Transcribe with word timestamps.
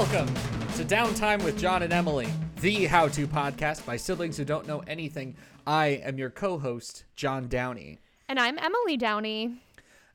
welcome 0.00 0.34
to 0.76 0.82
Downtime 0.82 1.44
with 1.44 1.58
John 1.58 1.82
and 1.82 1.92
Emily, 1.92 2.26
the 2.62 2.86
how 2.86 3.06
to 3.08 3.26
podcast 3.26 3.84
by 3.84 3.98
siblings 3.98 4.38
who 4.38 4.46
don't 4.46 4.66
know 4.66 4.82
anything. 4.86 5.36
I 5.66 5.88
am 5.88 6.16
your 6.16 6.30
co 6.30 6.58
host, 6.58 7.04
John 7.16 7.48
Downey. 7.48 7.98
And 8.26 8.40
I'm 8.40 8.58
Emily 8.58 8.96
Downey. 8.96 9.60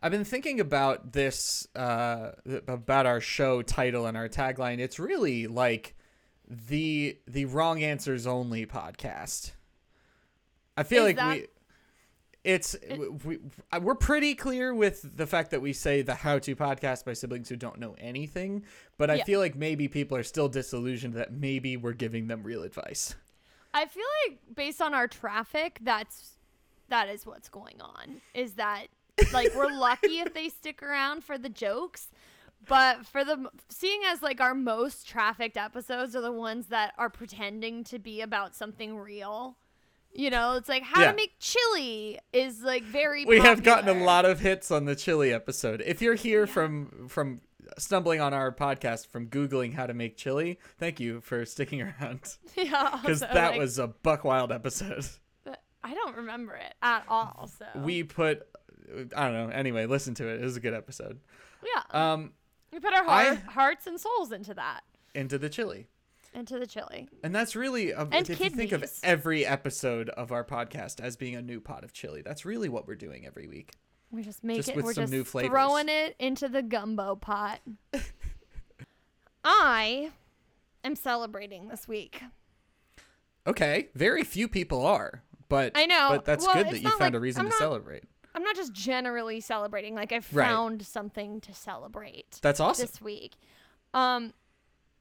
I've 0.02 0.12
been 0.12 0.24
thinking 0.24 0.60
about 0.60 1.14
this, 1.14 1.68
uh, 1.76 2.32
about 2.68 3.06
our 3.06 3.22
show 3.22 3.62
title 3.62 4.08
and 4.08 4.18
our 4.18 4.28
tagline. 4.28 4.80
It's 4.80 4.98
really 4.98 5.46
like 5.46 5.94
the 6.50 7.20
the 7.28 7.46
wrong 7.46 7.84
answers 7.84 8.26
only 8.26 8.66
podcast. 8.66 9.52
I 10.76 10.82
feel 10.82 11.04
Is 11.04 11.10
like 11.10 11.18
that- 11.18 11.36
we 11.36 11.48
it's 12.46 12.76
we, 13.26 13.40
we're 13.82 13.96
pretty 13.96 14.36
clear 14.36 14.74
with 14.74 15.18
the 15.18 15.26
fact 15.26 15.50
that 15.52 15.62
we 15.62 15.74
say 15.74 16.02
the 16.04 16.14
how 16.16 16.38
to 16.40 16.56
podcast 16.56 17.04
by 17.04 17.14
siblings 17.14 17.50
who 17.50 17.56
don't 17.56 17.80
know 17.80 17.96
anything, 17.98 18.64
but 18.98 19.10
I 19.10 19.16
Yeah. 19.16 19.24
feel 19.24 19.40
like 19.40 19.56
maybe 19.56 19.88
people 19.88 20.16
are 20.16 20.24
still 20.24 20.48
disillusioned 20.48 21.16
that 21.16 21.34
maybe 21.34 21.76
we're 21.76 21.94
giving 21.94 22.28
them 22.28 22.44
real 22.44 22.62
advice. 22.64 23.16
I 23.74 23.88
feel 23.88 24.06
like 24.28 24.40
based 24.56 24.82
on 24.82 24.94
our 24.94 25.08
traffic, 25.08 25.80
that's 25.82 26.38
that 26.90 27.10
is 27.10 27.26
what's 27.26 27.50
going 27.50 27.82
on. 27.82 28.22
Is 28.36 28.54
that 28.54 28.88
like 29.34 29.54
we're 29.56 29.72
lucky 29.74 30.20
if 30.20 30.34
they 30.34 30.50
stick 30.50 30.84
around 30.84 31.24
for 31.24 31.38
the 31.40 31.50
jokes, 31.50 32.10
but 32.68 33.06
for 33.08 33.26
the 33.26 33.50
seeing 33.70 34.02
as 34.06 34.22
like 34.22 34.40
our 34.40 34.54
most 34.54 35.08
trafficked 35.08 35.58
episodes 35.58 36.16
are 36.16 36.22
the 36.22 36.32
ones 36.32 36.68
that 36.68 36.94
are 37.00 37.10
pretending 37.10 37.84
to 37.86 37.98
be 37.98 38.22
about 38.22 38.56
something 38.56 38.96
real. 38.98 39.58
You 40.18 40.30
know, 40.30 40.54
it's 40.54 40.70
like 40.70 40.84
how 40.84 41.02
Yeah. 41.02 41.12
to 41.12 41.16
make 41.18 41.36
chili 41.40 42.20
is 42.32 42.62
like 42.62 42.84
very. 42.84 43.26
We 43.26 43.40
have 43.40 43.64
gotten 43.64 43.90
a 43.90 44.04
lot 44.04 44.24
of 44.26 44.40
hits 44.40 44.72
on 44.72 44.86
the 44.86 44.96
chili 44.96 45.34
episode. 45.34 45.84
If 45.86 46.02
you're 46.02 46.16
here 46.16 46.48
from 46.48 47.08
from 47.10 47.42
stumbling 47.78 48.22
on 48.22 48.34
our 48.34 48.52
podcast 48.54 49.08
from 49.08 49.28
googling 49.28 49.74
how 49.74 49.86
to 49.88 49.94
make 49.94 50.16
chili, 50.16 50.58
thank 50.80 51.00
you 51.00 51.20
for 51.20 51.46
sticking 51.46 51.82
around 52.02 52.38
yeah, 52.56 52.98
because 53.02 53.20
that 53.20 53.34
like, 53.52 53.60
was 53.60 53.78
a 53.78 53.88
buck 53.88 54.24
wild 54.24 54.52
episode. 54.52 55.06
I 55.84 55.94
don't 55.94 56.16
remember 56.16 56.56
it 56.56 56.74
at 56.82 57.04
all. 57.10 57.50
So 57.60 57.66
We 57.82 58.04
put 58.04 58.48
I 59.16 59.30
don't 59.30 59.34
know. 59.34 59.50
Anyway, 59.50 59.86
listen 59.86 60.14
to 60.16 60.28
it. 60.30 60.42
It 60.42 60.44
was 60.46 60.56
a 60.56 60.60
good 60.62 60.74
episode. 60.74 61.20
yeah, 61.64 62.14
Um, 62.14 62.32
we 62.72 62.80
put 62.80 62.94
our 62.94 63.06
I- 63.08 63.36
hearts 63.36 63.86
and 63.88 64.00
souls 64.00 64.32
into 64.32 64.54
that, 64.54 64.82
into 65.14 65.38
the 65.38 65.50
chili. 65.50 65.88
Into 66.36 66.60
the 66.60 66.68
chili. 66.68 67.08
And 67.24 67.34
that's 67.34 67.56
really, 67.56 67.94
uh, 67.94 68.06
And 68.12 68.30
if 68.30 68.40
you 68.40 68.50
think 68.50 68.72
of 68.72 68.84
every 69.04 69.46
episode 69.46 70.10
of 70.10 70.32
our 70.32 70.44
podcast 70.44 71.00
as 71.02 71.16
being 71.16 71.36
a 71.36 71.42
new 71.42 71.60
pot 71.60 71.84
of 71.84 71.94
chili, 71.94 72.22
that's 72.22 72.46
really 72.46 72.70
what 72.70 72.88
we're 72.88 72.96
doing 72.96 73.26
every 73.26 73.48
week. 73.48 73.72
We 74.12 74.22
just 74.24 74.44
make 74.44 74.58
Just 74.58 74.70
it. 74.70 74.76
with 74.76 74.86
we're 74.86 74.94
some 74.94 75.04
just 75.04 75.14
new 75.14 75.24
flavors. 75.24 75.50
throwing 75.52 75.90
it 75.90 76.16
into 76.20 76.48
the 76.48 76.62
gumbo 76.62 77.16
pot. 77.16 77.60
I 79.44 80.12
am 80.84 80.96
celebrating 80.96 81.68
this 81.68 81.88
week. 81.88 82.22
Okay, 83.48 83.90
very 83.94 84.24
few 84.24 84.48
people 84.48 84.86
are, 84.86 85.22
but 85.50 85.72
I 85.76 85.86
know. 85.86 86.08
but 86.12 86.26
that's 86.26 86.46
Well, 86.46 86.56
good 86.56 86.68
that 86.68 86.82
you 86.82 86.90
found 86.90 87.00
like- 87.02 87.14
a 87.14 87.20
reason 87.20 87.42
I'm 87.42 87.46
to 87.48 87.50
not- 87.52 87.60
celebrate. 87.60 88.04
I'm 88.34 88.44
not 88.44 88.56
just 88.58 88.74
generally 88.74 89.40
celebrating. 89.40 89.96
Like 89.96 90.12
I 90.12 90.16
Right. 90.16 90.46
found 90.48 90.86
something 90.86 91.40
to 91.42 91.54
celebrate 91.54 92.40
That's 92.42 92.60
awesome. 92.60 92.86
this 92.88 93.00
week. 93.00 93.36
Um, 93.94 94.34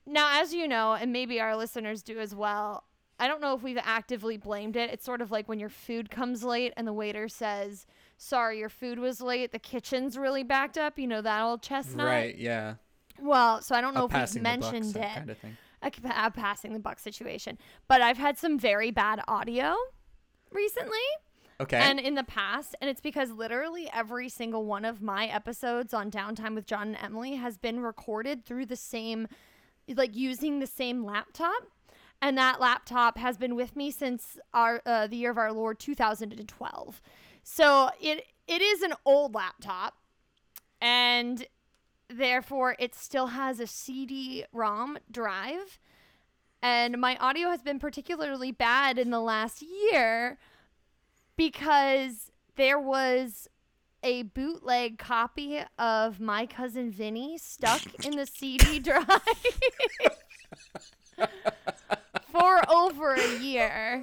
now, 0.06 0.40
as 0.42 0.52
you 0.54 0.66
know, 0.68 0.92
and 0.94 1.12
maybe 1.12 1.40
our 1.40 1.56
listeners 1.56 2.02
do 2.02 2.18
as 2.18 2.34
well. 2.34 2.84
I 3.18 3.28
don't 3.28 3.40
know 3.40 3.54
if 3.54 3.62
we've 3.62 3.78
actively 3.80 4.36
blamed 4.36 4.74
it. 4.76 4.90
It's 4.90 5.04
sort 5.04 5.20
of 5.22 5.30
like 5.30 5.48
when 5.48 5.60
your 5.60 5.68
food 5.68 6.10
comes 6.10 6.42
late 6.42 6.72
and 6.76 6.86
the 6.86 6.92
waiter 6.92 7.28
says, 7.28 7.86
"Sorry, 8.16 8.58
your 8.58 8.68
food 8.68 8.98
was 8.98 9.20
late. 9.20 9.52
The 9.52 9.58
kitchen's 9.60 10.18
really 10.18 10.42
backed 10.42 10.76
up." 10.76 10.98
You 10.98 11.06
know 11.06 11.22
that 11.22 11.42
old 11.42 11.62
chestnut. 11.62 12.06
Right? 12.06 12.36
Yeah. 12.36 12.74
Well, 13.20 13.62
so 13.62 13.76
I 13.76 13.80
don't 13.80 13.94
know 13.94 14.02
A 14.02 14.06
if 14.06 14.10
we've 14.10 14.18
passing 14.18 14.42
the 14.42 14.48
buck 14.58 14.72
mentioned 14.72 14.96
it. 14.96 15.14
kind 15.14 15.30
of 15.30 15.38
thing. 15.38 15.56
a, 15.82 15.92
a 16.26 16.30
passing 16.32 16.72
the 16.72 16.80
buck 16.80 16.98
situation. 16.98 17.56
But 17.86 18.00
I've 18.02 18.18
had 18.18 18.36
some 18.36 18.58
very 18.58 18.90
bad 18.90 19.20
audio 19.28 19.76
recently 20.50 20.98
Okay. 21.60 21.76
and 21.78 22.00
in 22.00 22.16
the 22.16 22.24
past, 22.24 22.74
and 22.80 22.90
it's 22.90 23.00
because 23.00 23.30
literally 23.30 23.88
every 23.94 24.28
single 24.28 24.64
one 24.64 24.84
of 24.84 25.00
my 25.00 25.26
episodes 25.26 25.94
on 25.94 26.10
Downtime 26.10 26.56
with 26.56 26.66
John 26.66 26.88
and 26.88 26.96
Emily 27.00 27.36
has 27.36 27.58
been 27.58 27.78
recorded 27.80 28.44
through 28.44 28.66
the 28.66 28.74
same, 28.76 29.28
like 29.88 30.16
using 30.16 30.60
the 30.60 30.66
same 30.66 31.04
laptop. 31.04 31.68
And 32.22 32.38
that 32.38 32.60
laptop 32.60 33.18
has 33.18 33.36
been 33.36 33.54
with 33.54 33.76
me 33.76 33.90
since 33.90 34.38
our 34.54 34.80
uh, 34.86 35.06
the 35.06 35.16
year 35.16 35.30
of 35.30 35.38
our 35.38 35.52
Lord 35.52 35.78
2012. 35.78 37.02
So 37.42 37.90
it 38.00 38.26
it 38.46 38.62
is 38.62 38.82
an 38.82 38.94
old 39.04 39.34
laptop, 39.34 39.94
and 40.80 41.46
therefore 42.08 42.76
it 42.78 42.94
still 42.94 43.28
has 43.28 43.60
a 43.60 43.66
CD-ROM 43.66 44.98
drive. 45.10 45.78
And 46.62 46.98
my 46.98 47.16
audio 47.16 47.50
has 47.50 47.60
been 47.60 47.78
particularly 47.78 48.50
bad 48.50 48.98
in 48.98 49.10
the 49.10 49.20
last 49.20 49.62
year 49.62 50.38
because 51.36 52.30
there 52.56 52.80
was 52.80 53.48
a 54.04 54.22
bootleg 54.22 54.98
copy 54.98 55.60
of 55.78 56.20
My 56.20 56.46
Cousin 56.46 56.90
Vinny 56.90 57.38
stuck 57.38 57.82
in 58.04 58.16
the 58.16 58.26
CD 58.26 58.78
drive 58.80 59.06
for 62.30 62.70
over 62.70 63.14
a 63.14 63.38
year. 63.38 64.02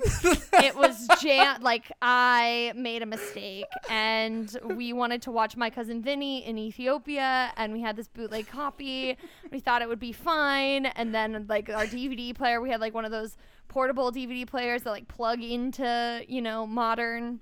It 0.54 0.76
was 0.76 1.08
jam 1.22 1.62
like 1.62 1.92
I 2.02 2.74
made 2.76 3.04
a 3.04 3.06
mistake 3.06 3.66
and 3.90 4.58
we 4.64 4.92
wanted 4.92 5.22
to 5.24 5.32
watch 5.32 5.56
My 5.56 5.70
Cousin 5.70 6.02
Vinny 6.02 6.46
in 6.46 6.58
Ethiopia 6.58 7.54
and 7.56 7.72
we 7.72 7.82
had 7.82 7.96
this 7.96 8.08
bootleg 8.08 8.48
copy. 8.48 9.18
We 9.52 9.60
thought 9.60 9.84
it 9.84 9.88
would 9.88 10.00
be 10.00 10.14
fine 10.14 10.88
and 10.88 11.14
then 11.14 11.46
like 11.48 11.70
our 11.70 11.86
DVD 11.86 12.36
player, 12.36 12.60
we 12.60 12.72
had 12.72 12.82
like 12.82 12.96
one 12.96 13.06
of 13.06 13.12
those 13.12 13.38
portable 13.68 14.12
DVD 14.12 14.48
players 14.48 14.82
that 14.84 14.90
like 14.90 15.08
plug 15.08 15.44
into, 15.44 16.24
you 16.28 16.42
know, 16.42 16.66
modern 16.66 17.40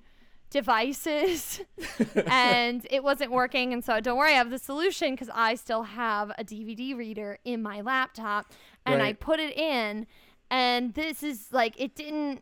devices 0.49 1.61
and 2.27 2.85
it 2.89 3.03
wasn't 3.03 3.31
working 3.31 3.71
and 3.73 3.83
so 3.85 3.99
don't 3.99 4.17
worry 4.17 4.31
i 4.33 4.37
have 4.37 4.49
the 4.49 4.57
solution 4.57 5.11
because 5.11 5.29
i 5.33 5.53
still 5.55 5.83
have 5.83 6.31
a 6.37 6.43
dvd 6.43 6.95
reader 6.97 7.37
in 7.45 7.61
my 7.61 7.81
laptop 7.81 8.51
and 8.85 9.01
i 9.01 9.13
put 9.13 9.39
it 9.39 9.55
in 9.55 10.07
and 10.49 10.93
this 10.95 11.21
is 11.21 11.47
like 11.51 11.79
it 11.79 11.95
didn't 11.95 12.41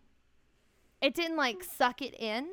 it 1.01 1.13
didn't 1.13 1.35
like 1.37 1.63
suck 1.63 2.01
it 2.01 2.13
in 2.19 2.47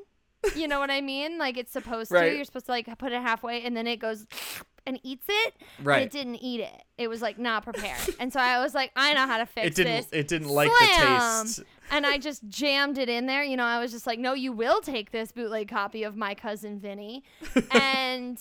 you 0.56 0.66
know 0.68 0.80
what 0.80 0.90
i 0.90 1.00
mean 1.00 1.38
like 1.38 1.56
it's 1.56 1.72
supposed 1.72 2.10
Right. 2.10 2.30
to 2.30 2.36
you're 2.36 2.44
supposed 2.44 2.66
to 2.66 2.72
like 2.72 2.86
put 2.98 3.12
it 3.12 3.22
halfway 3.22 3.62
and 3.62 3.76
then 3.76 3.86
it 3.86 3.96
goes 3.98 4.26
and 4.86 5.00
eats 5.02 5.24
it 5.28 5.54
but 5.78 5.86
right. 5.86 6.02
it 6.02 6.10
didn't 6.10 6.36
eat 6.42 6.60
it 6.60 6.82
it 6.98 7.08
was 7.08 7.22
like 7.22 7.38
not 7.38 7.62
prepared 7.64 7.98
and 8.20 8.30
so 8.32 8.38
i 8.40 8.60
was 8.60 8.74
like 8.74 8.90
i 8.96 9.14
know 9.14 9.26
how 9.26 9.38
to 9.38 9.46
fix 9.54 9.66
It 9.66 9.68
It 9.68 9.74
didn't. 9.76 9.96
this 9.96 10.08
It 10.12 10.28
didn't 10.28 10.48
like 10.48 10.70
Slam! 10.70 11.46
the 11.46 11.52
taste. 11.54 11.62
And 11.90 12.06
I 12.06 12.18
just 12.18 12.48
jammed 12.48 12.98
it 12.98 13.08
in 13.08 13.26
there. 13.26 13.44
You 13.44 13.56
know, 13.56 13.64
I 13.64 13.78
was 13.78 13.92
just 13.92 14.06
like, 14.06 14.18
no, 14.18 14.32
you 14.34 14.52
will 14.52 14.80
take 14.80 15.10
this 15.12 15.32
bootleg 15.32 15.68
copy 15.68 16.02
of 16.02 16.16
My 16.16 16.34
Cousin 16.34 16.78
Vinny. 16.78 17.24
and 17.70 18.40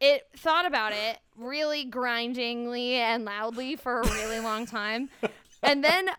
it 0.00 0.26
thought 0.36 0.66
about 0.66 0.92
it 0.92 1.18
really 1.36 1.84
grindingly 1.84 2.94
and 2.94 3.24
loudly 3.24 3.76
for 3.76 4.00
a 4.00 4.08
really 4.12 4.40
long 4.40 4.66
time. 4.66 5.08
And 5.62 5.84
then 5.84 6.10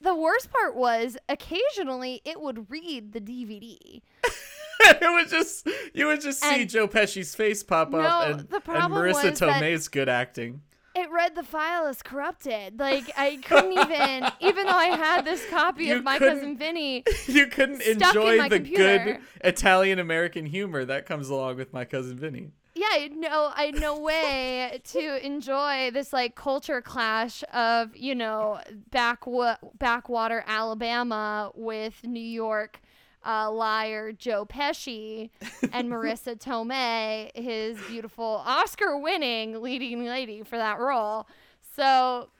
the 0.00 0.14
worst 0.14 0.50
part 0.52 0.76
was 0.76 1.16
occasionally 1.28 2.20
it 2.24 2.40
would 2.40 2.70
read 2.70 3.12
the 3.12 3.20
DVD. 3.20 4.02
it 4.80 5.12
would 5.12 5.28
just 5.28 5.68
you 5.94 6.06
would 6.06 6.20
just 6.20 6.40
see 6.42 6.62
And- 6.62 6.70
Joe 6.70 6.88
Pesci's 6.88 7.34
face 7.34 7.62
pop 7.62 7.90
No, 7.90 7.98
up 8.00 8.28
and, 8.28 8.48
the 8.48 8.56
and 8.56 8.64
problem 8.64 9.02
Marisa 9.02 9.30
was 9.30 9.38
Tomei's 9.38 9.88
good 9.88 10.08
acting. 10.08 10.62
It 10.98 11.10
read 11.10 11.34
the 11.36 11.42
file 11.44 11.86
as 11.86 12.02
corrupted. 12.02 12.78
Like 12.78 13.10
I 13.16 13.36
couldn't 13.44 13.72
even, 13.72 14.30
even 14.40 14.66
though 14.66 14.72
I 14.72 14.86
had 14.86 15.24
this 15.24 15.44
copy 15.48 15.86
You 15.86 15.96
of 15.98 16.04
My 16.04 16.18
Cousin 16.18 16.56
Vinny. 16.56 17.04
You 17.26 17.46
couldn't 17.46 17.82
enjoy 17.82 18.36
my 18.38 18.48
the 18.48 18.56
computer. 18.56 18.98
good 19.04 19.18
Italian 19.44 19.98
American 19.98 20.46
humor 20.46 20.84
that 20.84 21.06
comes 21.06 21.28
along 21.28 21.56
with 21.56 21.72
my 21.72 21.84
cousin 21.84 22.18
Vinny. 22.18 22.50
yeah, 22.74 23.08
no, 23.14 23.52
I 23.54 23.64
had 23.66 23.80
no 23.80 23.98
way 23.98 24.80
to 24.92 25.26
enjoy 25.26 25.90
this 25.92 26.12
like 26.12 26.34
culture 26.34 26.80
clash 26.80 27.44
of 27.52 27.96
you 27.96 28.14
know 28.14 28.60
backwa- 28.90 29.58
backwater 29.78 30.42
Alabama 30.46 31.52
with 31.54 32.04
New 32.04 32.20
York 32.20 32.80
uh, 33.28 33.50
liar 33.50 34.10
Joe 34.12 34.46
Pesci 34.46 35.30
and 35.72 35.88
Marisa 35.92 36.34
Tomei, 36.36 37.30
his 37.36 37.78
beautiful 37.86 38.42
Oscar-winning 38.46 39.60
leading 39.62 40.04
lady 40.04 40.42
for 40.42 40.56
that 40.56 40.80
role. 40.80 41.28
So 41.76 42.30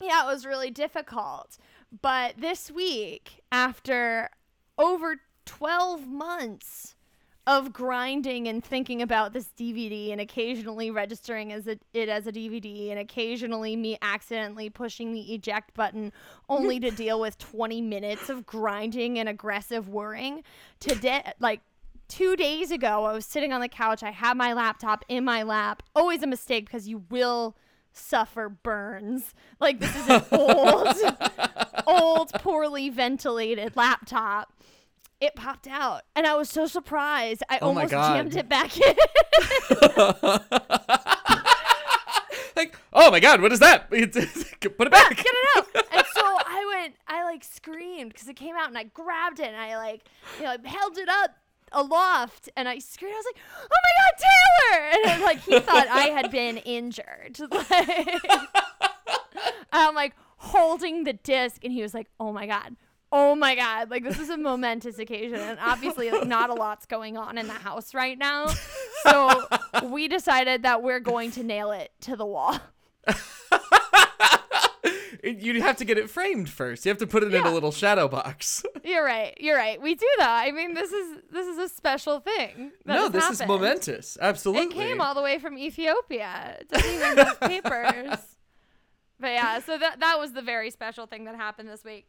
yeah, 0.00 0.24
it 0.24 0.26
was 0.26 0.44
really 0.44 0.70
difficult. 0.70 1.58
But 2.02 2.34
this 2.38 2.70
week, 2.70 3.42
after 3.50 4.30
over 4.76 5.16
12 5.46 6.06
months 6.06 6.94
of 7.48 7.72
grinding 7.72 8.46
and 8.46 8.62
thinking 8.62 9.00
about 9.00 9.32
this 9.32 9.48
DVD 9.58 10.12
and 10.12 10.20
occasionally 10.20 10.90
registering 10.90 11.50
as 11.50 11.66
a, 11.66 11.78
it 11.94 12.10
as 12.10 12.26
a 12.26 12.32
DVD 12.32 12.90
and 12.90 12.98
occasionally 13.00 13.74
me 13.74 13.96
accidentally 14.02 14.68
pushing 14.68 15.14
the 15.14 15.32
eject 15.32 15.72
button 15.72 16.12
only 16.50 16.78
to 16.78 16.90
deal 17.04 17.18
with 17.18 17.38
20 17.38 17.80
minutes 17.80 18.28
of 18.28 18.44
grinding 18.44 19.18
and 19.18 19.30
aggressive 19.30 19.88
worrying. 19.88 20.44
today 20.78 21.22
like 21.40 21.62
2 22.08 22.36
days 22.36 22.70
ago 22.70 23.06
I 23.06 23.14
was 23.14 23.24
sitting 23.24 23.50
on 23.54 23.62
the 23.62 23.68
couch 23.68 24.02
I 24.02 24.10
had 24.10 24.36
my 24.36 24.52
laptop 24.52 25.06
in 25.08 25.24
my 25.24 25.42
lap 25.42 25.82
always 25.96 26.22
a 26.22 26.26
mistake 26.26 26.66
because 26.66 26.86
you 26.86 27.04
will 27.08 27.56
suffer 27.94 28.50
burns. 28.50 29.34
Like 29.58 29.80
this 29.80 29.96
is 29.96 30.08
an 30.08 30.22
old, 30.32 30.96
old, 31.86 32.32
poorly 32.34 32.90
ventilated 32.90 33.74
laptop. 33.74 34.52
It 35.20 35.34
popped 35.34 35.66
out, 35.66 36.02
and 36.14 36.26
I 36.26 36.36
was 36.36 36.48
so 36.48 36.66
surprised. 36.66 37.42
I 37.48 37.58
Oh 37.58 37.68
almost 37.68 37.90
jammed 37.90 38.36
it 38.36 38.48
back 38.48 38.76
in. 38.76 38.94
like, 42.56 42.76
oh 42.92 43.10
my 43.10 43.18
god, 43.18 43.40
what 43.40 43.52
is 43.52 43.58
that? 43.58 43.90
Put 43.90 44.00
it 44.00 44.90
back. 44.92 45.16
Get 45.16 45.26
it 45.26 45.56
out. 45.56 45.66
And 45.74 46.06
so 46.14 46.22
I 46.22 46.76
went, 46.76 46.94
I 47.08 47.24
like 47.24 47.42
screamed 47.42 48.12
because 48.12 48.28
it 48.28 48.36
came 48.36 48.54
out, 48.56 48.68
and 48.68 48.78
I 48.78 48.84
grabbed 48.84 49.40
it, 49.40 49.46
and 49.46 49.56
I 49.56 49.76
like, 49.76 50.04
you 50.38 50.44
know, 50.44 50.56
held 50.64 50.98
it 50.98 51.08
up 51.08 51.36
aloft, 51.72 52.48
and 52.56 52.68
I 52.68 52.78
screamed. 52.78 53.14
I 53.14 53.16
was 53.16 53.26
like, 53.26 53.42
"Oh 53.60 53.76
my 53.84 53.92
God, 53.98 54.12
Taylor!" 54.22 55.14
And 55.14 55.22
like 55.22 55.40
he 55.40 55.60
thought 55.60 55.88
I 55.88 56.06
had 56.10 56.30
been 56.32 56.58
injured. 56.58 57.40
Like, 57.50 58.22
I'm 59.72 59.94
like 59.94 60.14
holding 60.36 61.04
the 61.04 61.12
disc, 61.12 61.64
and 61.64 61.72
he 61.72 61.82
was 61.82 61.94
like, 61.94 62.08
"Oh 62.20 62.32
my 62.32 62.46
God." 62.46 62.76
Oh 63.10 63.34
my 63.34 63.54
god, 63.54 63.90
like 63.90 64.04
this 64.04 64.18
is 64.18 64.28
a 64.28 64.36
momentous 64.36 64.98
occasion 64.98 65.38
and 65.38 65.58
obviously 65.60 66.10
like 66.10 66.26
not 66.26 66.50
a 66.50 66.54
lot's 66.54 66.84
going 66.84 67.16
on 67.16 67.38
in 67.38 67.46
the 67.46 67.54
house 67.54 67.94
right 67.94 68.18
now. 68.18 68.48
So 69.02 69.46
we 69.84 70.08
decided 70.08 70.62
that 70.64 70.82
we're 70.82 71.00
going 71.00 71.30
to 71.32 71.42
nail 71.42 71.70
it 71.72 71.90
to 72.02 72.16
the 72.16 72.26
wall. 72.26 72.58
You'd 75.24 75.62
have 75.62 75.76
to 75.78 75.84
get 75.84 75.98
it 75.98 76.08
framed 76.08 76.48
first. 76.48 76.84
You 76.86 76.90
have 76.90 76.98
to 76.98 77.06
put 77.06 77.22
it 77.22 77.34
in 77.34 77.44
a 77.44 77.50
little 77.50 77.72
shadow 77.72 78.08
box. 78.08 78.64
You're 78.84 79.04
right. 79.04 79.34
You're 79.40 79.56
right. 79.56 79.80
We 79.80 79.94
do 79.94 80.06
that. 80.18 80.44
I 80.46 80.52
mean, 80.52 80.74
this 80.74 80.92
is 80.92 81.18
this 81.30 81.46
is 81.46 81.58
a 81.58 81.68
special 81.68 82.20
thing. 82.20 82.72
that 82.84 82.94
no, 82.94 83.08
this 83.08 83.28
is 83.28 83.46
momentous. 83.46 84.16
Absolutely. 84.20 84.64
It 84.64 84.88
came 84.88 85.00
all 85.00 85.14
the 85.14 85.22
way 85.22 85.38
from 85.38 85.58
Ethiopia. 85.58 86.58
It 86.60 86.68
doesn't 86.68 86.94
even 86.94 87.18
have 87.18 87.40
papers. 87.40 88.18
But 89.20 89.28
yeah, 89.32 89.58
so 89.60 89.76
that 89.78 89.98
that 90.00 90.18
was 90.18 90.32
the 90.32 90.42
very 90.42 90.70
special 90.70 91.06
thing 91.06 91.24
that 91.24 91.34
happened 91.34 91.68
this 91.68 91.82
week. 91.84 92.06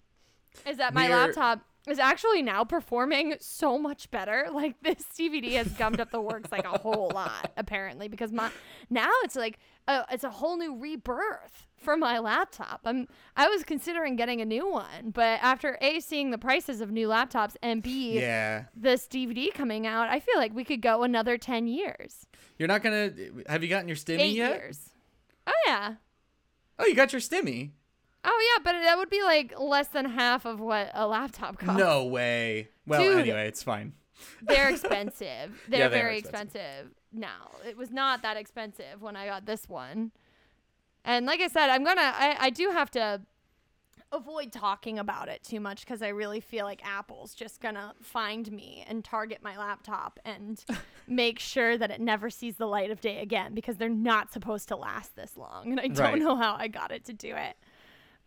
Is 0.68 0.78
that 0.78 0.94
my 0.94 1.08
laptop 1.08 1.62
is 1.88 1.98
actually 1.98 2.42
now 2.42 2.64
performing 2.64 3.36
so 3.40 3.78
much 3.80 4.12
better. 4.12 4.48
Like 4.54 4.76
this 4.84 5.04
DVD 5.18 5.54
has 5.54 5.68
gummed 5.70 6.00
up 6.02 6.12
the 6.12 6.20
works 6.22 6.52
like 6.52 6.66
a 6.66 6.78
whole 6.78 7.10
lot 7.16 7.52
apparently 7.56 8.08
because 8.10 8.32
my 8.32 8.52
now 8.90 9.10
it's 9.24 9.36
like 9.36 9.58
a, 9.88 10.04
it's 10.12 10.24
a 10.26 10.30
whole 10.30 10.58
new 10.58 10.78
rebirth 10.78 11.66
for 11.78 11.96
my 11.96 12.20
laptop. 12.20 12.82
I'm 12.84 13.08
I 13.38 13.48
was 13.48 13.64
considering 13.64 14.18
getting 14.18 14.42
a 14.42 14.46
new 14.46 14.70
one, 14.70 15.12
but 15.14 15.40
after 15.42 15.78
a 15.82 16.00
seeing 16.02 16.32
the 16.32 16.38
prices 16.38 16.82
of 16.82 16.92
new 16.92 17.08
laptops 17.08 17.56
and 17.64 17.82
b 17.82 18.20
Yeah. 18.20 18.66
this 18.76 19.08
DVD 19.08 19.52
coming 19.54 19.88
out, 19.88 20.10
I 20.10 20.20
feel 20.20 20.38
like 20.38 20.54
we 20.54 20.66
could 20.66 20.82
go 20.82 21.04
another 21.04 21.38
10 21.38 21.68
years. 21.68 22.28
You're 22.58 22.68
not 22.68 22.84
gonna. 22.84 23.12
Have 23.48 23.64
you 23.64 23.70
gotten 23.70 23.88
your 23.88 23.96
stimmy 23.98 24.20
Eight 24.20 24.36
yet? 24.36 24.60
years. 24.62 24.90
Oh, 25.48 25.54
yeah. 25.66 25.94
Oh, 26.78 26.86
you 26.86 26.94
got 26.96 27.14
your 27.14 27.22
stimmy. 27.22 27.72
Oh, 28.24 28.54
yeah, 28.58 28.64
but 28.64 28.74
that 28.84 28.98
would 28.98 29.10
be 29.10 29.22
like 29.24 29.58
less 29.60 29.88
than 29.88 30.06
half 30.06 30.46
of 30.46 30.60
what 30.60 30.92
a 30.94 31.08
laptop 31.08 31.58
costs. 31.58 31.80
No 31.80 32.06
way. 32.06 32.70
Well, 32.86 33.02
Dude. 33.02 33.20
anyway, 33.20 33.48
it's 33.48 33.64
fine. 33.64 33.94
They're 34.42 34.70
expensive. 34.72 35.62
They're 35.70 35.80
Yeah, 35.82 35.88
they 35.88 36.00
very 36.00 36.18
expensive. 36.18 36.56
expensive. 36.62 36.92
now. 37.14 37.52
It 37.66 37.78
was 37.78 37.92
not 37.92 38.22
that 38.24 38.36
expensive 38.38 39.02
when 39.02 39.16
I 39.16 39.26
got 39.26 39.46
this 39.46 39.70
one. 39.70 40.12
And 41.06 41.26
like 41.26 41.40
I 41.40 41.48
said, 41.48 41.70
I'm 41.70 41.86
to, 41.86 41.92
I 41.98 42.36
I 42.40 42.50
do 42.50 42.70
have 42.72 42.92
to 42.92 43.22
avoid 44.12 44.52
talking 44.52 44.98
about 45.00 45.30
it 45.30 45.44
too 45.44 45.60
much 45.60 45.82
because 45.82 46.02
I 46.02 46.08
really 46.10 46.40
feel 46.40 46.66
like 46.66 46.84
Apple's 46.86 47.36
just 47.36 47.62
going 47.62 47.76
to 47.76 47.94
find 48.02 48.52
me 48.52 48.84
and 48.88 49.06
target 49.06 49.38
my 49.44 49.56
laptop 49.56 50.20
and 50.26 50.64
make 51.08 51.38
sure 51.40 51.78
that 51.78 51.92
it 51.92 52.02
never 52.02 52.30
sees 52.32 52.56
the 52.56 52.66
light 52.66 52.90
of 52.90 53.00
day 53.02 53.22
again 53.22 53.54
because 53.54 53.78
they're 53.78 53.88
not 53.88 54.34
supposed 54.34 54.68
to 54.70 54.76
last 54.76 55.16
this 55.16 55.38
long. 55.38 55.72
And 55.72 55.80
I 55.80 55.88
don't 55.88 56.00
Right. 56.14 56.20
know 56.22 56.36
how 56.36 56.56
I 56.58 56.68
got 56.68 56.92
it 56.92 57.06
to 57.06 57.14
do 57.14 57.36
it. 57.36 57.56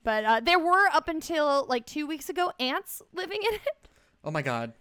But 0.04 0.24
uh, 0.24 0.40
there 0.40 0.58
were 0.58 0.88
up 0.92 1.08
until 1.08 1.66
like 1.68 1.86
two 1.86 2.06
weeks 2.06 2.28
ago 2.28 2.52
ants 2.58 3.02
living 3.12 3.40
in 3.48 3.54
it. 3.54 3.88
Oh 4.24 4.30
my 4.30 4.42
god. 4.42 4.72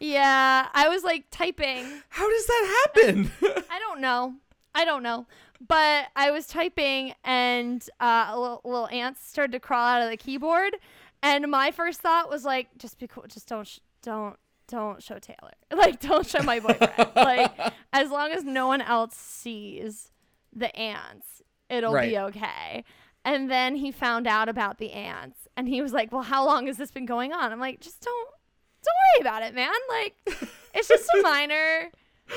Yeah, 0.00 0.68
I 0.72 0.88
was 0.88 1.02
like 1.02 1.24
typing. 1.30 1.84
How 2.08 2.28
does 2.30 2.46
that 2.46 2.86
happen? 2.94 3.30
I 3.70 3.78
don't 3.80 4.00
know. 4.00 4.34
I 4.74 4.84
don't 4.84 5.02
know. 5.02 5.26
But 5.66 6.06
I 6.14 6.30
was 6.30 6.46
typing 6.46 7.14
and 7.24 7.84
uh, 7.98 8.32
little, 8.36 8.60
little 8.64 8.88
ants 8.88 9.26
started 9.28 9.52
to 9.52 9.60
crawl 9.60 9.84
out 9.84 10.02
of 10.02 10.10
the 10.10 10.16
keyboard. 10.16 10.76
And 11.22 11.50
my 11.50 11.72
first 11.72 12.00
thought 12.00 12.30
was 12.30 12.44
like, 12.44 12.68
just 12.78 12.98
be 13.00 13.08
cool. 13.08 13.24
Just 13.26 13.48
don't, 13.48 13.66
sh- 13.66 13.80
don't, 14.02 14.36
don't 14.68 15.02
show 15.02 15.18
Taylor. 15.18 15.50
Like, 15.76 15.98
don't 16.00 16.24
show 16.26 16.42
my 16.44 16.60
boyfriend. 16.60 17.10
like, 17.16 17.72
as 17.92 18.10
long 18.10 18.30
as 18.30 18.44
no 18.44 18.68
one 18.68 18.80
else 18.80 19.16
sees 19.16 20.12
the 20.52 20.74
ants, 20.76 21.42
it'll 21.68 21.92
Right. 21.92 22.10
be 22.10 22.18
okay. 22.18 22.84
And 23.28 23.50
then 23.50 23.76
he 23.76 23.92
found 23.92 24.26
out 24.26 24.48
about 24.48 24.78
the 24.78 24.92
ants 24.92 25.46
and 25.54 25.68
he 25.68 25.82
was 25.82 25.92
like, 25.92 26.10
well, 26.10 26.22
how 26.22 26.46
long 26.46 26.66
has 26.66 26.78
this 26.78 26.90
been 26.90 27.04
going 27.04 27.30
on? 27.34 27.52
I'm 27.52 27.60
like, 27.60 27.78
just 27.78 28.00
don't, 28.00 28.28
don't 28.82 28.94
worry 29.12 29.20
about 29.20 29.42
it, 29.42 29.54
man. 29.54 29.70
Like, 29.90 30.14
it's 30.74 30.88
just 30.88 31.06
a 31.10 31.20
minor, 31.20 31.90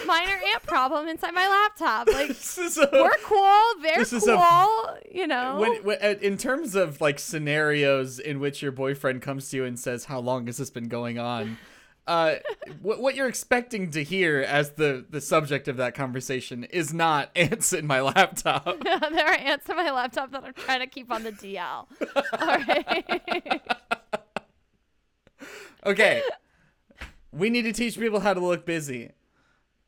minor 0.05 0.33
ant 0.53 0.63
problem 0.63 1.07
inside 1.07 1.33
my 1.33 1.47
laptop. 1.47 2.07
Like, 2.07 2.27
this 2.27 2.57
is 2.57 2.77
a, 2.77 2.89
we're 2.91 3.09
cool. 3.23 3.81
They're 3.81 4.03
cool. 4.03 4.37
a- 4.37 4.97
you 5.09 5.27
know. 5.27 5.59
when, 5.61 5.81
when, 5.85 5.97
uh, 6.01 6.15
in 6.21 6.35
terms 6.35 6.75
of 6.75 6.99
like 6.99 7.19
scenarios 7.19 8.19
in 8.19 8.41
which 8.41 8.61
your 8.61 8.73
boyfriend 8.73 9.21
comes 9.21 9.49
to 9.51 9.57
you 9.57 9.63
and 9.63 9.79
says, 9.79 10.05
"How 10.05 10.19
long 10.19 10.47
has 10.47 10.57
this 10.57 10.69
been 10.69 10.89
going 10.89 11.19
on?" 11.19 11.57
Uh, 12.07 12.35
what, 12.81 12.99
what 12.99 13.15
you're 13.15 13.27
expecting 13.27 13.91
to 13.91 14.03
hear 14.03 14.39
as 14.41 14.71
the 14.71 15.05
the 15.09 15.21
subject 15.21 15.67
of 15.67 15.77
that 15.77 15.93
conversation 15.93 16.63
is 16.65 16.93
not 16.93 17.29
ants 17.35 17.73
in 17.73 17.85
my 17.85 18.01
laptop. 18.01 18.65
there 18.83 19.27
are 19.27 19.35
ants 19.35 19.69
in 19.69 19.75
my 19.75 19.91
laptop 19.91 20.31
that 20.31 20.43
I'm 20.43 20.53
trying 20.53 20.79
to 20.79 20.87
keep 20.87 21.11
on 21.11 21.23
the 21.23 21.31
DL. 21.31 21.59
All 21.59 21.87
right. 22.39 23.61
Okay, 25.83 26.21
we 27.31 27.49
need 27.49 27.63
to 27.63 27.73
teach 27.73 27.97
people 27.97 28.19
how 28.19 28.35
to 28.35 28.39
look 28.39 28.67
busy. 28.67 29.13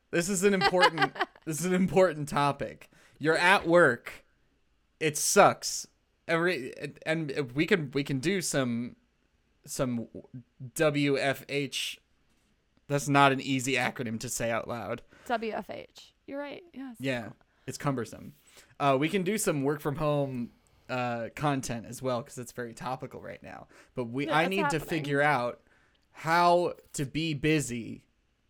This 0.09 0.27
is 0.27 0.43
an 0.43 0.55
important 0.55 1.15
this 1.45 1.59
is 1.59 1.65
an 1.65 1.73
important 1.75 2.29
topic. 2.29 2.89
You're 3.19 3.37
at 3.37 3.67
work. 3.67 4.25
It 4.99 5.17
sucks. 5.17 5.87
Every 6.27 6.73
and 7.05 7.51
we 7.53 7.67
can 7.67 7.91
we 7.93 8.03
can 8.03 8.19
do 8.19 8.41
some 8.41 8.95
some 9.65 10.07
WFH. 10.75 11.97
That's 12.87 13.07
not 13.07 13.31
an 13.31 13.41
easy 13.41 13.73
acronym 13.73 14.19
to 14.21 14.29
say 14.29 14.51
out 14.51 14.67
loud. 14.67 15.01
WFH. 15.27 16.11
You're 16.27 16.39
right. 16.39 16.63
Yes. 16.73 16.95
Yeah, 16.99 17.29
it's 17.67 17.77
cumbersome. 17.77 18.33
Uh, 18.79 18.97
we 18.99 19.09
can 19.09 19.23
do 19.23 19.37
some 19.37 19.63
work 19.63 19.79
from 19.81 19.95
home 19.95 20.51
uh, 20.89 21.29
content 21.35 21.85
as 21.87 22.01
well 22.01 22.21
because 22.21 22.37
it's 22.37 22.51
very 22.51 22.73
topical 22.73 23.21
right 23.21 23.41
now. 23.41 23.67
But 23.95 24.05
we, 24.05 24.29
I 24.29 24.47
need 24.47 24.69
to 24.69 24.79
figure 24.79 25.21
out 25.21 25.61
how 26.11 26.73
to 26.93 27.05
be 27.05 27.33
busy 27.33 28.03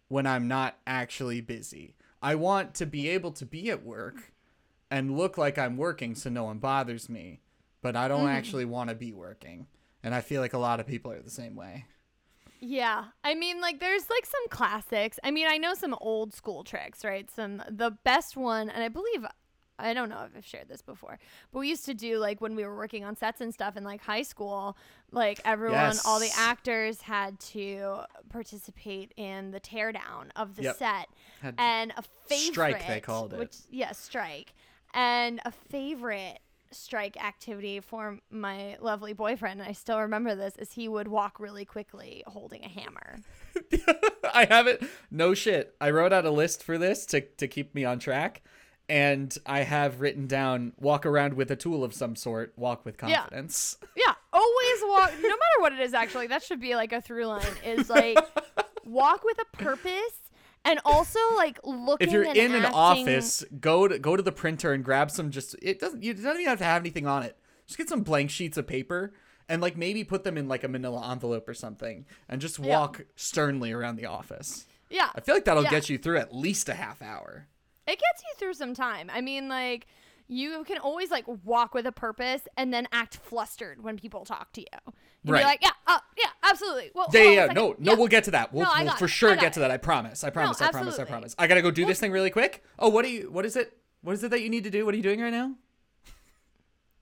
when 0.08 0.28
I'm 0.28 0.48
not 0.48 0.78
actually 0.86 1.42
busy. 1.42 1.96
I 2.22 2.36
want 2.36 2.74
to 2.76 2.86
be 2.86 3.10
able 3.10 3.32
to 3.34 3.46
be 3.46 3.70
at 3.70 3.84
work 3.84 4.34
and 4.92 5.18
look 5.18 5.38
like 5.38 5.58
I'm 5.58 5.78
working 5.78 6.16
so 6.16 6.30
no 6.30 6.44
one 6.46 6.58
bothers 6.60 7.10
me, 7.10 7.42
but 7.82 7.96
I 7.96 8.06
Mm. 8.06 8.10
don't 8.10 8.30
actually 8.30 8.66
want 8.66 8.90
to 8.90 8.96
be 8.96 9.14
working. 9.14 9.68
And 10.04 10.14
I 10.14 10.22
feel 10.22 10.42
like 10.42 10.54
a 10.54 10.58
lot 10.58 10.80
of 10.80 10.88
people 10.88 11.12
are 11.12 11.22
the 11.22 11.30
same 11.32 11.56
way. 11.56 11.86
Yeah. 12.66 13.06
I 13.26 13.36
mean, 13.36 13.60
like, 13.60 13.80
there's 13.82 14.10
like 14.10 14.26
some 14.26 14.48
classics. 14.50 15.20
I 15.24 15.32
mean, 15.32 15.48
I 15.50 15.58
know 15.58 15.74
some 15.74 15.94
old 16.00 16.34
school 16.34 16.64
tricks, 16.64 17.04
right? 17.04 17.30
Some, 17.30 17.62
the 17.70 17.92
best 18.06 18.38
one, 18.38 18.70
and 18.70 18.82
I 18.82 18.88
believe, 18.88 19.26
I 19.78 19.94
don't 19.94 20.08
know 20.08 20.24
if 20.26 20.32
I've 20.38 20.46
shared 20.46 20.70
this 20.70 20.82
before, 20.82 21.20
but 21.52 21.60
we 21.60 21.68
used 21.68 21.84
to 21.86 21.94
do 21.94 22.20
like 22.20 22.40
when 22.40 22.56
we 22.56 22.64
were 22.64 22.76
working 22.78 23.04
on 23.04 23.18
sets 23.18 23.42
and 23.42 23.54
stuff 23.54 23.76
in 23.76 23.84
like 23.84 24.02
high 24.02 24.22
school, 24.22 24.78
like 25.12 25.42
everyone, 25.44 25.98
all 26.06 26.20
the 26.22 26.32
actors 26.38 27.02
had 27.02 27.38
to 27.40 28.02
participate 28.30 29.12
in 29.18 29.52
the 29.52 29.60
teardown 29.60 30.30
of 30.38 30.56
the 30.56 30.64
Yep. 30.64 30.78
set. 30.78 31.08
Had- 31.42 31.56
And 31.58 31.92
a 31.98 32.04
favorite 32.28 32.54
Strike, 32.54 32.88
they 32.88 33.00
called 33.02 33.34
it. 33.34 33.40
Which 33.40 33.56
yeah, 33.70 33.92
strike. 33.92 34.54
And 34.94 35.42
a 35.44 35.52
favorite 35.52 36.40
strike 36.74 37.22
activity 37.24 37.80
for 37.80 38.20
my 38.30 38.78
lovely 38.82 39.14
boyfriend, 39.14 39.60
and 39.60 39.70
I 39.70 39.74
still 39.74 40.00
remember 40.00 40.36
this, 40.36 40.56
is 40.58 40.72
he 40.74 40.88
would 40.88 41.08
walk 41.08 41.40
really 41.40 41.66
quickly 41.66 42.24
holding 42.28 42.64
a 42.64 42.70
hammer. 42.70 43.20
I 44.34 44.46
have 44.46 44.68
it. 44.68 44.84
No 45.12 45.34
shit. 45.34 45.76
I 45.80 45.90
wrote 45.92 46.14
out 46.14 46.26
a 46.26 46.32
list 46.32 46.64
for 46.64 46.78
this 46.78 47.06
to, 47.08 47.22
to 47.22 47.48
keep 47.48 47.74
me 47.76 47.86
on 47.86 48.00
track. 48.00 48.42
And 48.90 49.36
I 49.46 49.62
have 49.62 50.02
written 50.02 50.28
down 50.28 50.74
walk 50.78 51.06
around 51.06 51.36
with 51.36 51.50
a 51.52 51.56
tool 51.56 51.84
of 51.86 51.94
some 51.94 52.16
sort, 52.18 52.54
walk 52.58 52.84
with 52.86 52.96
Yeah. 53.02 53.18
confidence. 53.22 53.78
Yeah, 53.96 54.14
always 54.34 54.78
walk. 54.84 55.12
no 55.22 55.30
matter 55.30 55.60
what 55.60 55.72
it 55.74 55.80
is, 55.80 55.94
actually, 55.94 56.28
that 56.28 56.44
should 56.44 56.60
be 56.60 56.76
like 56.76 56.92
a 56.92 57.00
through 57.02 57.28
line. 57.28 57.46
Is 57.66 57.90
like 57.90 58.18
walk 58.86 59.24
with 59.24 59.38
a 59.40 59.46
purpose, 59.58 60.20
and 60.66 60.80
also 60.86 61.20
like 61.36 61.60
looking. 61.64 62.08
If 62.08 62.14
you're 62.14 62.24
in 62.24 62.54
an 62.56 62.66
office, 62.66 63.44
go 63.60 63.88
to 63.88 64.00
go 64.00 64.16
to 64.16 64.24
the 64.24 64.32
printer 64.32 64.74
and 64.74 64.84
grab 64.84 65.12
some 65.12 65.32
just 65.32 65.56
it 65.62 65.80
doesn't 65.80 66.04
you 66.04 66.14
don't 66.14 66.36
even 66.36 66.46
have 66.48 66.60
to 66.60 66.66
have 66.66 66.82
anything 66.82 67.08
on 67.08 67.24
it. 67.24 67.38
Just 67.68 67.78
get 67.78 67.90
some 67.90 68.02
blank 68.02 68.30
sheets 68.30 68.58
of 68.58 68.68
paper 68.68 69.14
and 69.50 69.62
like 69.62 69.76
maybe 69.78 70.04
put 70.04 70.24
them 70.24 70.38
in 70.38 70.48
like 70.48 70.64
a 70.64 70.68
manila 70.68 71.10
envelope 71.12 71.48
or 71.48 71.54
something 71.54 72.06
and 72.30 72.42
just 72.42 72.60
Yeah. 72.60 72.78
walk 72.80 73.06
sternly 73.16 73.72
around 73.72 73.96
the 73.98 74.06
office. 74.06 74.66
yeah, 74.90 75.10
I 75.16 75.22
feel 75.22 75.36
like 75.36 75.46
that'll 75.46 75.64
Yeah. 75.64 75.70
get 75.72 75.90
you 75.90 75.98
through 75.98 76.18
at 76.18 76.34
least 76.36 76.70
a 76.70 76.74
half 76.76 77.02
hour. 77.02 77.48
it 77.86 78.00
gets 78.00 78.24
you 78.24 78.34
through 78.38 78.54
some 78.54 78.74
time. 78.74 79.10
I 79.14 79.20
mean, 79.20 79.50
like, 79.50 79.88
you 80.30 80.64
can 80.64 80.78
always 80.78 81.12
like 81.12 81.26
walk 81.44 81.74
with 81.74 81.86
a 81.86 81.92
purpose 81.92 82.44
and 82.56 82.74
then 82.74 82.88
act 82.94 83.18
flustered 83.18 83.84
when 83.84 83.98
people 83.98 84.24
talk 84.24 84.54
to 84.54 84.62
you. 84.62 84.94
Right. 85.26 85.40
be 85.40 85.46
like, 85.46 85.60
yeah, 85.62 85.70
uh, 85.88 86.00
yeah, 86.18 86.26
absolutely. 86.44 86.92
Well, 86.94 87.08
Yeah, 87.14 87.22
yeah, 87.24 87.30
yeah. 87.32 87.46
No, 87.54 87.76
no, 87.80 87.92
Yeah. 87.94 87.98
we'll 87.98 88.08
get 88.08 88.26
to 88.26 88.32
that. 88.32 88.52
We'll, 88.54 88.66
No, 88.66 88.84
we'll 88.84 88.94
for 88.98 89.06
it. 89.06 89.10
sure 89.10 89.36
get 89.36 89.54
to 89.54 89.60
that. 89.62 89.72
I 89.72 89.78
promise. 89.78 90.24
I 90.24 90.30
promise. 90.30 90.62
I 90.62 90.70
promise. 90.72 91.00
I 91.00 91.06
promise. 91.06 91.36
I 91.40 91.48
gotta 91.48 91.62
go 91.62 91.72
do 91.72 91.86
this 91.86 92.00
thing 92.00 92.12
really 92.12 92.30
quick. 92.30 92.64
Oh, 92.78 92.90
what 92.90 93.04
do 93.06 93.12
you? 93.12 93.32
What 93.32 93.46
is 93.46 93.56
it? 93.56 93.78
What 94.02 94.14
is 94.14 94.24
it 94.24 94.32
that 94.32 94.42
you 94.42 94.50
need 94.50 94.64
to 94.66 94.70
do? 94.70 94.86
What 94.86 94.94
are 94.94 94.98
you 94.98 95.04
doing 95.04 95.22
right 95.22 95.32
now? 95.32 95.54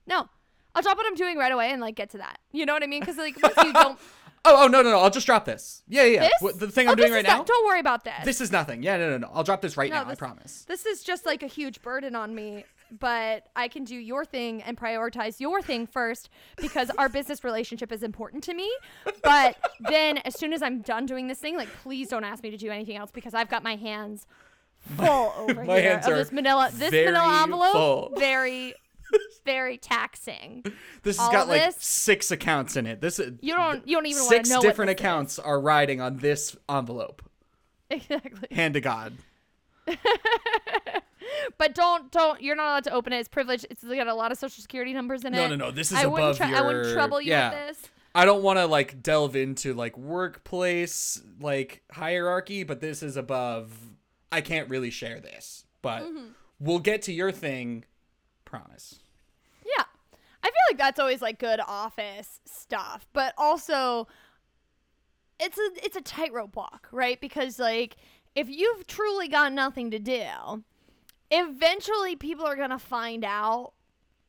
No, 0.06 0.28
I'll 0.74 0.82
drop 0.82 0.96
what 0.96 1.06
I'm 1.06 1.14
doing 1.14 1.36
right 1.36 1.52
away 1.52 1.70
and 1.70 1.80
like 1.80 1.94
get 1.94 2.10
to 2.10 2.18
that. 2.18 2.38
You 2.52 2.66
know 2.66 2.72
what 2.72 2.82
I 2.82 2.86
mean? 2.86 3.00
Because 3.00 3.16
like 3.16 3.40
once 3.42 3.54
you 3.64 3.72
don't 3.72 3.98
Oh, 4.44 4.64
oh 4.64 4.66
no, 4.66 4.82
no, 4.82 4.90
no. 4.90 4.98
I'll 4.98 5.10
just 5.10 5.26
drop 5.26 5.44
this. 5.44 5.84
Yeah, 5.88 6.02
yeah. 6.02 6.22
yeah. 6.24 6.28
this 6.40 6.56
the 6.56 6.68
thing 6.68 6.88
Oh, 6.88 6.92
I'm 6.92 6.96
doing 6.96 7.12
right 7.12 7.24
not- 7.24 7.38
now. 7.38 7.44
don't 7.44 7.66
worry 7.66 7.78
about 7.78 8.02
this. 8.02 8.24
This 8.24 8.40
is 8.40 8.50
nothing. 8.50 8.82
Yeah, 8.82 8.96
no, 8.96 9.10
no, 9.10 9.18
no. 9.18 9.30
I'll 9.32 9.44
drop 9.44 9.60
this 9.62 9.76
right 9.76 9.88
No, 9.90 10.02
now. 10.02 10.10
I 10.10 10.16
promise. 10.16 10.64
This 10.66 10.84
is 10.84 11.04
just 11.04 11.24
like 11.26 11.44
a 11.44 11.46
huge 11.46 11.80
burden 11.82 12.16
on 12.16 12.34
me, 12.34 12.64
but 12.98 13.48
I 13.56 13.68
can 13.68 13.84
do 13.84 13.96
your 13.96 14.24
thing 14.24 14.62
and 14.62 14.76
prioritize 14.76 15.40
your 15.40 15.62
thing 15.62 15.86
first 15.86 16.28
because 16.56 16.90
our 16.98 17.08
business 17.08 17.42
relationship 17.44 17.90
is 17.92 18.02
important 18.02 18.44
to 18.44 18.54
me. 18.54 18.70
But 19.22 19.56
then 19.80 20.18
as 20.18 20.38
soon 20.38 20.52
as 20.52 20.62
I'm 20.62 20.82
done 20.82 21.06
doing 21.06 21.26
this 21.28 21.38
thing, 21.38 21.56
like 21.56 21.68
please 21.82 22.08
don't 22.08 22.24
ask 22.24 22.42
me 22.42 22.50
to 22.50 22.56
do 22.56 22.70
anything 22.70 22.96
else 22.96 23.10
because 23.10 23.34
I've 23.34 23.48
got 23.48 23.62
my 23.62 23.76
hands 23.76 24.26
full 24.96 25.32
over 25.38 25.64
my 25.64 25.80
here 25.80 25.90
hands 25.92 26.06
of 26.06 26.12
are 26.12 26.16
this 26.16 26.32
manila 26.32 26.68
this 26.74 26.90
manila 26.90 27.42
envelope 27.44 27.72
full. 27.72 28.12
very 28.18 28.74
very 29.44 29.78
taxing. 29.78 30.64
This 31.02 31.18
has 31.18 31.26
all 31.26 31.32
got 31.32 31.48
like 31.48 31.60
this- 31.62 31.76
six 31.84 32.30
accounts 32.30 32.76
in 32.76 32.86
it. 32.86 33.00
This 33.00 33.20
uh, 33.20 33.30
You 33.40 33.54
don't 33.54 33.86
you 33.86 33.96
don't 33.96 34.06
even 34.06 34.22
want 34.22 34.30
to 34.30 34.36
six 34.36 34.48
know 34.50 34.60
different 34.60 34.88
what 34.90 34.96
this 34.96 35.00
is. 35.02 35.06
accounts 35.06 35.38
are 35.38 35.60
riding 35.60 36.00
on 36.00 36.18
this 36.18 36.56
envelope. 36.68 37.22
Exactly. 37.90 38.48
Hand 38.50 38.72
to 38.72 38.80
God. 38.80 39.12
But 41.58 41.74
don't 41.74 42.10
don't 42.12 42.40
you're 42.42 42.56
not 42.56 42.66
allowed 42.66 42.84
to 42.84 42.92
open 42.92 43.12
it. 43.12 43.18
It's 43.20 43.28
privileged. 43.28 43.66
It's 43.70 43.82
got 43.84 44.06
a 44.08 44.14
lot 44.14 44.32
of 44.32 44.38
social 44.38 44.60
security 44.62 44.92
numbers 44.92 45.24
in 45.24 45.32
No, 45.32 45.44
it. 45.44 45.48
no, 45.48 45.56
no. 45.56 45.64
No. 45.66 45.70
This 45.70 45.92
is 45.92 45.98
I 45.98 46.06
wouldn't 46.06 46.36
above 46.36 46.36
tr- 46.38 46.44
your. 46.44 46.56
I 46.58 46.60
wouldn't 46.66 46.92
trouble 46.92 47.20
you 47.20 47.30
yeah. 47.30 47.50
with 47.68 47.78
this. 47.78 47.90
I 48.14 48.24
don't 48.24 48.42
want 48.42 48.58
to 48.58 48.66
like 48.66 49.02
delve 49.02 49.36
into 49.36 49.72
like 49.74 49.96
workplace 49.96 51.22
like 51.40 51.82
hierarchy, 51.90 52.62
but 52.64 52.80
this 52.80 53.02
is 53.02 53.16
above. 53.16 53.72
I 54.30 54.40
can't 54.40 54.68
really 54.68 54.90
share 54.90 55.20
this, 55.20 55.64
but 55.82 56.02
Mm-hmm. 56.02 56.26
we'll 56.60 56.78
get 56.78 57.02
to 57.02 57.12
your 57.12 57.32
thing. 57.32 57.84
Promise. 58.44 59.00
Yeah. 59.64 59.84
I 60.42 60.46
feel 60.48 60.52
like 60.70 60.78
that's 60.78 60.98
always 60.98 61.22
like 61.22 61.38
good 61.38 61.60
office 61.60 62.40
stuff, 62.44 63.06
but 63.12 63.32
also 63.38 64.08
it's 65.40 65.56
a 65.58 65.70
it's 65.84 65.96
a 65.96 66.00
tightrope 66.02 66.54
walk, 66.56 66.88
right? 66.92 67.20
Because 67.20 67.58
like 67.58 67.96
if 68.34 68.48
you've 68.48 68.86
truly 68.86 69.28
got 69.28 69.52
nothing 69.52 69.90
to 69.90 69.98
do, 69.98 70.62
eventually 71.32 72.14
people 72.14 72.46
are 72.46 72.54
going 72.56 72.70
to 72.70 72.78
find 72.78 73.24
out 73.24 73.72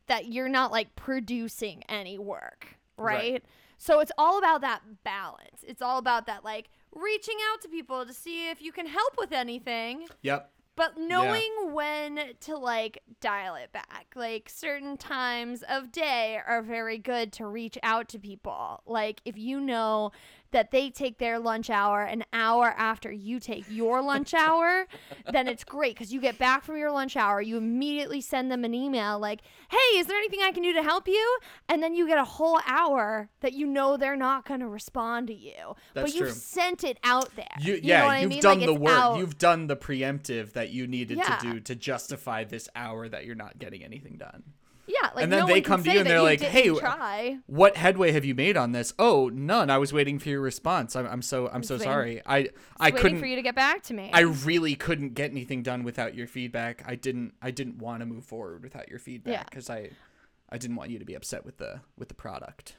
that 0.07 0.25
you're 0.31 0.49
not 0.49 0.71
like 0.71 0.95
producing 0.95 1.83
any 1.87 2.17
work, 2.17 2.77
right? 2.97 3.33
Right. 3.33 3.43
So 3.77 3.99
it's 3.99 4.11
all 4.17 4.37
about 4.37 4.61
that 4.61 4.81
balance. 5.03 5.63
It's 5.67 5.81
all 5.81 5.97
about 5.97 6.25
that 6.27 6.43
like 6.43 6.69
reaching 6.95 7.37
out 7.51 7.61
to 7.61 7.67
people 7.67 8.05
to 8.05 8.13
see 8.13 8.49
if 8.49 8.61
you 8.61 8.71
can 8.71 8.85
help 8.87 9.15
with 9.17 9.31
anything 9.31 10.05
Yep. 10.21 10.51
but 10.75 10.95
knowing 10.97 11.73
when 11.73 12.19
to 12.41 12.55
like 12.55 12.99
dial 13.19 13.55
it 13.55 13.71
back 13.71 14.05
like 14.15 14.47
certain 14.47 14.95
times 14.97 15.63
of 15.67 15.91
day 15.91 16.39
are 16.45 16.61
very 16.61 16.99
good 16.99 17.33
to 17.33 17.47
reach 17.47 17.79
out 17.81 18.09
to 18.09 18.19
people 18.19 18.83
like 18.85 19.21
if 19.25 19.35
you 19.39 19.59
know 19.59 20.11
that 20.53 20.71
they 20.71 20.89
take 20.89 21.17
their 21.19 21.37
lunch 21.37 21.69
hour 21.69 22.01
an 22.03 22.23
hour 22.33 22.73
after 22.77 23.11
you 23.11 23.39
take 23.39 23.65
your 23.69 24.01
lunch 24.01 24.33
hour 24.45 24.87
then 25.31 25.47
it's 25.47 25.63
great 25.63 25.93
because 25.95 26.13
you 26.13 26.21
get 26.21 26.39
back 26.39 26.63
from 26.63 26.77
your 26.77 26.91
lunch 26.91 27.17
hour 27.17 27.41
you 27.41 27.57
immediately 27.57 28.21
send 28.21 28.49
them 28.49 28.63
an 28.63 28.73
email 28.73 29.19
like 29.19 29.41
hey 29.69 29.97
is 29.99 30.07
there 30.07 30.17
anything 30.17 30.39
i 30.41 30.51
can 30.51 30.63
do 30.63 30.71
to 30.73 30.81
help 30.81 31.07
you 31.07 31.37
and 31.67 31.83
then 31.83 31.93
you 31.93 32.07
get 32.07 32.17
a 32.17 32.23
whole 32.23 32.59
hour 32.65 33.29
that 33.41 33.53
you 33.53 33.67
know 33.67 33.97
they're 33.97 34.15
not 34.15 34.45
going 34.45 34.61
to 34.61 34.67
respond 34.67 35.27
to 35.27 35.33
you 35.33 35.75
That's 35.93 36.11
but 36.11 36.15
you've 36.15 36.29
true. 36.29 36.35
sent 36.39 36.83
it 36.83 36.97
out 37.03 37.35
there 37.35 37.45
You, 37.59 37.73
You 37.75 37.79
yeah, 37.83 37.99
know 38.01 38.05
what 38.05 38.11
I 38.13 38.19
you've 38.21 38.29
mean? 38.29 38.41
done 38.41 38.57
Like, 38.59 38.65
the 38.67 38.73
work. 38.73 38.91
out. 38.93 39.17
You've 39.17 39.37
done 39.37 39.67
the 39.67 39.75
preemptive 39.75 40.53
that 40.53 40.69
you 40.69 40.87
needed 40.87 41.17
Yeah. 41.17 41.35
to 41.37 41.53
do 41.53 41.59
to 41.59 41.75
justify 41.75 42.43
this 42.43 42.69
hour 42.75 43.09
that 43.09 43.25
you're 43.25 43.35
not 43.35 43.57
getting 43.59 43.83
anything 43.83 44.17
done. 44.17 44.43
Yeah, 44.85 45.11
like 45.15 45.23
And 45.23 45.31
then 45.31 45.39
no 45.41 45.45
they 45.47 45.53
one 45.53 45.63
come 45.63 45.83
to 45.83 45.89
say 45.89 45.93
you 45.93 45.99
and 45.99 46.07
that 46.07 46.11
they're 46.13 46.21
like, 46.21 46.41
"Hey, 46.41 46.67
try." 46.69 47.39
What 47.45 47.77
headway 47.77 48.11
have 48.11 48.25
you 48.25 48.35
made 48.35 48.57
on 48.57 48.73
this? 48.73 48.93
Oh, 48.99 49.29
none. 49.29 49.69
I 49.69 49.77
was 49.77 49.93
waiting 49.93 50.19
for 50.19 50.27
your 50.29 50.41
response. 50.41 50.95
I'm, 50.95 51.05
I'm 51.05 51.21
so 51.21 51.47
I'm 51.47 51.63
so 51.63 51.75
waiting- 51.75 51.85
sorry. 51.85 52.21
I 52.25 52.49
I 52.79 52.85
waiting 52.85 52.97
couldn't 52.99 53.19
for 53.19 53.25
you 53.25 53.35
to 53.37 53.41
get 53.41 53.55
back 53.55 53.83
to 53.83 53.93
me. 53.93 54.09
I 54.13 54.21
really 54.21 54.75
couldn't 54.75 55.13
get 55.13 55.31
anything 55.31 55.63
done 55.63 55.83
without 55.83 56.15
your 56.15 56.27
feedback. 56.27 56.83
I 56.85 56.95
didn't 56.95 57.33
I 57.41 57.51
didn't 57.51 57.77
want 57.77 58.01
to 58.01 58.05
move 58.05 58.25
forward 58.25 58.63
without 58.63 58.89
your 58.89 58.99
feedback 58.99 59.49
because 59.49 59.69
I 59.69 59.91
I 60.49 60.57
didn't 60.57 60.75
want 60.75 60.91
you 60.91 60.99
to 60.99 61.05
be 61.05 61.13
upset 61.13 61.45
with 61.45 61.57
the 61.57 61.79
with 61.97 62.09
the 62.09 62.15
product. 62.15 62.75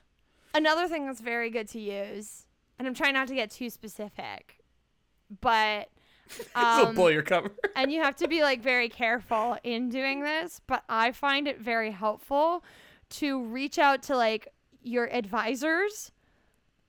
Another 0.52 0.86
thing 0.88 1.06
that's 1.06 1.20
very 1.20 1.48
good 1.50 1.68
to 1.70 1.80
use, 1.80 2.44
and 2.78 2.86
I'm 2.86 2.94
trying 2.94 3.14
not 3.14 3.28
to 3.28 3.34
get 3.34 3.50
too 3.50 3.70
specific, 3.70 4.58
but 5.40 5.88
um, 6.54 6.94
blow 6.94 7.08
your 7.08 7.22
cover. 7.22 7.50
and 7.76 7.92
you 7.92 8.02
have 8.02 8.16
to 8.16 8.28
be 8.28 8.42
like 8.42 8.60
very 8.62 8.88
careful 8.88 9.56
in 9.62 9.88
doing 9.88 10.20
this. 10.22 10.60
But 10.66 10.84
I 10.88 11.12
find 11.12 11.46
it 11.48 11.60
very 11.60 11.90
helpful 11.90 12.64
to 13.10 13.44
reach 13.44 13.78
out 13.78 14.02
to 14.04 14.16
like 14.16 14.48
your 14.82 15.12
advisors 15.12 16.10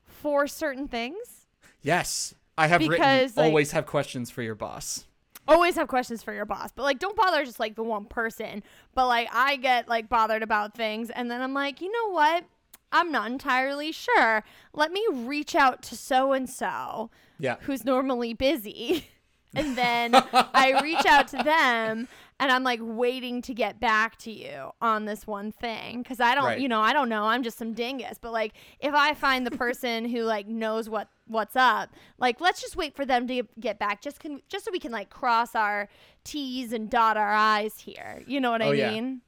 for 0.05 0.47
certain 0.47 0.87
things. 0.87 1.47
yes, 1.81 2.33
I 2.57 2.67
have 2.67 2.79
Because, 2.79 3.31
written 3.31 3.33
like- 3.35 3.45
always 3.45 3.71
have 3.71 3.85
questions 3.85 4.31
for 4.31 4.41
your 4.41 4.55
boss. 4.55 5.05
always 5.47 5.75
have 5.75 5.87
questions 5.87 6.23
for 6.23 6.33
your 6.33 6.45
boss, 6.45 6.71
but 6.73 6.83
like 6.83 6.99
don't 6.99 7.15
bother 7.17 7.43
just 7.45 7.59
like 7.59 7.75
the 7.75 7.83
one 7.83 8.05
person. 8.05 8.63
But 8.95 9.07
like 9.07 9.27
I 9.31 9.57
get 9.57 9.87
like 9.87 10.09
bothered 10.09 10.41
about 10.41 10.73
things 10.75 11.09
and 11.09 11.29
then 11.29 11.41
I'm 11.41 11.53
like, 11.53 11.81
"You 11.81 11.91
know 11.91 12.13
what? 12.13 12.45
I'm 12.91 13.11
not 13.11 13.29
entirely 13.29 13.91
sure. 13.91 14.43
Let 14.73 14.91
me 14.91 15.05
reach 15.11 15.53
out 15.53 15.81
to 15.83 15.97
so 15.97 16.31
and 16.33 16.49
so 16.49 17.11
Yeah. 17.39 17.57
who's 17.61 17.83
normally 17.85 18.33
busy." 18.33 19.09
and 19.55 19.75
then 19.77 20.15
I 20.15 20.79
reach 20.81 21.05
out 21.05 21.27
to 21.29 21.37
them 21.37 22.07
and 22.39 22.51
I'm 22.51 22.63
like 22.63 22.79
waiting 22.81 23.41
to 23.43 23.53
get 23.53 23.79
back 23.79 24.17
to 24.19 24.31
you 24.31 24.71
on 24.81 25.05
this 25.05 25.25
one 25.25 25.51
thing 25.53 26.03
cuz 26.03 26.19
I 26.19 26.35
don't, 26.35 26.43
Right. 26.45 26.59
you 26.59 26.67
know, 26.67 26.81
I 26.81 26.91
don't 26.93 27.07
know. 27.09 27.23
I'm 27.23 27.43
just 27.43 27.57
some 27.57 27.73
dingus, 27.73 28.17
but 28.19 28.31
like 28.33 28.53
if 28.79 28.93
I 28.93 29.13
find 29.13 29.45
the 29.47 29.51
person 29.51 30.05
who 30.05 30.23
like 30.23 30.47
knows 30.47 30.89
what 30.89 31.07
what's 31.27 31.55
up, 31.55 31.89
like 32.17 32.41
let's 32.41 32.61
just 32.61 32.75
wait 32.75 32.95
for 32.95 33.05
them 33.05 33.27
to 33.27 33.43
get 33.59 33.79
back 33.79 34.01
just 34.01 34.19
can 34.19 34.41
just 34.49 34.65
so 34.65 34.71
we 34.71 34.79
can 34.79 34.91
like 34.91 35.09
cross 35.09 35.55
our 35.55 35.87
T's 36.23 36.73
and 36.73 36.89
dot 36.89 37.15
our 37.17 37.33
I's 37.33 37.79
here. 37.79 38.21
You 38.27 38.41
know 38.41 38.51
what 38.51 38.61
I 38.61 38.67
Oh, 38.67 38.71
yeah. 38.71 38.91
mean? 38.91 39.21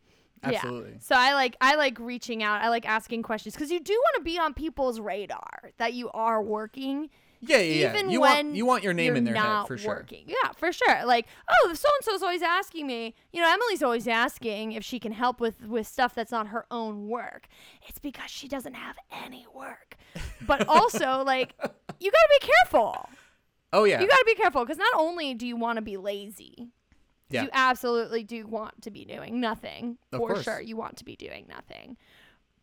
Absolutely. 0.43 0.91
Yeah. 0.91 0.97
So 0.99 1.15
I 1.15 1.33
like 1.33 1.55
I 1.61 1.75
like 1.75 1.97
reaching 1.99 2.43
out. 2.43 2.61
I 2.61 2.69
like 2.69 2.87
asking 2.87 3.23
questions 3.23 3.55
cuz 3.55 3.71
you 3.71 3.79
do 3.79 3.93
want 3.93 4.15
to 4.17 4.21
be 4.21 4.37
on 4.37 4.53
people's 4.53 4.99
radar 4.99 5.71
that 5.77 5.93
you 5.93 6.09
are 6.11 6.43
working 6.43 7.09
Yeah, 7.41 7.57
yeah, 7.57 7.61
yeah. 7.61 7.89
even 7.95 8.09
you 8.09 8.21
when 8.21 8.45
want 8.47 8.55
you 8.55 8.65
want 8.65 8.83
your 8.83 8.93
name 8.93 9.15
in 9.15 9.23
their 9.23 9.33
not 9.35 9.59
head 9.61 9.67
for 9.67 9.77
sure. 9.77 9.95
working. 9.95 10.23
Yeah, 10.27 10.51
for 10.57 10.71
sure. 10.71 11.05
Like, 11.05 11.27
oh, 11.49 11.73
so 11.73 11.87
and 11.95 12.03
so's 12.03 12.23
always 12.23 12.41
asking 12.41 12.87
me. 12.87 13.13
You 13.31 13.41
know, 13.41 13.51
Emily's 13.51 13.83
always 13.83 14.07
asking 14.07 14.71
if 14.71 14.83
she 14.83 14.99
can 14.99 15.11
help 15.11 15.39
with 15.39 15.61
with 15.67 15.85
stuff 15.87 16.15
that's 16.15 16.31
not 16.31 16.47
her 16.47 16.65
own 16.71 17.07
work. 17.07 17.47
It's 17.87 17.99
because 17.99 18.31
she 18.31 18.47
doesn't 18.47 18.73
have 18.73 18.95
any 19.23 19.45
work. 19.53 19.95
But 20.45 20.67
also, 20.67 21.23
like, 21.23 21.53
you 21.99 22.11
got 22.11 22.17
to 22.17 22.39
be 22.41 22.47
careful. 22.47 23.09
Oh 23.73 23.83
yeah. 23.83 24.01
You 24.01 24.07
got 24.07 24.17
to 24.17 24.25
be 24.25 24.35
careful 24.35 24.63
because 24.63 24.77
not 24.77 24.93
only 24.97 25.33
do 25.33 25.45
you 25.45 25.57
want 25.57 25.75
to 25.77 25.81
be 25.81 25.97
lazy, 25.97 26.69
Yeah. 27.29 27.43
you 27.43 27.49
absolutely 27.53 28.23
do 28.23 28.47
want 28.47 28.81
to 28.83 28.91
be 28.91 29.05
doing 29.05 29.39
nothing. 29.39 29.97
Of 30.11 30.19
for 30.19 30.27
course. 30.33 30.43
sure, 30.43 30.61
you 30.61 30.77
want 30.77 30.97
to 30.97 31.05
be 31.05 31.15
doing 31.15 31.45
nothing. 31.49 31.97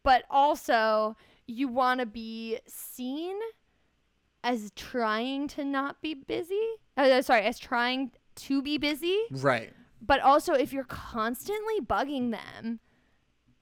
But 0.03 0.25
also, 0.31 1.17
you 1.47 1.69
want 1.69 2.01
to 2.01 2.07
be 2.07 2.59
seen 2.67 3.37
as 4.45 4.71
trying 4.77 5.49
to 5.49 5.65
not 5.65 6.01
be 6.03 6.15
busy. 6.15 6.61
Uh, 6.97 7.23
sorry, 7.23 7.43
as 7.43 7.59
trying 7.59 8.13
to 8.37 8.63
be 8.63 8.79
busy. 8.79 9.19
right. 9.33 9.73
But 10.07 10.21
also, 10.21 10.53
if 10.53 10.71
you're 10.73 10.85
constantly 10.85 11.81
bugging 11.81 12.31
them 12.31 12.79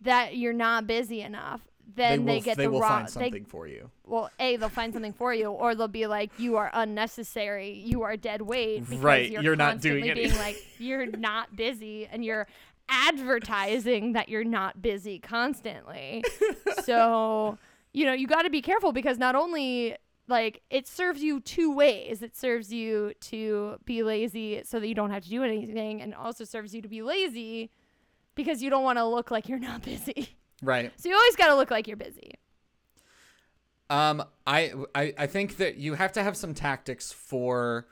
that 0.01 0.37
you're 0.37 0.53
not 0.53 0.89
busy 0.89 1.21
enough, 1.21 1.61
then 1.95 2.25
they 2.25 2.33
they, 2.33 2.35
will 2.39 2.43
get 2.43 2.57
they 2.57 2.65
the 2.65 2.71
will 2.71 2.81
raw. 2.81 2.89
find 2.89 3.07
they 3.07 3.11
something 3.13 3.45
for 3.45 3.69
you. 3.69 3.91
well, 4.05 4.29
a 4.41 4.57
they'll 4.57 4.69
find 4.69 4.93
something 4.93 5.13
for 5.13 5.33
you, 5.33 5.51
or 5.51 5.75
they'll 5.77 5.87
be 5.87 6.07
like, 6.09 6.31
"You 6.39 6.57
are 6.57 6.71
unnecessary. 6.75 7.71
You 7.73 8.03
are 8.03 8.17
dead 8.17 8.43
weight." 8.43 8.81
Because 8.89 8.99
Right, 8.99 9.31
You're, 9.31 9.43
you're 9.43 9.57
not 9.57 9.81
doing 9.81 10.03
being 10.03 10.11
anything. 10.19 10.39
like 10.39 10.57
you're 10.79 11.07
not 11.07 11.55
busy, 11.55 12.09
and 12.11 12.25
you're 12.25 12.49
advertising 12.89 14.13
that 14.15 14.29
you're 14.29 14.45
not 14.45 14.83
busy 14.83 15.19
constantly. 15.19 16.25
so 16.85 17.59
you 17.93 18.05
know 18.07 18.13
you 18.13 18.27
got 18.27 18.43
to 18.43 18.51
be 18.51 18.63
careful 18.63 18.93
because 18.93 19.19
not 19.19 19.35
only 19.35 19.97
like 20.29 20.63
it 20.71 20.87
serves 20.87 21.23
you 21.23 21.41
two 21.41 21.75
ways. 21.75 22.23
It 22.23 22.37
serves 22.37 22.73
you 22.73 23.13
to 23.23 23.77
be 23.85 24.03
lazy 24.03 24.63
so 24.65 24.81
that 24.81 24.87
you 24.87 24.95
don't 24.95 25.11
have 25.11 25.25
to 25.25 25.29
do 25.29 25.43
anything, 25.43 26.01
and 26.01 26.15
also 26.15 26.45
serves 26.45 26.75
you 26.75 26.83
to 26.83 26.89
be 26.89 27.03
lazy 27.03 27.71
because 28.35 28.63
you 28.63 28.71
don't 28.71 28.85
want 28.85 28.99
to 28.99 29.05
look 29.05 29.31
like 29.31 29.49
you're 29.49 29.59
not 29.59 29.83
busy. 29.85 30.37
Right. 30.63 30.93
So 30.97 31.09
you 31.09 31.15
always 31.15 31.37
got 31.37 31.49
to 31.49 31.57
look 31.57 31.71
like 31.71 31.89
you're 31.89 31.97
busy. 31.97 32.35
Um, 33.91 34.23
I, 34.47 34.73
I 34.95 35.13
I 35.19 35.27
think 35.27 35.57
that 35.59 35.77
you 35.77 35.95
have 35.95 36.13
to 36.13 36.23
have 36.23 36.37
some 36.37 36.55
tactics 36.55 37.13
for 37.13 37.87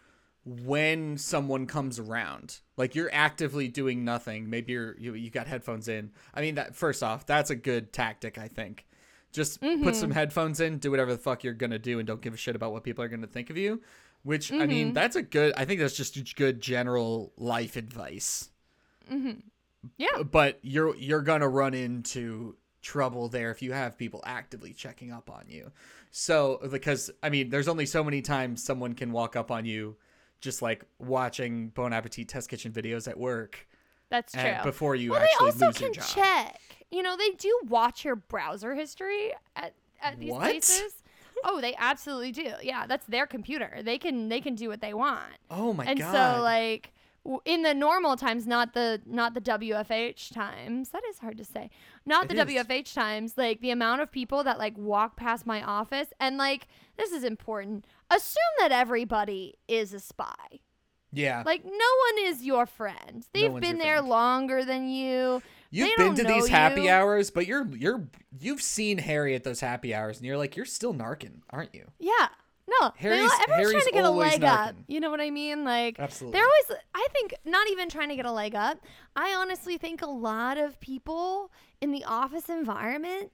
when 0.45 1.19
someone 1.19 1.67
comes 1.67 1.99
around. 1.99 2.61
Like 2.77 2.95
you're 2.95 3.11
actively 3.13 3.69
doing 3.69 4.05
nothing. 4.05 4.49
Maybe 4.49 4.73
you're 4.73 4.97
you, 4.99 5.15
you 5.15 5.31
got 5.31 5.47
headphones 5.47 5.89
in. 5.89 6.13
I 6.33 6.41
mean 6.41 6.55
that 6.55 6.75
first 6.75 7.03
off, 7.03 7.27
that's 7.27 7.51
a 7.51 7.57
good 7.57 7.93
tactic, 7.93 8.39
I 8.39 8.49
think. 8.49 8.87
Just 9.33 9.61
put 9.61 9.95
some 9.95 10.11
mm-hmm. 10.11 10.13
headphones 10.13 10.61
in, 10.61 10.79
do 10.79 10.91
whatever 10.91 11.13
the 11.13 11.19
fuck 11.19 11.45
you're 11.45 11.55
to 11.71 11.79
do 11.79 11.99
and 11.99 12.07
don't 12.07 12.21
give 12.21 12.35
a 12.35 12.37
shit 12.37 12.57
about 12.57 12.73
what 12.73 12.83
people 12.83 13.05
are 13.05 13.09
to 13.23 13.29
think 13.29 13.51
of 13.51 13.57
you. 13.57 13.81
Which 14.23 14.53
I 14.53 14.67
mean, 14.67 14.89
mm-hmm. 14.89 14.95
that's 14.95 15.17
a 15.17 15.23
good 15.23 15.55
I 15.57 15.65
think 15.65 15.81
that's 15.81 15.97
just 15.97 16.37
good 16.37 16.61
general 16.61 17.33
life 17.37 17.77
advice. 17.77 18.51
Mm-hmm. 19.11 19.41
Yeah. 19.97 20.23
But 20.31 20.59
you're 20.63 20.95
you're 20.97 21.23
to 21.41 21.49
run 21.49 21.75
into 21.75 22.57
trouble 22.83 23.29
there 23.29 23.51
if 23.51 23.63
you 23.63 23.73
have 23.73 23.97
people 23.97 24.23
actively 24.27 24.73
checking 24.73 25.13
up 25.13 25.31
on 25.31 25.45
you. 25.49 25.71
So 26.11 26.61
because 26.71 27.11
I 27.23 27.31
mean, 27.31 27.49
there's 27.49 27.69
only 27.69 27.87
so 27.87 28.05
many 28.05 28.21
times 28.21 28.63
someone 28.63 28.95
can 28.95 29.13
walk 29.13 29.37
up 29.37 29.51
on 29.51 29.65
you 29.65 29.97
just 30.41 30.63
like 30.63 30.85
watching 30.99 31.69
Bon 31.69 31.93
Appetit 31.93 32.29
test 32.29 32.49
kitchen 32.49 32.73
videos 32.73 33.09
at 33.09 33.19
work 33.19 33.67
That's 34.11 34.33
true. 34.33 34.43
and 34.43 34.65
before 34.65 34.95
you 34.95 35.11
well, 35.13 35.21
they 35.21 35.45
also 35.45 35.67
lose 35.67 35.77
can 35.79 35.85
your 35.87 35.95
job. 35.95 36.05
check. 36.05 36.61
You 36.91 37.03
know, 37.03 37.17
they 37.17 37.31
do 37.31 37.57
watch 37.69 38.05
your 38.05 38.17
browser 38.17 38.75
history 38.75 39.33
at, 39.55 39.75
at 40.03 40.19
these 40.19 40.31
What? 40.33 40.43
places. 40.43 40.95
Oh, 41.45 41.61
they 41.61 41.75
absolutely 41.79 42.33
do. 42.33 42.53
Yeah, 42.63 42.87
that's 42.87 43.07
their 43.07 43.27
computer. 43.27 43.81
They 43.83 43.97
can 43.99 44.29
they 44.29 44.41
can 44.41 44.55
do 44.57 44.69
what 44.69 44.81
they 44.81 44.93
want. 44.93 45.23
Oh 45.51 45.73
my 45.73 45.85
and 45.87 45.99
god. 45.99 46.15
And 46.15 46.37
so 46.37 46.43
like 46.43 46.93
in 47.45 47.63
the 47.63 47.73
normal 47.75 48.17
times, 48.17 48.47
not 48.47 48.75
the 48.75 49.01
not 49.07 49.35
the 49.35 49.41
WFH 49.41 50.35
times. 50.35 50.89
That 50.91 51.03
is 51.09 51.19
hard 51.19 51.39
to 51.39 51.45
say. 51.45 51.71
Not 52.05 52.25
It 52.25 52.35
the 52.35 52.43
is. 52.43 52.67
WFH 52.67 52.93
times. 52.95 53.35
Like 53.39 53.61
the 53.61 53.71
amount 53.71 54.01
of 54.03 54.11
people 54.11 54.43
that 54.45 54.59
like 54.59 54.77
walk 54.77 55.17
past 55.17 55.47
my 55.47 55.63
office 55.63 56.09
and 56.19 56.37
like 56.37 56.67
this 56.99 57.13
is 57.13 57.25
important. 57.25 57.87
Assume 58.11 58.37
that 58.59 58.73
everybody 58.73 59.55
is 59.69 59.95
a 59.95 60.01
spy. 60.01 60.35
Yeah. 61.13 61.43
Like 61.45 61.65
no 61.65 61.71
one 61.71 62.27
is 62.27 62.43
your 62.45 62.67
friend. 62.67 63.25
They've 63.33 63.53
one's 63.53 63.67
been 63.67 63.79
there 63.79 63.97
friend. 63.97 64.09
longer 64.09 64.65
than 64.65 64.89
you. 64.89 65.43
You've 65.73 65.97
they 65.97 66.05
been 66.05 66.15
to 66.17 66.25
these 66.25 66.49
happy 66.49 66.83
you. 66.83 66.91
hours, 66.91 67.31
but 67.31 67.47
you're 67.47 67.67
you're 67.77 68.07
you've 68.41 68.63
seen 68.63 68.99
Harry 68.99 69.35
at 69.35 69.45
those 69.45 69.61
happy 69.61 69.95
hours 69.95 70.19
and 70.19 70.27
you're 70.27 70.39
like 70.39 70.57
you're 70.57 70.65
still 70.67 70.95
narking, 70.95 71.41
aren't 71.51 71.75
you? 71.75 71.87
Yeah. 71.99 72.29
No, 72.81 72.93
Harry's- 72.97 73.31
everyone's 73.43 73.47
Harry's 73.49 73.71
trying 73.73 73.85
to 73.87 73.91
get 73.93 74.05
a 74.05 74.11
leg 74.11 74.45
up. 74.45 74.75
narking. 74.77 74.85
You 74.87 75.01
know 75.01 75.11
what 75.11 75.21
I 75.21 75.31
mean? 75.31 75.65
Like 75.65 75.99
Absolutely. 75.99 76.39
they're 76.39 76.47
always. 76.47 76.83
I 76.95 77.07
think 77.13 77.35
not 77.45 77.69
even 77.71 77.89
trying 77.89 78.11
to 78.11 78.17
get 78.17 78.27
a 78.27 78.33
leg 78.33 78.55
up. 78.55 78.79
I 79.17 79.35
honestly 79.35 79.77
think 79.79 80.03
a 80.03 80.11
lot 80.11 80.57
of 80.59 80.79
people 80.81 81.51
in 81.81 81.91
the 81.91 82.05
office 82.05 82.49
environment, 82.49 83.33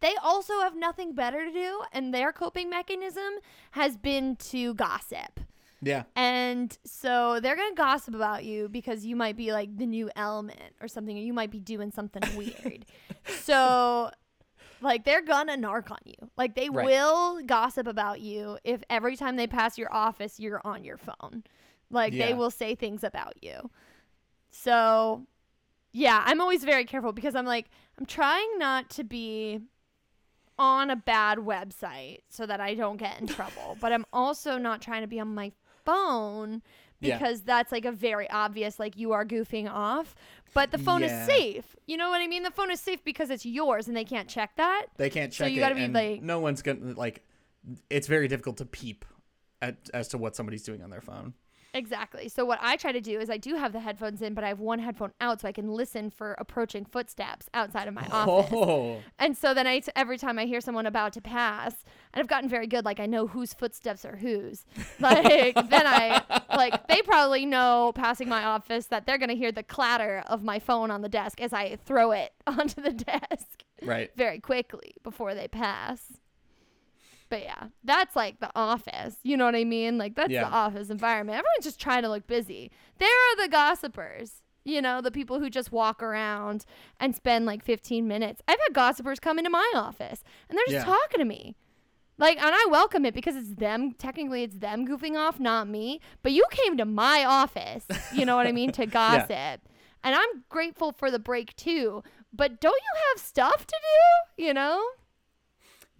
they 0.00 0.14
also 0.22 0.60
have 0.60 0.74
nothing 0.74 1.14
better 1.14 1.44
to 1.44 1.52
do, 1.52 1.82
and 1.92 2.14
their 2.14 2.32
coping 2.32 2.70
mechanism 2.70 3.34
has 3.72 3.96
been 3.98 4.36
to 4.36 4.72
gossip. 4.74 5.40
Yeah. 5.82 6.04
And 6.14 6.76
so 6.84 7.40
they're 7.40 7.56
gonna 7.56 7.74
gossip 7.74 8.14
about 8.14 8.44
you 8.44 8.68
because 8.68 9.04
you 9.04 9.16
might 9.16 9.36
be 9.36 9.52
like 9.52 9.76
the 9.76 9.86
new 9.86 10.10
element 10.16 10.74
or 10.80 10.86
something, 10.88 11.16
or 11.18 11.20
you 11.20 11.32
might 11.32 11.50
be 11.50 11.58
doing 11.60 11.90
something 11.90 12.22
weird. 12.36 12.86
so, 13.40 14.10
like, 14.80 15.04
they're 15.04 15.22
gonna 15.22 15.56
narc 15.56 15.90
on 15.90 15.98
you. 16.04 16.30
Like, 16.36 16.54
they 16.54 16.70
Right. 16.70 16.86
will 16.86 17.42
gossip 17.42 17.86
about 17.88 18.20
you 18.20 18.58
if 18.64 18.82
every 18.88 19.16
time 19.16 19.36
they 19.36 19.46
pass 19.48 19.76
your 19.76 19.92
office, 19.92 20.38
you're 20.40 20.60
on 20.64 20.84
your 20.84 20.96
phone. 20.98 21.42
Like, 21.90 22.12
Yeah. 22.12 22.26
they 22.26 22.34
will 22.34 22.50
say 22.50 22.74
things 22.74 23.02
about 23.04 23.42
you. 23.42 23.70
So, 24.50 25.26
yeah, 25.92 26.22
I'm 26.24 26.40
always 26.40 26.64
very 26.64 26.84
careful 26.84 27.12
because 27.12 27.34
I'm 27.34 27.44
like, 27.46 27.68
I'm 27.98 28.06
trying 28.06 28.58
not 28.58 28.88
to 28.90 29.04
be 29.04 29.60
on 30.58 30.90
a 30.90 30.96
bad 30.96 31.38
website 31.38 32.18
so 32.28 32.46
that 32.46 32.60
I 32.60 32.74
don't 32.74 32.96
get 32.98 33.20
in 33.20 33.26
trouble. 33.38 33.76
But 33.80 33.92
I'm 33.92 34.06
also 34.12 34.58
not 34.58 34.80
trying 34.82 35.02
to 35.02 35.06
be 35.08 35.18
on 35.20 35.34
my 35.34 35.52
phone 35.84 36.62
Yeah. 37.00 37.18
because 37.18 37.42
that's 37.42 37.72
like 37.72 37.84
a 37.84 37.92
very 37.92 38.28
obvious 38.30 38.78
like 38.78 38.96
you 38.96 39.12
are 39.12 39.24
goofing 39.24 39.70
off. 39.70 40.14
But 40.54 40.70
the 40.70 40.78
phone 40.78 41.00
Yeah. 41.00 41.20
is 41.20 41.26
safe. 41.26 41.76
You 41.86 41.96
know 41.96 42.10
what 42.10 42.20
I 42.20 42.26
mean? 42.26 42.42
The 42.42 42.50
phone 42.50 42.70
is 42.70 42.78
safe 42.80 43.02
because 43.04 43.30
it's 43.30 43.46
yours 43.46 43.88
and 43.88 43.96
they 43.96 44.04
can't 44.04 44.28
check 44.28 44.56
that. 44.56 44.86
They 44.98 45.08
can't 45.10 45.32
check 45.32 45.46
So 45.46 45.48
you 45.48 45.58
it. 45.58 45.60
gotta 45.60 45.74
be, 45.74 45.84
and 45.84 45.94
like- 45.94 46.22
no 46.22 46.40
one's 46.40 46.62
gonna 46.62 46.92
like. 46.94 47.24
It's 47.88 48.06
very 48.06 48.28
difficult 48.28 48.56
to 48.58 48.66
peep 48.66 49.04
at 49.60 49.76
as 49.94 50.08
to 50.08 50.18
what 50.18 50.34
somebody's 50.36 50.62
doing 50.64 50.82
on 50.82 50.90
their 50.90 51.00
phone. 51.00 51.34
Exactly. 51.74 52.28
So 52.28 52.44
what 52.44 52.58
I 52.60 52.76
try 52.76 52.92
to 52.92 53.00
do 53.00 53.18
is 53.18 53.30
I 53.30 53.38
do 53.38 53.54
have 53.54 53.72
the 53.72 53.80
headphones 53.80 54.20
in, 54.20 54.34
but 54.34 54.44
I 54.44 54.48
have 54.48 54.60
one 54.60 54.78
headphone 54.78 55.12
out 55.20 55.40
so 55.40 55.48
I 55.48 55.52
can 55.52 55.68
listen 55.68 56.10
for 56.10 56.34
approaching 56.38 56.84
footsteps 56.84 57.48
outside 57.54 57.88
of 57.88 57.94
my 57.94 58.06
oh. 58.12 58.40
office. 58.40 58.52
Oh, 58.52 59.02
And 59.18 59.36
so 59.36 59.54
then 59.54 59.66
I 59.66 59.78
t- 59.78 59.92
every 59.96 60.18
time 60.18 60.38
I 60.38 60.44
hear 60.44 60.60
someone 60.60 60.84
about 60.84 61.14
to 61.14 61.22
pass, 61.22 61.74
and 62.12 62.20
I've 62.20 62.28
gotten 62.28 62.48
very 62.48 62.66
good, 62.66 62.84
like 62.84 63.00
I 63.00 63.06
know 63.06 63.26
whose 63.26 63.54
footsteps 63.54 64.04
are 64.04 64.16
whose. 64.16 64.64
Like 65.00 65.54
then 65.54 65.86
I 65.86 66.22
like 66.54 66.86
they 66.86 67.02
probably 67.02 67.44
know 67.44 67.92
passing 67.94 68.28
my 68.28 68.44
office 68.44 68.86
that 68.86 69.04
they're 69.04 69.18
gonna 69.18 69.34
hear 69.34 69.50
the 69.50 69.62
clatter 69.62 70.22
of 70.28 70.44
my 70.44 70.58
phone 70.58 70.90
on 70.90 71.02
the 71.02 71.08
desk 71.08 71.40
as 71.40 71.52
I 71.52 71.76
throw 71.76 72.12
it 72.12 72.32
onto 72.46 72.80
the 72.80 72.92
desk 72.92 73.64
right. 73.82 74.10
very 74.16 74.38
quickly 74.38 74.94
before 75.02 75.34
they 75.34 75.48
pass. 75.48 76.21
But 77.32 77.44
yeah, 77.44 77.68
that's 77.82 78.14
like 78.14 78.40
the 78.40 78.50
office. 78.54 79.16
You 79.22 79.38
know 79.38 79.46
what 79.46 79.54
I 79.54 79.64
mean? 79.64 79.96
Like 79.96 80.16
that's 80.16 80.28
Yeah. 80.30 80.44
the 80.44 80.54
office 80.54 80.90
environment. 80.90 81.38
Everyone's 81.38 81.64
just 81.64 81.80
trying 81.80 82.02
to 82.02 82.10
look 82.10 82.26
busy. 82.26 82.70
There 82.98 83.08
are 83.08 83.36
the 83.42 83.48
gossipers. 83.48 84.42
You 84.66 84.82
know, 84.82 85.00
the 85.00 85.10
people 85.10 85.40
who 85.40 85.48
just 85.48 85.72
walk 85.72 86.02
around 86.02 86.66
and 87.00 87.16
spend 87.16 87.46
like 87.46 87.64
15 87.64 88.06
minutes. 88.06 88.42
I've 88.46 88.58
had 88.60 88.74
gossipers 88.74 89.18
come 89.18 89.38
into 89.38 89.48
my 89.48 89.72
office 89.74 90.22
and 90.50 90.58
they're 90.58 90.66
just 90.76 90.86
Yeah. 90.86 90.92
talking 90.94 91.20
to 91.20 91.24
me. 91.24 91.56
Like, 92.18 92.36
and 92.36 92.54
I 92.54 92.66
welcome 92.70 93.06
it 93.06 93.14
because 93.14 93.34
it's 93.34 93.54
them. 93.54 93.92
Technically, 93.94 94.42
it's 94.42 94.58
them 94.58 94.86
goofing 94.86 95.16
off, 95.16 95.40
not 95.40 95.66
me. 95.68 96.00
But 96.22 96.32
you 96.32 96.44
came 96.50 96.76
to 96.76 96.84
my 96.84 97.24
office, 97.24 97.86
you 98.12 98.26
know 98.26 98.36
what 98.36 98.46
I 98.46 98.52
mean, 98.52 98.72
to 98.72 98.84
gossip. 99.00 99.62
And 100.04 100.14
I'm 100.14 100.44
grateful 100.50 100.92
for 100.92 101.10
the 101.10 101.18
break 101.18 101.56
too. 101.56 102.02
But 102.30 102.60
don't 102.60 102.76
you 102.78 103.00
have 103.10 103.24
stuff 103.24 103.66
to 103.66 103.76
do? 104.36 104.44
You 104.44 104.52
know? 104.52 104.84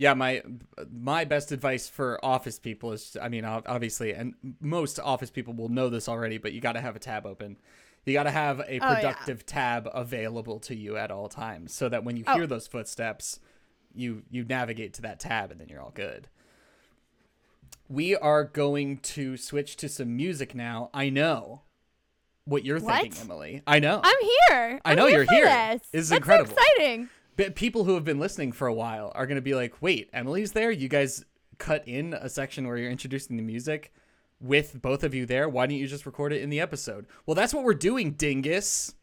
Yeah, 0.03 0.15
my 0.15 0.43
my 0.91 1.25
best 1.25 1.53
advice 1.53 1.89
for 1.89 2.19
office 2.25 2.59
people 2.59 2.91
is, 2.93 3.17
I 3.23 3.29
mean, 3.29 3.45
obviously, 3.45 4.13
and 4.15 4.35
most 4.61 4.99
office 4.99 5.31
people 5.31 5.55
will 5.55 5.69
know 5.69 5.89
this 5.89 6.09
already, 6.09 6.39
but 6.39 6.53
you 6.53 6.61
got 6.61 6.73
to 6.73 6.81
have 6.81 6.97
a 6.97 6.99
tab 6.99 7.25
open. 7.25 7.57
You 8.05 8.13
got 8.15 8.25
to 8.25 8.33
have 8.33 8.59
a 8.59 8.65
Oh, 8.65 8.73
yeah. 8.73 8.95
productive 8.97 9.47
tab 9.47 9.89
available 9.95 10.59
to 10.61 10.75
you 10.75 10.97
at 10.97 11.13
all 11.13 11.29
times, 11.29 11.73
so 11.73 11.89
that 11.89 12.03
when 12.03 12.17
you 12.17 12.25
Oh. 12.27 12.35
hear 12.35 12.49
those 12.49 12.67
footsteps, 12.67 13.39
you 13.95 14.25
you 14.29 14.43
navigate 14.45 14.93
to 14.95 15.03
that 15.03 15.21
tab, 15.21 15.53
and 15.53 15.61
then 15.61 15.69
you're 15.69 15.81
all 15.81 15.93
good. 15.95 16.27
We 17.89 18.17
are 18.17 18.43
going 18.43 18.99
to 19.15 19.37
switch 19.37 19.77
to 19.77 19.89
some 19.89 20.17
music 20.17 20.53
now. 20.55 20.91
I 20.93 21.11
know 21.11 21.63
what 22.45 22.65
you're 22.65 22.81
What? 22.81 23.03
thinking, 23.03 23.21
Emily. 23.23 23.63
I 23.69 23.79
know. 23.79 24.01
I'm 24.03 24.17
here. 24.21 24.81
I 24.85 24.91
I'm 24.91 24.97
know 24.97 25.07
here 25.07 25.23
you're 25.23 25.33
here. 25.33 25.45
This. 25.45 25.83
This 25.93 26.03
is 26.03 26.09
That's 26.09 26.19
incredible. 26.19 26.57
So 26.57 26.61
exciting. 26.77 27.09
People 27.51 27.85
who 27.85 27.95
have 27.95 28.05
been 28.05 28.19
listening 28.21 28.53
for 28.53 28.67
a 28.67 28.75
while 28.75 29.13
are 29.15 29.27
going 29.27 29.37
to 29.37 29.43
be 29.43 29.55
like, 29.55 29.75
wait, 29.81 30.09
Emily's 30.13 30.53
there? 30.53 30.71
You 30.71 30.89
guys 30.89 31.25
cut 31.59 31.87
in 31.87 32.15
a 32.15 32.29
section 32.29 32.67
where 32.67 32.77
you're 32.77 32.91
introducing 32.91 33.37
the 33.37 33.43
music 33.43 33.93
with 34.41 34.81
both 34.83 35.05
of 35.05 35.15
you 35.15 35.27
there? 35.27 35.49
Why 35.49 35.67
didn't 35.67 35.81
you 35.81 35.87
just 35.87 36.07
record 36.07 36.33
it 36.33 36.43
in 36.43 36.51
the 36.51 36.61
episode? 36.61 37.07
Well, 37.27 37.35
that's 37.35 37.55
what 37.55 37.65
we're 37.65 37.75
doing, 37.75 38.13
dingus. 38.13 38.95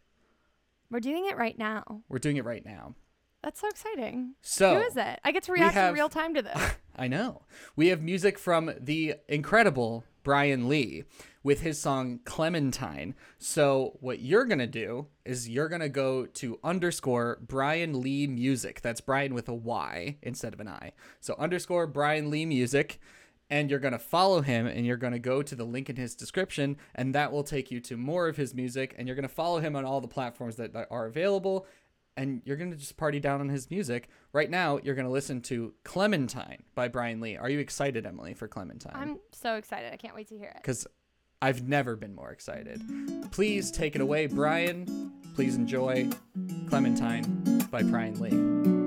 We're 0.92 1.00
doing 1.00 1.26
it 1.28 1.38
right 1.38 1.58
now. 1.58 2.02
We're 2.10 2.20
doing 2.20 2.38
it 2.38 2.46
right 2.46 2.66
now. 2.66 2.96
That's 3.44 3.62
so 3.62 3.70
exciting. 3.70 4.34
So, 4.42 4.76
Who 4.76 4.82
is 4.82 4.98
it? 4.98 5.20
I 5.24 5.32
get 5.32 5.44
to 5.44 5.54
react 5.54 5.74
have- 5.76 5.90
in 5.90 5.94
real 5.96 6.10
time 6.10 6.34
to 6.36 6.42
this. 6.42 6.58
I 6.96 7.08
know. 7.08 7.44
We 7.78 7.88
have 7.88 8.02
music 8.02 8.38
from 8.38 8.72
the 8.78 9.16
incredible 9.30 10.04
Bryan 10.24 10.68
Lee 10.68 11.04
with 11.44 11.62
his 11.62 11.80
song 11.80 12.20
Clementine. 12.26 13.16
So, 13.38 13.98
what 14.02 14.20
you're 14.20 14.46
to 14.60 14.68
do 14.68 15.08
is 15.26 15.50
you're 15.50 15.70
to 15.82 15.90
go 15.90 16.26
to 16.26 16.60
underscore 16.64 17.40
Bryan 17.42 18.02
Lee 18.02 18.28
Music. 18.28 18.82
That's 18.82 19.02
Bryan 19.02 19.34
with 19.34 19.48
a 19.48 19.54
Y 19.54 20.18
instead 20.22 20.54
of 20.54 20.60
an 20.60 20.68
I. 20.68 20.94
So, 21.20 21.36
underscore 21.38 21.88
Bryan 21.88 22.30
Lee 22.30 22.46
Music. 22.46 23.00
And 23.52 23.72
you're 23.72 23.80
going 23.80 23.94
to 23.94 23.98
follow 23.98 24.42
him 24.42 24.68
and 24.68 24.86
you're 24.86 24.96
going 24.96 25.14
to 25.14 25.18
go 25.18 25.42
to 25.42 25.56
the 25.56 25.64
link 25.64 25.90
in 25.90 25.96
his 25.96 26.14
description, 26.14 26.78
and 26.94 27.16
that 27.16 27.32
will 27.32 27.44
take 27.44 27.72
you 27.72 27.80
to 27.80 27.98
more 27.98 28.28
of 28.28 28.38
his 28.38 28.54
music. 28.54 28.94
And 28.96 29.08
you're 29.08 29.16
going 29.16 29.28
to 29.28 29.34
follow 29.34 29.60
him 29.60 29.76
on 29.76 29.86
all 29.86 30.02
the 30.02 30.08
platforms 30.08 30.56
that 30.58 30.72
that 30.74 30.88
are 30.92 31.08
available 31.08 31.66
and 32.20 32.42
you're 32.44 32.58
going 32.58 32.70
to 32.70 32.76
just 32.76 32.98
party 32.98 33.22
down 33.22 33.40
on 33.40 33.48
his 33.48 33.72
music. 33.72 34.10
Right 34.34 34.50
now, 34.50 34.78
you're 34.84 34.94
going 34.94 35.06
to 35.06 35.12
listen 35.12 35.40
to 35.44 35.74
Clementine 35.86 36.64
by 36.76 36.90
Bryan 36.90 37.22
Lee. 37.22 37.38
Are 37.38 37.50
you 37.50 37.60
excited, 37.60 38.06
Emily, 38.06 38.34
for 38.34 38.50
Clementine? 38.50 38.92
I'm 38.94 39.20
so 39.32 39.56
excited. 39.56 39.94
I 39.94 39.96
can't 39.96 40.16
wait 40.16 40.28
to 40.28 40.38
hear 40.38 40.50
it. 40.50 40.58
Because 40.58 40.86
I've 41.42 41.66
never 41.66 41.96
been 41.96 42.14
more 42.14 42.32
excited. 42.32 42.84
Please 43.32 43.72
take 43.72 43.96
it 43.96 44.02
away, 44.02 44.28
Bryan. 44.28 45.14
Please 45.34 45.56
enjoy 45.56 46.10
Clementine 46.68 47.68
by 47.72 47.84
Bryan 47.84 48.20
Lee. 48.20 48.79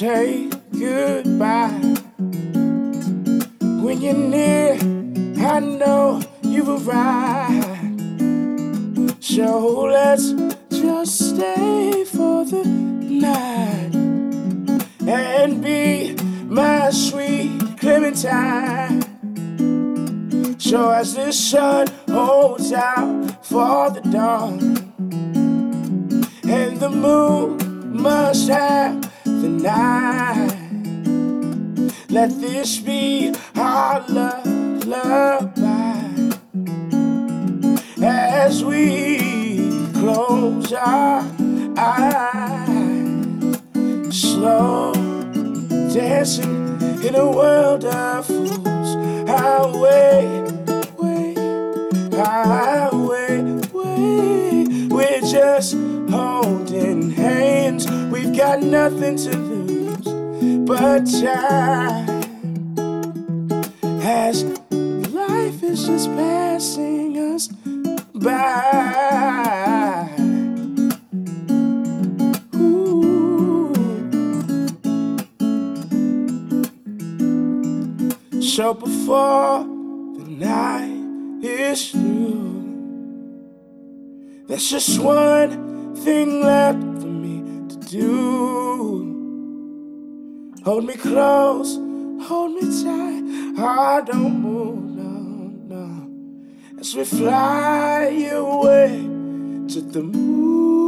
Say 0.00 0.48
goodbye. 0.72 1.78
When 3.84 4.00
you're 4.00 4.14
near, 4.14 4.72
I 5.46 5.60
know 5.60 6.22
you've 6.40 6.70
arrived. 6.70 8.00
So 9.22 9.82
let's 9.92 10.30
just 10.70 11.36
stay 11.36 12.04
for 12.06 12.46
the 12.46 12.64
night 12.64 13.94
and 15.06 15.62
be 15.62 16.16
my 16.44 16.88
sweet 16.88 17.60
Clementine. 17.78 19.02
So 20.58 20.88
as 20.92 21.14
the 21.14 21.30
sun 21.30 21.88
holds 22.08 22.72
out 22.72 23.44
for 23.44 23.90
the 23.90 24.00
dawn, 24.00 24.76
and 26.48 26.80
the 26.80 26.88
moon 26.88 28.00
must 28.00 28.48
have 28.48 29.09
the 29.40 29.48
night. 29.48 30.56
Let 32.10 32.30
this 32.40 32.78
be 32.78 33.34
our 33.56 34.04
lullaby 34.08 35.30
as 38.02 38.64
we 38.64 39.58
close 39.94 40.72
our 40.72 41.24
eyes, 41.78 43.62
slow 44.10 44.92
dancing 45.92 46.80
in 47.06 47.14
a 47.14 47.30
world 47.30 47.84
of 47.84 48.26
fools. 48.26 48.96
Highway, 49.28 50.42
way, 50.98 51.34
highway, 52.12 52.79
got 58.40 58.62
nothing 58.62 59.16
to 59.16 59.36
lose 59.36 60.08
but 60.66 61.04
time. 61.20 62.08
As 64.02 64.44
life 65.12 65.62
is 65.62 65.86
just 65.86 66.08
passing 66.16 67.18
us 67.18 67.48
by. 68.14 68.40
Ooh. 72.54 73.74
So 78.40 78.72
before 78.72 79.64
the 80.16 80.24
night 80.26 81.44
is 81.44 81.90
through, 81.90 82.64
there's 84.48 84.70
just 84.70 84.98
one 84.98 85.94
thing 85.94 86.40
left 86.40 86.89
do. 87.90 89.18
Hold 90.64 90.84
me 90.84 90.94
close, 90.94 91.74
hold 92.28 92.52
me 92.52 92.60
tight. 92.82 93.24
I 93.58 94.02
don't 94.06 94.40
move, 94.40 94.84
no, 94.94 95.50
no. 95.74 96.08
As 96.78 96.94
we 96.94 97.04
fly 97.04 98.28
away 98.32 98.90
to 99.72 99.80
the 99.80 100.02
moon, 100.02 100.86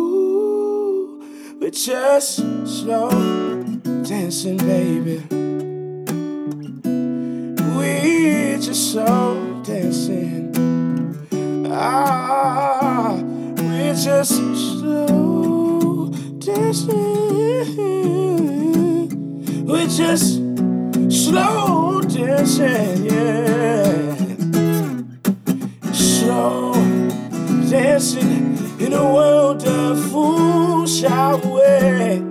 we're 1.58 1.70
just 1.70 2.36
slow 2.66 3.10
dancing, 4.04 4.58
baby. 4.58 5.22
We're 7.76 8.58
just 8.58 8.92
slow 8.92 9.62
dancing. 9.64 10.52
Ah, 11.68 13.16
we're 13.56 13.94
just 13.94 14.36
slow 14.36 15.61
dancing. 16.44 16.96
We're 19.64 19.86
just 19.86 20.42
slow 21.08 22.00
dancing, 22.02 23.04
yeah. 23.04 24.14
Slow 25.92 26.74
dancing 27.70 28.58
in 28.80 28.92
a 28.92 29.04
world 29.14 29.66
of 29.66 30.10
fools. 30.10 31.04
Our 31.04 31.36
way, 31.38 32.22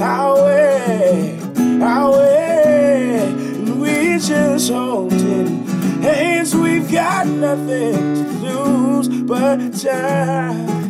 our 0.00 0.34
way, 0.44 1.38
our 1.82 2.10
way. 2.12 3.18
And 3.18 3.80
we're 3.80 4.18
just 4.18 4.70
holding 4.70 5.66
hands. 6.02 6.54
We've 6.54 6.90
got 6.90 7.26
nothing 7.26 7.94
to 7.94 8.48
lose 8.48 9.08
but 9.08 9.72
time. 9.76 10.83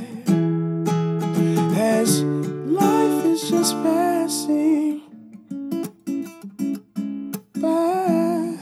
Is 3.64 3.72
passing 3.72 5.00
by. 7.62 8.59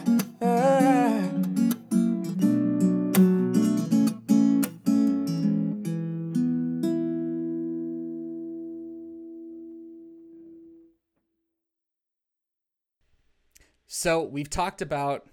So 13.89 14.23
we've 14.23 14.49
talked 14.49 14.83
about 14.83 15.27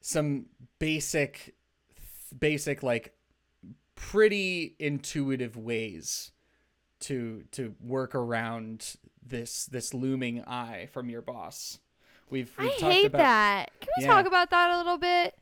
some 0.00 0.46
basic, 0.80 1.54
basic 2.36 2.82
like 2.82 3.14
pretty 3.94 4.74
intuitive 4.80 5.56
ways 5.56 6.32
to 7.02 7.44
to 7.52 7.74
work 7.80 8.14
around 8.14 8.96
this 9.26 9.66
this 9.66 9.94
looming 9.94 10.42
eye 10.44 10.88
from 10.92 11.08
your 11.10 11.22
boss. 11.22 11.78
We've, 12.30 12.50
we've 12.58 12.70
I 12.70 12.72
hate 12.72 13.06
about, 13.06 13.18
that. 13.18 13.70
Can 13.80 13.88
we 13.98 14.04
Yeah. 14.04 14.12
talk 14.14 14.26
about 14.26 14.50
that 14.50 14.70
a 14.70 14.78
little 14.78 14.96
bit? 14.98 15.34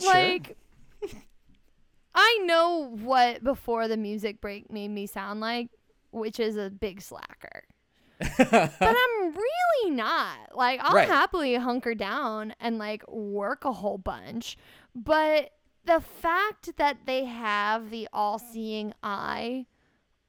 Sure. 0.00 0.12
Like, 0.14 0.56
I 2.14 2.40
know 2.44 2.90
what 3.02 3.42
before 3.42 3.88
the 3.88 3.96
music 3.96 4.40
break 4.40 4.70
made 4.70 4.88
me 4.88 5.06
sound 5.06 5.40
like, 5.40 5.68
which 6.10 6.38
is 6.40 6.56
a 6.56 6.70
big 6.70 7.00
slacker. 7.02 7.64
but 8.38 8.62
I'm 8.80 9.34
really 9.34 9.90
not. 9.90 10.56
Like, 10.56 10.80
I'll 10.82 10.94
Right. 10.94 11.08
happily 11.08 11.54
hunker 11.56 11.94
down 11.94 12.54
and 12.60 12.78
like 12.78 13.08
work 13.08 13.64
a 13.64 13.72
whole 13.72 13.98
bunch. 13.98 14.56
But 14.94 15.52
the 15.84 16.00
fact 16.00 16.76
that 16.76 16.98
they 17.06 17.24
have 17.24 17.90
the 17.90 18.08
all 18.12 18.38
seeing 18.38 18.92
eye 19.02 19.66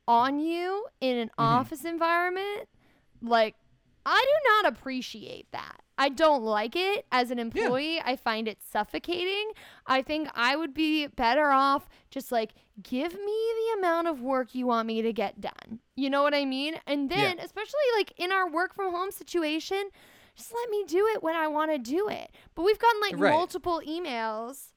on 0.09 0.39
you 0.39 0.87
in 0.99 1.17
an 1.17 1.29
Mm-hmm. 1.39 1.61
office 1.61 1.85
environment, 1.85 2.67
like, 3.21 3.55
I 4.05 4.25
do 4.27 4.49
not 4.63 4.73
appreciate 4.73 5.47
that. 5.51 5.81
I 5.97 6.09
don't 6.09 6.43
like 6.43 6.75
it 6.75 7.05
as 7.11 7.29
an 7.29 7.37
employee. 7.39 8.01
I 8.03 8.15
find 8.15 8.47
it 8.47 8.59
suffocating. 8.63 9.51
I 9.85 10.01
think 10.01 10.29
I 10.33 10.55
would 10.55 10.73
be 10.73 11.07
better 11.07 11.51
off 11.51 11.89
just 12.09 12.31
like 12.31 12.53
give 12.81 13.13
me 13.13 13.19
the 13.59 13.77
amount 13.79 14.07
of 14.07 14.21
work 14.21 14.55
you 14.55 14.65
want 14.65 14.87
me 14.87 15.01
to 15.01 15.11
get 15.13 15.41
done. 15.41 15.79
You 15.97 16.09
know 16.09 16.23
what 16.23 16.33
I 16.33 16.45
mean? 16.45 16.75
And 16.87 17.09
then, 17.11 17.37
especially 17.39 17.87
like 17.97 18.13
in 18.17 18.31
our 18.31 18.49
work 18.49 18.73
from 18.73 18.91
home 18.91 19.11
situation, 19.11 19.89
just 20.35 20.53
let 20.53 20.69
me 20.69 20.85
do 20.87 21.05
it 21.07 21.21
when 21.21 21.35
I 21.35 21.47
want 21.47 21.71
to 21.71 21.77
do 21.77 22.07
it. 22.07 22.31
But 22.55 22.63
we've 22.63 22.79
gotten 22.79 23.01
like 23.01 23.19
Right. 23.19 23.31
multiple 23.31 23.81
emails 23.85 24.67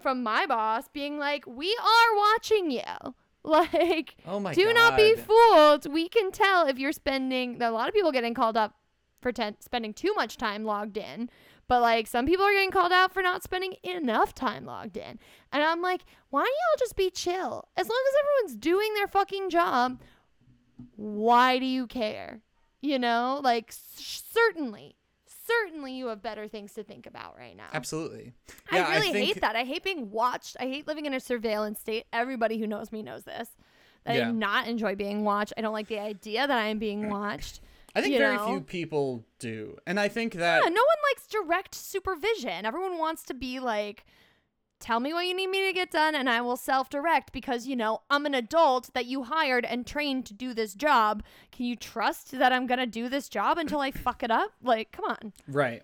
from 0.00 0.22
my 0.22 0.46
boss 0.46 0.86
being 0.88 1.18
like, 1.18 1.44
"We 1.46 1.76
are 1.82 2.16
watching 2.16 2.70
you." 2.70 3.14
Like, 3.44 4.16
Oh 4.26 4.38
my 4.38 4.52
do 4.54 4.72
not 4.74 4.96
be 4.96 5.14
fooled. 5.16 5.92
We 5.92 6.08
can 6.08 6.30
tell 6.30 6.66
if 6.66 6.78
you're 6.78 6.92
spending. 6.92 7.60
A 7.62 7.70
lot 7.70 7.88
of 7.88 7.94
people 7.94 8.12
getting 8.12 8.34
called 8.34 8.56
up 8.56 8.74
for 9.22 9.32
ten, 9.32 9.56
spending 9.60 9.94
too 9.94 10.12
much 10.14 10.36
time 10.36 10.64
logged 10.64 10.96
in, 10.98 11.30
but 11.66 11.80
like 11.80 12.06
some 12.06 12.26
people 12.26 12.44
are 12.44 12.52
getting 12.52 12.70
called 12.70 12.92
out 12.92 13.12
for 13.12 13.22
not 13.22 13.42
spending 13.42 13.74
enough 13.82 14.34
time 14.34 14.66
logged 14.66 14.96
in. 14.98 15.18
And 15.52 15.62
I'm 15.62 15.80
like, 15.80 16.02
why 16.28 16.40
don't 16.40 16.48
y'all 16.48 16.78
just 16.78 16.96
be 16.96 17.10
chill? 17.10 17.68
As 17.76 17.88
long 17.88 18.02
as 18.08 18.14
everyone's 18.20 18.56
doing 18.60 18.92
their 18.94 19.08
fucking 19.08 19.48
job, 19.50 19.98
why 20.96 21.58
do 21.58 21.66
you 21.66 21.86
care? 21.86 22.40
You 22.82 22.98
know, 22.98 23.40
like 23.42 23.68
s- 23.70 24.24
certainly, 24.32 24.96
certainly 25.50 25.92
you 25.94 26.06
have 26.08 26.22
better 26.22 26.48
things 26.48 26.72
to 26.74 26.82
think 26.82 27.06
about 27.06 27.36
right 27.36 27.56
now. 27.56 27.68
Absolutely. 27.72 28.32
I 28.70 28.76
Yeah, 28.78 28.90
really 28.94 29.12
think, 29.12 29.26
hate 29.26 29.40
that. 29.40 29.56
I 29.56 29.64
hate 29.64 29.82
being 29.84 30.10
watched. 30.10 30.56
I 30.60 30.64
hate 30.64 30.86
living 30.86 31.06
in 31.06 31.14
a 31.14 31.20
surveillance 31.20 31.80
state. 31.80 32.06
Everybody 32.12 32.58
who 32.58 32.66
knows 32.66 32.92
me 32.92 33.02
knows 33.02 33.24
this. 33.24 33.48
That 34.04 34.12
I 34.12 34.18
Yeah. 34.18 34.26
do 34.26 34.32
not 34.32 34.66
enjoy 34.68 34.94
being 34.94 35.24
watched. 35.24 35.52
I 35.56 35.60
don't 35.60 35.72
like 35.72 35.88
the 35.88 35.98
idea 35.98 36.46
that 36.46 36.56
I 36.58 36.66
am 36.68 36.78
being 36.78 37.10
watched. 37.10 37.60
I 37.94 38.00
think 38.00 38.12
you 38.12 38.18
very 38.18 38.36
know? 38.36 38.46
few 38.46 38.60
people 38.60 39.24
do, 39.40 39.76
and 39.84 39.98
I 39.98 40.06
think 40.08 40.34
that 40.34 40.62
Yeah, 40.62 40.68
no 40.68 40.74
one 40.80 40.98
likes 41.12 41.26
direct 41.26 41.74
supervision. 41.74 42.64
Everyone 42.64 42.98
wants 42.98 43.24
to 43.24 43.34
be 43.34 43.58
like, 43.58 44.06
tell 44.80 44.98
me 44.98 45.12
what 45.12 45.26
you 45.26 45.34
need 45.34 45.48
me 45.48 45.66
to 45.66 45.72
get 45.72 45.90
done 45.90 46.14
and 46.14 46.28
I 46.28 46.40
will 46.40 46.56
self 46.56 46.90
direct 46.90 47.32
because, 47.32 47.66
you 47.66 47.76
know, 47.76 48.00
I'm 48.10 48.26
an 48.26 48.34
adult 48.34 48.92
that 48.94 49.06
you 49.06 49.24
hired 49.24 49.64
and 49.64 49.86
trained 49.86 50.26
to 50.26 50.34
do 50.34 50.54
this 50.54 50.74
job. 50.74 51.22
Can 51.52 51.66
you 51.66 51.76
trust 51.76 52.32
that 52.32 52.52
I'm 52.52 52.66
going 52.66 52.80
to 52.80 52.86
do 52.86 53.08
this 53.08 53.28
job 53.28 53.58
until 53.58 53.80
I 53.80 53.90
fuck 53.90 54.22
it 54.22 54.30
up? 54.30 54.50
Like, 54.62 54.90
come 54.92 55.04
on. 55.04 55.32
Right. 55.46 55.82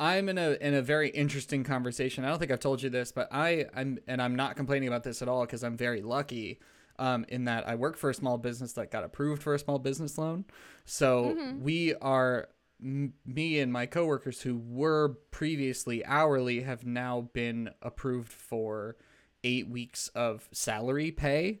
I'm 0.00 0.28
in 0.28 0.38
a 0.38 0.50
in 0.60 0.74
a 0.74 0.82
very 0.82 1.08
interesting 1.08 1.64
conversation. 1.64 2.24
I 2.24 2.28
don't 2.28 2.38
think 2.38 2.52
I've 2.52 2.60
told 2.60 2.82
you 2.82 2.90
this, 2.90 3.10
but 3.10 3.28
I 3.32 3.66
I'm 3.74 3.98
and 4.06 4.22
I'm 4.22 4.36
not 4.36 4.54
complaining 4.54 4.88
about 4.88 5.02
this 5.02 5.22
at 5.22 5.28
all 5.28 5.42
because 5.42 5.64
I'm 5.64 5.76
very 5.76 6.02
lucky. 6.02 6.60
Um, 7.00 7.24
in 7.28 7.44
that 7.44 7.68
I 7.68 7.76
work 7.76 7.96
for 7.96 8.10
a 8.10 8.14
small 8.14 8.38
business 8.38 8.72
that 8.72 8.90
got 8.90 9.04
approved 9.04 9.40
for 9.40 9.54
a 9.54 9.58
small 9.58 9.78
business 9.78 10.18
loan, 10.18 10.44
so 10.84 11.56
we 11.60 11.94
are 11.94 12.48
m- 12.82 13.14
me 13.26 13.58
and 13.60 13.72
my 13.72 13.86
coworkers 13.86 14.42
who 14.42 14.56
were 14.56 15.10
previously 15.30 16.04
hourly 16.04 16.62
have 16.62 16.84
now 16.86 17.28
been 17.32 17.70
approved 17.82 18.32
for 18.32 18.96
eight 19.44 19.68
weeks 19.68 20.08
of 20.08 20.48
salary 20.52 21.10
pay. 21.10 21.60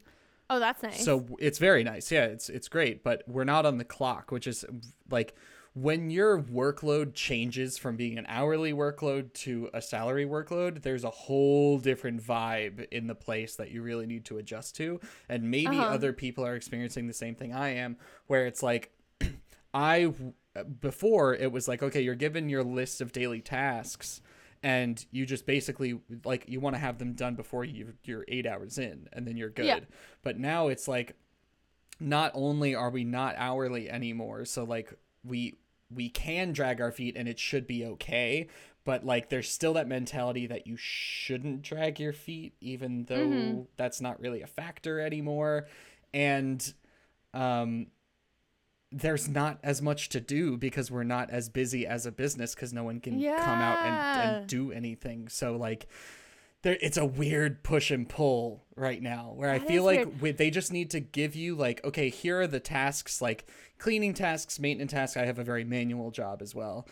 Oh, 0.50 0.58
that's 0.58 0.82
nice. 0.82 1.04
So 1.04 1.26
it's 1.38 1.58
very 1.58 1.84
nice. 1.84 2.10
Yeah, 2.10 2.24
it's 2.24 2.48
it's 2.48 2.68
great, 2.68 3.04
but 3.04 3.22
we're 3.28 3.44
not 3.44 3.66
on 3.66 3.78
the 3.78 3.84
clock, 3.84 4.30
which 4.32 4.46
is 4.46 4.64
like 5.10 5.34
when 5.74 6.10
your 6.10 6.40
workload 6.42 7.14
changes 7.14 7.78
from 7.78 7.94
being 7.96 8.18
an 8.18 8.24
hourly 8.28 8.72
workload 8.72 9.32
to 9.34 9.68
a 9.74 9.80
salary 9.82 10.24
workload, 10.26 10.82
there's 10.82 11.04
a 11.04 11.10
whole 11.10 11.78
different 11.78 12.20
vibe 12.20 12.88
in 12.90 13.06
the 13.06 13.14
place 13.14 13.54
that 13.56 13.70
you 13.70 13.82
really 13.82 14.06
need 14.06 14.24
to 14.24 14.38
adjust 14.38 14.74
to. 14.76 14.98
And 15.28 15.50
maybe 15.50 15.76
Uh-huh. 15.76 15.94
other 15.94 16.12
people 16.12 16.44
are 16.44 16.56
experiencing 16.56 17.06
the 17.06 17.12
same 17.12 17.34
thing 17.36 17.52
I 17.52 17.68
am, 17.74 17.96
where 18.26 18.46
it's 18.46 18.62
like 18.62 18.90
I 19.74 20.12
before 20.64 21.34
it 21.34 21.50
was 21.52 21.68
like 21.68 21.82
okay, 21.82 22.00
you're 22.00 22.14
given 22.14 22.48
your 22.48 22.62
list 22.64 23.00
of 23.00 23.12
daily 23.12 23.40
tasks 23.40 24.20
and 24.62 25.04
you 25.12 25.24
just 25.24 25.46
basically 25.46 26.00
like 26.24 26.44
you 26.48 26.58
want 26.60 26.74
to 26.74 26.80
have 26.80 26.98
them 26.98 27.12
done 27.14 27.34
before 27.34 27.64
you 27.64 27.92
you're 28.04 28.24
8 28.28 28.46
hours 28.46 28.78
in 28.78 29.08
and 29.12 29.26
then 29.26 29.36
you're 29.36 29.50
good. 29.50 29.66
Yeah. 29.66 29.80
But 30.22 30.38
now 30.38 30.68
it's 30.68 30.88
like 30.88 31.14
not 32.00 32.30
only 32.34 32.74
are 32.74 32.90
we 32.90 33.04
not 33.04 33.34
hourly 33.38 33.90
anymore, 33.90 34.44
so 34.44 34.64
like 34.64 34.92
we 35.24 35.54
we 35.94 36.08
can 36.10 36.52
drag 36.52 36.80
our 36.80 36.92
feet 36.92 37.16
and 37.16 37.28
it 37.28 37.38
should 37.38 37.66
be 37.66 37.84
okay, 37.84 38.46
but 38.84 39.04
like 39.06 39.28
there's 39.30 39.48
still 39.48 39.72
that 39.74 39.88
mentality 39.88 40.46
that 40.46 40.66
you 40.66 40.76
shouldn't 40.76 41.62
drag 41.62 41.98
your 41.98 42.12
feet 42.12 42.54
even 42.60 43.04
though 43.04 43.26
Mhm. 43.26 43.66
that's 43.76 44.00
not 44.00 44.20
really 44.20 44.42
a 44.42 44.46
factor 44.46 45.00
anymore. 45.00 45.66
And 46.12 46.72
um 47.34 47.88
there's 48.90 49.28
not 49.28 49.58
as 49.62 49.82
much 49.82 50.08
to 50.10 50.20
do 50.20 50.56
because 50.56 50.90
we're 50.90 51.02
not 51.02 51.30
as 51.30 51.48
busy 51.48 51.86
as 51.86 52.06
a 52.06 52.12
business 52.12 52.54
because 52.54 52.72
no 52.72 52.84
one 52.84 53.00
can 53.00 53.20
come 53.44 53.60
out 53.60 53.78
and, 53.84 54.36
and 54.36 54.46
do 54.46 54.72
anything. 54.72 55.28
So 55.28 55.56
like 55.56 55.88
there 56.62 56.78
it's 56.80 56.96
a 56.96 57.04
weird 57.04 57.62
push 57.62 57.90
and 57.90 58.08
pull 58.08 58.64
right 58.76 59.02
now 59.02 59.32
where 59.34 59.50
I 59.50 59.58
feel 59.58 59.84
like 59.84 60.08
we, 60.20 60.32
they 60.32 60.50
just 60.50 60.72
need 60.72 60.90
to 60.90 61.00
give 61.00 61.36
you 61.36 61.54
like 61.54 61.84
okay 61.84 62.08
here 62.08 62.40
are 62.40 62.46
the 62.46 62.60
tasks 62.60 63.20
like 63.20 63.46
cleaning 63.78 64.14
tasks 64.14 64.58
maintenance 64.58 64.92
tasks. 64.92 65.16
I 65.16 65.26
have 65.26 65.38
a 65.38 65.44
very 65.44 65.64
manual 65.64 66.10
job 66.10 66.40
as 66.40 66.54
well. 66.54 66.88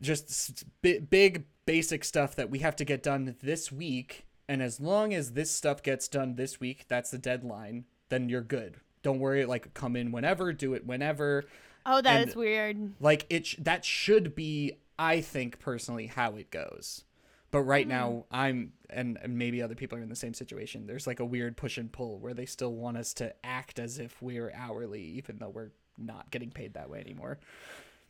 Just 0.00 0.64
bi- 0.82 1.00
big 1.00 1.44
basic 1.64 2.04
stuff 2.04 2.36
that 2.36 2.50
we 2.50 2.58
have 2.60 2.76
to 2.76 2.84
get 2.84 3.02
done 3.02 3.36
this 3.42 3.72
week. 3.72 4.26
And 4.48 4.62
as 4.62 4.80
long 4.80 5.14
as 5.14 5.32
this 5.32 5.50
stuff 5.50 5.82
gets 5.82 6.06
done 6.08 6.34
this 6.34 6.60
week 6.60 6.84
that's 6.88 7.10
the 7.10 7.18
deadline 7.18 7.84
then 8.10 8.28
you're 8.28 8.42
good 8.42 8.76
don't 9.02 9.18
worry 9.18 9.44
like 9.44 9.72
come 9.74 9.96
in 9.96 10.12
whenever 10.12 10.52
do 10.52 10.74
it 10.74 10.86
whenever 10.86 11.44
oh, 11.86 12.00
that 12.00 12.20
is 12.20 12.34
and- 12.34 12.36
weird. 12.36 12.92
like 13.00 13.26
it 13.30 13.46
sh- 13.46 13.56
that 13.58 13.84
should 13.84 14.34
be 14.34 14.72
i 14.98 15.20
think 15.20 15.58
personally 15.58 16.06
how 16.06 16.36
it 16.36 16.50
goes 16.50 17.04
but 17.50 17.60
right 17.62 17.86
hmm. 17.86 17.90
now 17.90 18.24
i'm 18.30 18.72
and, 18.88 19.18
and 19.22 19.38
maybe 19.38 19.62
other 19.62 19.74
people 19.74 19.98
are 19.98 20.02
in 20.02 20.08
the 20.08 20.16
same 20.16 20.34
situation 20.34 20.86
there's 20.86 21.06
like 21.06 21.20
a 21.20 21.24
weird 21.24 21.56
push 21.56 21.78
and 21.78 21.92
pull 21.92 22.18
where 22.18 22.34
they 22.34 22.46
still 22.46 22.74
want 22.74 22.96
us 22.96 23.14
to 23.14 23.32
act 23.44 23.78
as 23.78 23.98
if 23.98 24.20
we're 24.20 24.52
hourly 24.54 25.02
even 25.02 25.38
though 25.38 25.48
we're 25.48 25.70
not 25.96 26.30
getting 26.30 26.50
paid 26.50 26.74
that 26.74 26.88
way 26.88 27.00
anymore 27.00 27.38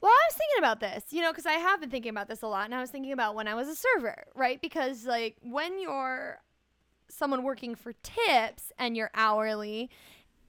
Well, 0.00 0.10
I 0.10 0.28
was 0.30 0.36
thinking 0.36 0.58
about 0.58 0.80
this, 0.80 1.12
you 1.12 1.20
know, 1.20 1.30
because 1.30 1.44
I 1.44 1.52
have 1.52 1.80
been 1.80 1.90
thinking 1.90 2.08
about 2.08 2.26
this 2.26 2.40
a 2.40 2.46
lot, 2.46 2.64
and 2.64 2.74
I 2.74 2.80
was 2.80 2.90
thinking 2.90 3.12
about 3.12 3.34
when 3.34 3.46
I 3.46 3.54
was 3.54 3.68
a 3.68 3.74
server, 3.74 4.24
right? 4.34 4.58
Because 4.58 5.04
like 5.04 5.36
when 5.42 5.78
you're 5.78 6.40
someone 7.10 7.42
working 7.42 7.74
for 7.74 7.92
tips 8.02 8.72
and 8.78 8.96
you're 8.96 9.10
hourly, 9.14 9.90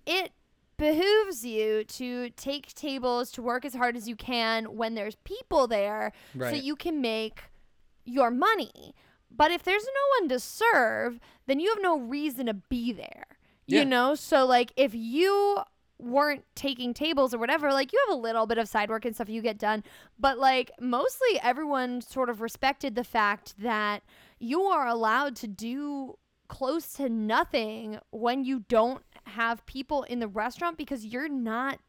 it 0.06 0.32
behooves 0.78 1.46
you 1.46 1.84
to 1.84 2.30
take 2.32 2.74
tables 2.74 3.32
to 3.32 3.42
work 3.42 3.64
as 3.66 3.76
hard 3.76 3.96
as 3.96 4.08
you 4.08 4.16
can 4.16 4.66
when 4.76 4.96
there's 4.96 5.16
people 5.24 5.68
there 5.68 6.12
so 6.50 6.56
you 6.56 6.76
can 6.76 7.02
make 7.02 7.44
your 8.04 8.32
money. 8.32 8.96
But 9.30 9.52
if 9.52 9.64
there's 9.64 9.84
no 9.86 10.20
one 10.22 10.30
to 10.30 10.40
serve, 10.40 11.20
then 11.46 11.60
you 11.60 11.70
have 11.70 11.82
no 11.82 12.00
reason 12.00 12.48
to 12.48 12.54
be 12.56 12.92
there. 12.92 13.26
You 13.68 13.80
Yeah. 13.80 13.84
know? 13.86 14.16
So 14.16 14.46
like 14.46 14.74
if 14.76 14.94
you 14.96 15.60
weren't 16.00 16.44
taking 16.56 16.96
tables 16.96 17.32
or 17.32 17.38
whatever, 17.38 17.72
like 17.72 17.94
you 17.94 18.04
have 18.08 18.18
a 18.18 18.20
little 18.20 18.48
bit 18.48 18.58
of 18.58 18.68
side 18.68 18.90
work 18.90 19.06
and 19.06 19.14
stuff 19.14 19.30
you 19.30 19.42
get 19.44 19.60
done, 19.60 19.84
but 20.20 20.40
like 20.40 20.72
mostly 20.80 21.40
everyone 21.44 22.02
sort 22.02 22.28
of 22.30 22.42
respected 22.42 22.96
the 22.96 23.04
fact 23.04 23.54
that 23.60 24.02
you 24.40 24.64
are 24.64 24.88
allowed 24.88 25.36
to 25.38 25.48
do 25.48 26.18
close 26.48 26.94
to 26.94 27.08
nothing 27.08 28.00
when 28.10 28.44
you 28.44 28.62
don't 28.68 29.04
have 29.26 29.66
people 29.66 30.04
in 30.04 30.20
the 30.20 30.28
restaurant 30.28 30.78
because 30.78 31.06
you're 31.06 31.30
not 31.30 31.80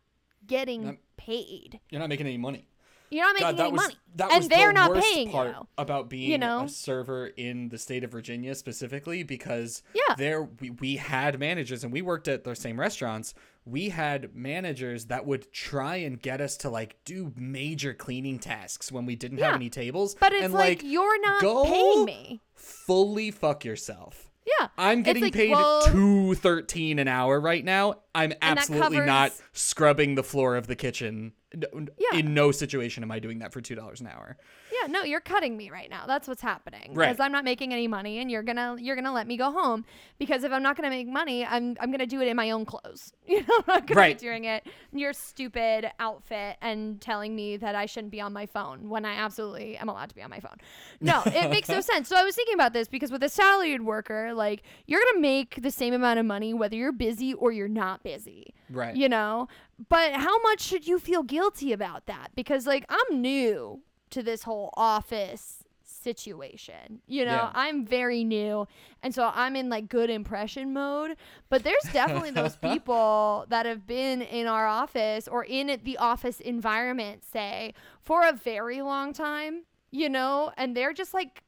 getting 0.46 0.84
Not- 0.84 0.96
paid. 1.16 1.80
you're 1.90 2.00
not 2.00 2.08
making 2.08 2.26
any 2.26 2.36
money 2.38 2.68
You're 3.10 3.24
not 3.24 3.34
making 3.34 3.46
God, 3.48 3.56
that 3.58 3.62
any 3.64 3.72
was 3.72 3.80
money. 3.82 3.94
and 4.34 4.44
they're 4.50 4.68
the 4.68 4.72
not 4.72 5.02
paying 5.02 5.30
part 5.30 5.54
you. 5.56 5.66
about 5.78 6.08
being 6.08 6.30
you 6.30 6.38
know? 6.38 6.64
a 6.64 6.68
server 6.68 7.26
in 7.28 7.68
the 7.68 7.78
state 7.78 8.02
of 8.04 8.10
Virginia 8.10 8.54
specifically 8.54 9.22
because 9.22 9.82
Yeah. 9.94 10.14
there 10.16 10.42
we, 10.42 10.70
we 10.70 10.96
had 10.96 11.38
managers 11.38 11.84
and 11.84 11.92
we 11.92 12.02
worked 12.02 12.26
at 12.26 12.42
the 12.44 12.56
same 12.56 12.80
restaurants. 12.80 13.34
We 13.64 13.90
had 13.90 14.34
managers 14.34 15.04
that 15.06 15.24
would 15.26 15.52
try 15.52 15.96
and 15.96 16.20
get 16.20 16.40
us 16.40 16.56
to 16.58 16.70
like 16.70 16.96
do 17.04 17.32
major 17.36 17.94
cleaning 17.94 18.38
tasks 18.40 18.90
when 18.90 19.06
we 19.06 19.14
didn't 19.14 19.38
have 19.38 19.54
any 19.54 19.70
tables. 19.70 20.16
But 20.18 20.32
it's 20.32 20.46
and, 20.46 20.54
like, 20.54 20.82
you're 20.82 21.20
not 21.20 21.40
paying 21.66 22.04
me. 22.04 22.40
fully 22.54 23.30
fuck 23.30 23.64
yourself. 23.64 24.31
Yeah. 24.46 24.68
I'm 24.76 25.02
getting 25.02 25.24
like, 25.24 25.32
paid 25.32 25.50
well- 25.50 25.82
two 25.82 26.34
thirteen 26.34 26.98
an 26.98 27.08
hour 27.08 27.40
right 27.40 27.64
now. 27.64 28.00
I'm 28.14 28.32
absolutely 28.42 29.00
not 29.00 29.32
scrubbing 29.52 30.14
the 30.14 30.22
floor 30.22 30.56
of 30.56 30.66
the 30.66 30.76
kitchen. 30.76 31.32
Yeah. 31.54 32.18
In 32.18 32.34
no 32.34 32.50
situation 32.52 33.02
am 33.02 33.10
I 33.10 33.18
doing 33.18 33.38
that 33.40 33.52
for 33.52 33.60
two 33.60 33.74
dollars 33.74 34.00
an 34.00 34.06
hour. 34.08 34.36
Yeah, 34.72 34.86
no, 34.88 35.02
you're 35.02 35.20
cutting 35.20 35.56
me 35.56 35.70
right 35.70 35.90
now. 35.90 36.06
That's 36.06 36.26
what's 36.26 36.40
happening. 36.40 36.94
Right. 36.94 37.06
Because 37.08 37.20
I'm 37.20 37.32
not 37.32 37.44
making 37.44 37.72
any 37.72 37.86
money 37.88 38.18
and 38.18 38.30
you're 38.30 38.42
gonna 38.42 38.76
you're 38.78 38.96
gonna 38.96 39.12
let 39.12 39.26
me 39.26 39.36
go 39.36 39.50
home. 39.52 39.84
Because 40.18 40.44
if 40.44 40.52
I'm 40.52 40.62
not 40.62 40.76
gonna 40.76 40.90
make 40.90 41.06
money, 41.08 41.44
I'm 41.44 41.76
I'm 41.80 41.90
gonna 41.90 42.06
do 42.06 42.20
it 42.22 42.28
in 42.28 42.36
my 42.36 42.50
own 42.50 42.64
clothes. 42.64 43.12
You 43.32 43.40
know, 43.40 43.54
I'm 43.58 43.64
not 43.66 43.86
gonna 43.86 43.98
Right. 44.00 44.18
be 44.20 44.26
doing 44.26 44.44
it 44.44 44.66
in 44.92 44.98
your 44.98 45.12
stupid 45.12 45.90
outfit 45.98 46.56
and 46.60 47.00
telling 47.00 47.34
me 47.34 47.56
that 47.58 47.74
I 47.74 47.86
shouldn't 47.86 48.10
be 48.12 48.20
on 48.20 48.32
my 48.32 48.44
phone 48.46 48.88
when 48.90 49.04
I 49.06 49.14
absolutely 49.14 49.76
am 49.78 49.88
allowed 49.88 50.10
to 50.10 50.14
be 50.14 50.22
on 50.22 50.28
my 50.30 50.40
phone. 50.40 50.56
No, 51.00 51.22
it 51.26 51.48
makes 51.50 51.68
no 51.68 51.80
sense. 51.80 52.08
So 52.08 52.16
I 52.16 52.24
was 52.24 52.34
thinking 52.34 52.54
about 52.54 52.72
this 52.74 52.88
because 52.88 53.10
with 53.10 53.22
a 53.22 53.28
salaried 53.30 53.82
worker, 53.82 54.34
like 54.34 54.62
you're 54.86 55.00
gonna 55.00 55.20
make 55.20 55.62
the 55.62 55.70
same 55.70 55.94
amount 55.94 56.18
of 56.18 56.26
money 56.26 56.52
whether 56.54 56.76
you're 56.76 56.92
busy 56.92 57.32
or 57.34 57.52
you're 57.52 57.68
not 57.68 58.02
busy 58.02 58.52
Right. 58.70 58.96
you 58.96 59.08
know 59.08 59.48
but 59.88 60.12
how 60.14 60.40
much 60.42 60.60
should 60.60 60.86
you 60.86 60.98
feel 60.98 61.22
guilty 61.22 61.72
about 61.72 62.06
that? 62.06 62.30
Because 62.34 62.66
like 62.66 62.84
i'm 62.88 63.20
new 63.20 63.80
to 64.10 64.22
this 64.22 64.42
whole 64.42 64.70
office 64.76 65.58
situation 65.84 67.00
you 67.06 67.24
know? 67.24 67.30
Yeah. 67.30 67.50
i'm 67.54 67.86
very 67.86 68.24
new 68.24 68.66
and 69.04 69.14
so 69.14 69.30
i'm 69.34 69.54
in 69.54 69.68
like 69.68 69.88
good 69.88 70.10
impression 70.10 70.72
mode. 70.72 71.16
But 71.48 71.62
there's 71.64 71.92
definitely 71.92 72.30
those 72.42 72.56
people 72.56 73.46
that 73.48 73.66
have 73.66 73.86
been 73.86 74.22
in 74.22 74.46
our 74.46 74.66
office 74.66 75.28
or 75.28 75.44
in 75.44 75.78
the 75.84 75.96
office 75.98 76.40
environment 76.40 77.24
say 77.24 77.74
for 78.00 78.26
a 78.26 78.32
very 78.32 78.82
long 78.82 79.12
time 79.12 79.62
you 79.92 80.08
know? 80.08 80.50
And 80.56 80.76
they're 80.76 80.94
just 80.94 81.14
like 81.14 81.44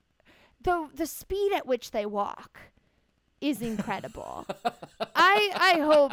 the 0.62 0.88
the 0.94 1.06
speed 1.06 1.52
at 1.52 1.66
which 1.66 1.90
they 1.90 2.06
walk 2.06 2.60
is 3.40 3.60
incredible. 3.60 4.46
I 5.16 5.50
i 5.54 5.80
hope 5.80 6.12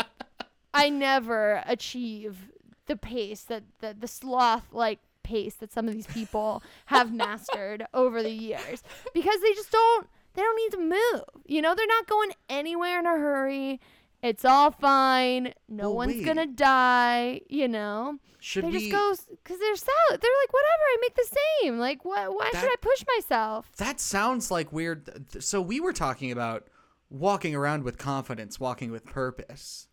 I 0.73 0.89
never 0.89 1.61
achieve 1.65 2.51
the 2.87 2.95
pace 2.95 3.43
that 3.43 3.63
the, 3.79 3.95
the 3.97 4.07
sloth 4.07 4.73
like 4.73 4.99
pace 5.23 5.55
that 5.55 5.71
some 5.71 5.87
of 5.87 5.93
these 5.93 6.07
people 6.07 6.63
have 6.87 7.13
mastered 7.25 7.85
over 7.93 8.21
the 8.23 8.31
years 8.31 8.83
because 9.13 9.39
they 9.41 9.53
just 9.53 9.71
don't 9.71 10.07
they 10.33 10.41
don't 10.41 10.55
need 10.57 10.71
to 10.71 10.79
move. 10.95 11.23
You 11.45 11.61
know, 11.61 11.75
they're 11.75 11.85
not 11.87 12.07
going 12.07 12.31
anywhere 12.49 12.99
in 12.99 13.05
a 13.05 13.09
hurry. 13.17 13.79
It's 14.23 14.45
all 14.45 14.71
fine. 14.71 15.53
No 15.67 15.89
Well, 15.89 15.95
one's 15.97 16.15
wait. 16.15 16.25
gonna 16.25 16.45
die. 16.47 17.41
You 17.49 17.67
know, 17.67 18.17
Should 18.39 18.65
they 18.65 18.69
we? 18.69 18.79
just 18.89 18.91
go 18.91 19.15
because 19.29 19.59
they're 19.59 19.75
salad. 19.75 20.21
They're 20.21 20.31
like, 20.41 20.53
whatever. 20.53 20.83
I 20.83 20.97
make 21.01 21.15
the 21.15 21.37
same. 21.63 21.79
Like, 21.79 22.05
what? 22.05 22.33
Why 22.33 22.49
should 22.51 22.69
I 22.71 22.75
push 22.81 23.03
myself? 23.17 23.71
That 23.77 23.99
sounds 23.99 24.51
like 24.51 24.71
weird. 24.71 25.41
So 25.43 25.59
we 25.61 25.79
were 25.79 25.93
talking 25.93 26.31
about 26.31 26.67
walking 27.09 27.55
around 27.55 27.83
with 27.83 27.97
confidence, 27.97 28.59
walking 28.59 28.91
with 28.91 29.05
purpose. 29.05 29.87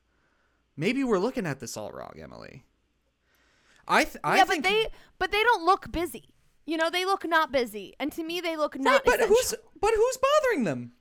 Maybe 0.78 1.02
we're 1.02 1.18
looking 1.18 1.44
at 1.44 1.58
this 1.58 1.76
all 1.76 1.90
wrong, 1.90 2.12
Emily. 2.18 2.62
I 3.88 4.04
th- 4.04 4.18
I 4.22 4.36
yeah, 4.36 4.44
think, 4.44 4.62
but 4.62 4.70
they 4.70 4.86
but 5.18 5.32
they 5.32 5.42
don't 5.42 5.64
look 5.66 5.90
busy. 5.90 6.30
You 6.66 6.76
know, 6.76 6.88
they 6.88 7.04
look 7.04 7.26
not 7.26 7.50
busy, 7.50 7.94
and 7.98 8.12
to 8.12 8.22
me, 8.22 8.40
they 8.40 8.56
look 8.56 8.74
Right, 8.76 8.84
not. 8.84 9.04
but 9.04 9.16
essential. 9.16 9.34
who's 9.36 9.54
but 9.80 9.90
who's 9.94 10.18
bothering 10.18 10.64
them? 10.64 10.92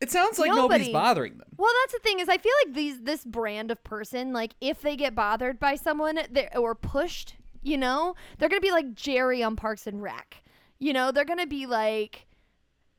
It 0.00 0.10
sounds 0.10 0.38
like 0.38 0.50
nobody's 0.52 0.88
bothering 0.88 1.36
them. 1.38 1.48
Well, 1.56 1.70
that's 1.82 1.92
the 1.92 1.98
thing 2.00 2.18
is, 2.18 2.28
I 2.28 2.38
feel 2.38 2.52
like 2.64 2.74
these 2.74 3.02
this 3.02 3.24
brand 3.24 3.70
of 3.70 3.84
person, 3.84 4.32
like 4.32 4.54
if 4.60 4.80
they 4.80 4.96
get 4.96 5.14
bothered 5.14 5.60
by 5.60 5.76
someone 5.76 6.18
or 6.56 6.74
pushed, 6.74 7.36
you 7.62 7.76
know, 7.76 8.14
they're 8.38 8.48
gonna 8.48 8.60
be 8.60 8.72
like 8.72 8.94
Jerry 8.94 9.42
on 9.42 9.54
Parks 9.54 9.86
and 9.86 10.02
Rec. 10.02 10.42
You 10.78 10.92
know, 10.92 11.12
they're 11.12 11.24
gonna 11.24 11.46
be 11.46 11.66
like, 11.66 12.26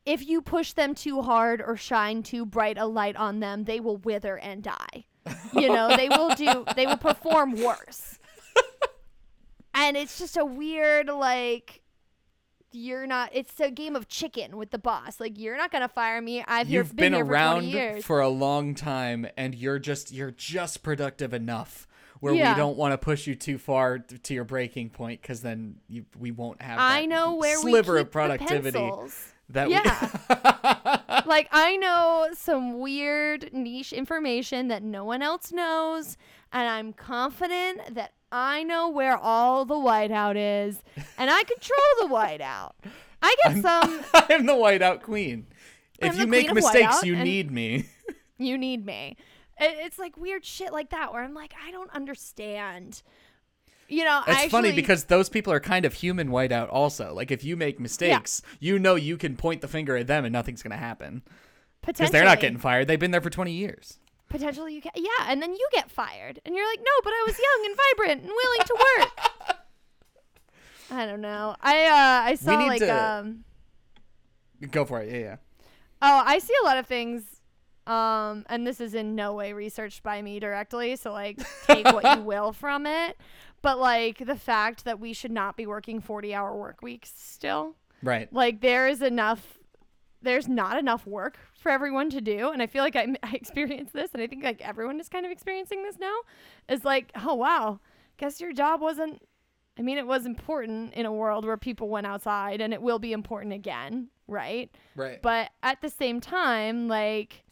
if 0.06 0.26
you 0.26 0.42
push 0.42 0.74
them 0.74 0.94
too 0.94 1.22
hard 1.24 1.62
or 1.66 1.76
shine 1.78 2.22
too 2.24 2.46
bright 2.46 2.78
a 2.78 2.86
light 2.86 3.16
on 3.16 3.40
them, 3.40 3.64
they 3.64 3.80
will 3.80 3.98
wither 3.98 4.38
and 4.38 4.62
die. 4.62 5.06
You 5.54 5.70
know, 5.70 5.96
they 5.96 6.10
will 6.10 6.34
do. 6.36 6.66
They 6.76 6.86
will 6.86 6.98
perform 6.98 7.54
worse. 7.62 8.20
and 9.74 9.96
it's 9.98 10.18
just 10.20 10.38
a 10.38 10.46
weird 10.46 11.08
like 11.08 11.82
you're 12.72 13.06
not 13.06 13.30
it's 13.34 13.60
a 13.60 13.70
game 13.70 13.96
of 13.96 14.08
chicken 14.08 14.58
with 14.58 14.72
the 14.72 14.80
boss 14.80 15.20
like 15.20 15.38
you're 15.38 15.56
not 15.58 15.72
gonna 15.72 15.88
fire 15.88 16.20
me 16.22 16.44
i've 16.48 16.68
You've 16.68 16.96
been, 16.96 17.14
here 17.14 17.24
for 17.24 17.30
20 17.30 17.32
around 17.32 17.64
years 17.66 18.04
for 18.04 18.20
a 18.22 18.30
long 18.30 18.74
time, 18.74 19.28
and 19.38 19.54
you're 19.54 19.78
just 19.80 20.12
you're 20.12 20.32
just 20.32 20.82
productive 20.82 21.34
enough 21.34 21.88
where 22.20 22.34
Yeah. 22.34 22.54
we 22.54 22.58
don't 22.58 22.78
want 22.78 22.94
to 22.94 22.98
push 22.98 23.28
you 23.28 23.36
too 23.36 23.58
far 23.60 24.00
to 24.00 24.34
your 24.34 24.44
breaking 24.46 24.90
point 24.90 25.22
because 25.22 25.42
then 25.42 25.76
you, 25.88 26.06
we 26.18 26.32
won't 26.32 26.62
have. 26.62 26.80
i 26.80 27.06
know 27.06 27.36
where 27.36 27.58
sliver 27.60 27.94
we 27.96 28.02
of 28.02 28.12
productivity 28.12 28.72
the 28.72 28.80
pencils. 28.80 29.33
That 29.50 29.70
Yeah. 29.70 30.10
we. 30.30 31.22
like 31.30 31.48
I 31.52 31.78
know 31.78 32.30
some 32.34 32.80
weird 32.80 33.52
niche 33.54 33.94
information 33.94 34.68
that 34.70 34.84
no 34.84 35.04
one 35.06 35.22
else 35.22 35.52
knows, 35.52 36.18
and 36.52 36.68
I'm 36.68 36.94
confident 36.94 37.96
that 37.96 38.14
I 38.32 38.64
know 38.64 38.90
where 38.90 39.18
all 39.18 39.66
the 39.66 39.76
whiteout 39.76 40.36
is, 40.36 40.82
and 41.18 41.30
I 41.30 41.44
control 41.44 41.80
the 42.02 42.08
whiteout. 42.14 42.72
I 43.22 43.36
get 43.44 43.62
some. 43.62 44.02
I'm 44.14 44.46
the 44.46 44.54
whiteout 44.54 45.02
queen. 45.02 45.48
I'm 46.02 46.10
If 46.10 46.18
you 46.18 46.28
make 46.28 46.52
mistakes, 46.54 47.04
you 47.04 47.16
need 47.16 47.52
me. 47.52 47.86
You 48.38 48.58
need 48.58 48.86
me. 48.86 49.16
It, 49.60 49.76
it's 49.86 50.00
like 50.00 50.18
weird 50.18 50.44
shit 50.44 50.74
like 50.74 50.90
that 50.90 51.14
where 51.14 51.24
I'm 51.24 51.34
like, 51.34 51.54
I 51.66 51.72
don't 51.72 51.92
understand. 51.92 53.04
You 53.90 54.06
know, 54.06 54.22
It's 54.28 54.52
funny 54.52 54.72
because 54.72 55.04
those 55.06 55.30
people 55.30 55.54
are 55.54 55.60
kind 55.60 55.86
of 55.86 55.94
human 55.94 56.30
whiteout 56.30 56.70
also. 56.72 57.14
Like 57.14 57.30
if 57.32 57.44
you 57.44 57.56
make 57.58 57.80
mistakes, 57.80 58.42
you 58.60 58.80
know 58.80 58.96
you 58.96 59.18
can 59.18 59.36
point 59.36 59.62
the 59.62 59.68
finger 59.68 59.96
at 59.98 60.08
them 60.08 60.26
and 60.26 60.34
nothing's 60.34 60.64
gonna 60.64 60.78
happen 60.78 61.22
because 61.86 62.10
they're 62.12 62.24
not 62.26 62.40
getting 62.40 62.58
fired. 62.58 62.88
They've 62.88 63.00
been 63.00 63.12
there 63.12 63.22
for 63.22 63.30
20 63.30 63.52
years. 63.52 64.00
potentially 64.30 64.74
you 64.74 64.82
can 64.82 64.92
yeah 64.96 65.28
and 65.30 65.42
then 65.44 65.54
you 65.54 65.68
get 65.72 65.92
fired 65.92 66.40
and 66.44 66.56
you're 66.56 66.68
like 66.68 66.80
no 66.80 66.92
but 67.04 67.12
i 67.14 67.24
was 67.28 67.38
young 67.38 67.66
and 67.68 67.78
vibrant 67.84 68.22
and 68.24 68.32
willing 68.32 68.66
to 68.66 68.76
work 68.88 69.58
i 70.92 71.06
don't 71.06 71.22
know 71.22 71.56
i 71.62 71.86
uh 71.86 72.30
i 72.32 72.36
saw 72.36 72.56
like 72.66 72.80
to- 72.80 72.90
um 73.04 73.44
Go 74.72 74.86
for 74.86 75.02
it. 75.02 75.12
Yeah, 75.12 75.20
yeah. 75.20 75.36
oh 76.02 76.24
i 76.26 76.40
see 76.40 76.54
a 76.64 76.66
lot 76.66 76.78
of 76.78 76.88
things 76.88 77.24
um 77.86 78.46
and 78.50 78.66
this 78.66 78.80
is 78.82 78.94
in 78.96 79.14
no 79.14 79.34
way 79.34 79.54
researched 79.54 80.02
by 80.04 80.22
me 80.22 80.40
directly 80.40 80.96
so 80.96 81.12
like 81.12 81.38
take 81.68 81.86
what 81.86 82.18
you 82.18 82.24
will 82.32 82.54
from 82.54 82.86
it 82.88 83.18
but 83.64 83.80
like 83.80 84.20
the 84.20 84.36
fact 84.36 84.86
that 84.86 85.00
we 85.00 85.12
should 85.14 85.32
not 85.32 85.58
be 85.58 85.66
working 85.66 86.00
40 86.00 86.36
hour 86.36 86.56
work 86.56 86.84
weeks 86.84 87.12
still 87.18 87.76
Right. 88.04 88.32
like 88.32 88.62
there 88.62 88.88
is 88.88 89.02
enough 89.02 89.58
there's 90.22 90.48
not 90.48 90.78
enough 90.78 91.06
work 91.08 91.38
for 91.60 91.70
everyone 91.72 92.10
to 92.12 92.22
do 92.22 92.50
and 92.52 92.62
i 92.62 92.68
feel 92.68 92.84
like 92.84 92.96
I, 93.04 93.08
I 93.24 93.34
experienced 93.34 93.94
this 93.94 94.12
and 94.14 94.22
i 94.22 94.28
think 94.28 94.44
like 94.44 94.62
everyone 94.62 95.00
is 95.00 95.10
kind 95.10 95.26
of 95.26 95.32
experiencing 95.32 95.82
this 95.84 95.98
now 96.00 96.16
is 96.70 96.86
like 96.86 97.12
oh 97.26 97.34
wow 97.34 97.80
guess 98.18 98.40
your 98.40 98.54
job 98.54 98.80
wasn't 98.82 99.22
i 99.80 99.82
mean 99.82 99.98
it 99.98 100.06
was 100.08 100.26
important 100.26 100.94
in 100.94 101.06
a 101.06 101.12
world 101.14 101.46
where 101.46 101.58
people 101.58 101.90
went 101.90 102.06
outside 102.08 102.62
and 102.62 102.74
it 102.74 102.82
will 102.82 103.00
be 103.00 103.12
important 103.14 103.54
again 103.54 104.10
right 104.28 104.70
Right. 104.96 105.22
but 105.22 105.50
at 105.62 105.82
the 105.82 105.90
same 105.90 106.22
time 106.22 106.88
like 106.88 107.43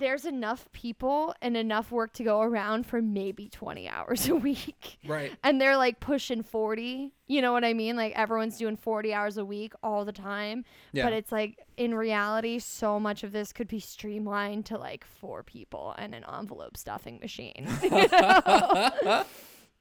there's 0.00 0.24
enough 0.24 0.66
people 0.72 1.34
and 1.40 1.56
enough 1.56 1.92
work 1.92 2.12
to 2.14 2.24
go 2.24 2.40
around 2.40 2.86
for 2.86 3.00
maybe 3.00 3.48
20 3.48 3.88
hours 3.88 4.28
a 4.34 4.34
week. 4.34 4.98
Right. 5.06 5.32
and 5.44 5.60
they're 5.60 5.76
like 5.76 6.00
pushing 6.00 6.42
40 6.42 7.12
you 7.28 7.40
know 7.40 7.52
what 7.52 7.64
i 7.64 7.72
mean? 7.74 7.94
Like 7.94 8.12
everyone's 8.16 8.58
doing 8.58 8.76
40 8.76 9.14
hours 9.14 9.36
a 9.36 9.44
week 9.44 9.72
all 9.84 10.04
the 10.04 10.12
time. 10.12 10.64
Yeah. 10.92 11.04
but 11.04 11.12
it's 11.12 11.30
like 11.30 11.58
in 11.76 11.94
reality 11.94 12.58
so 12.58 12.98
much 12.98 13.22
of 13.22 13.30
this 13.30 13.52
could 13.52 13.68
be 13.68 13.78
streamlined 13.78 14.66
to 14.66 14.78
like 14.78 15.04
four 15.04 15.44
people 15.44 15.94
and 15.96 16.14
an 16.14 16.24
envelope 16.36 16.76
stuffing 16.76 17.20
machine. 17.20 17.68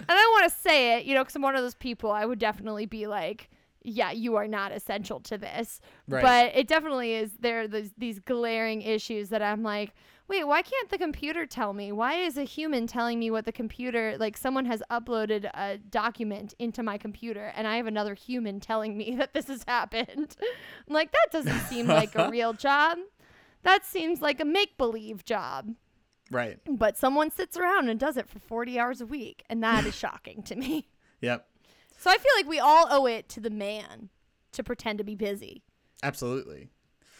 And 0.01 0.17
i 0.17 0.39
want 0.39 0.49
to 0.49 0.58
say 0.58 0.97
it 0.97 1.05
you 1.05 1.13
know 1.13 1.21
because 1.23 1.36
i'm 1.36 1.41
one 1.41 1.58
of 1.58 1.62
those 1.62 1.75
people 1.75 2.10
i 2.10 2.23
would 2.25 2.39
definitely 2.39 2.86
be 2.86 3.05
like 3.05 3.49
yeah 3.89 4.12
you 4.12 4.36
are 4.36 4.47
not 4.47 4.71
essential 4.71 5.19
to 5.21 5.38
this 5.38 5.82
Right. 6.08 6.21
but 6.21 6.52
it 6.58 6.67
definitely 6.67 7.13
is 7.15 7.32
there 7.39 7.62
are 7.62 7.67
these, 7.67 7.91
these 7.97 8.19
glaring 8.19 8.82
issues 8.82 9.30
that 9.30 9.41
i'm 9.41 9.63
like 9.63 9.93
wait 10.28 10.43
why 10.45 10.62
can't 10.62 10.89
the 10.89 10.97
computer 10.97 11.45
tell 11.45 11.73
me 11.73 11.91
why 11.91 12.13
is 12.15 12.38
a 12.38 12.43
human 12.43 12.86
telling 12.88 13.17
me 13.19 13.32
what 13.32 13.45
the 13.45 13.52
computer 13.52 14.15
like 14.19 14.38
someone 14.38 14.65
has 14.65 14.84
uploaded 14.91 15.49
a 15.54 15.78
document 15.89 16.54
into 16.60 16.84
my 16.84 16.97
computer 16.97 17.52
and 17.56 17.67
i 17.67 17.78
have 17.78 17.88
another 17.88 18.13
human 18.13 18.60
telling 18.60 18.95
me 18.97 19.15
that 19.17 19.34
this 19.34 19.47
has 19.47 19.63
happened 19.67 20.36
i'm 20.88 20.93
like 20.93 21.12
that 21.12 21.28
doesn't 21.32 21.60
seem 21.62 21.88
like 21.88 22.15
a 22.15 22.30
real 22.32 22.54
job 22.54 22.97
that 23.63 23.86
seems 23.86 24.21
like 24.21 24.39
a 24.39 24.45
make-believe 24.45 25.25
job 25.25 25.73
Right. 26.32 26.60
but 26.69 26.95
someone 26.95 27.32
sits 27.32 27.58
around 27.58 27.89
and 27.89 27.99
does 27.99 28.15
it 28.15 28.30
for 28.30 28.38
40 28.38 28.78
hours 28.78 29.02
a 29.02 29.06
week 29.08 29.43
and 29.49 29.63
that 29.63 29.86
is 29.86 29.95
shocking 29.95 30.43
to 30.43 30.56
me 30.56 30.88
Yep. 31.21 31.45
So 31.99 32.09
i 32.09 32.17
feel 32.17 32.31
like 32.38 32.47
we 32.47 32.59
all 32.59 32.88
owe 32.89 33.05
it 33.05 33.29
to 33.29 33.39
the 33.39 33.49
man 33.49 34.09
to 34.51 34.63
pretend 34.63 34.97
to 34.97 35.03
be 35.03 35.15
busy 35.15 35.62
Absolutely. 36.01 36.69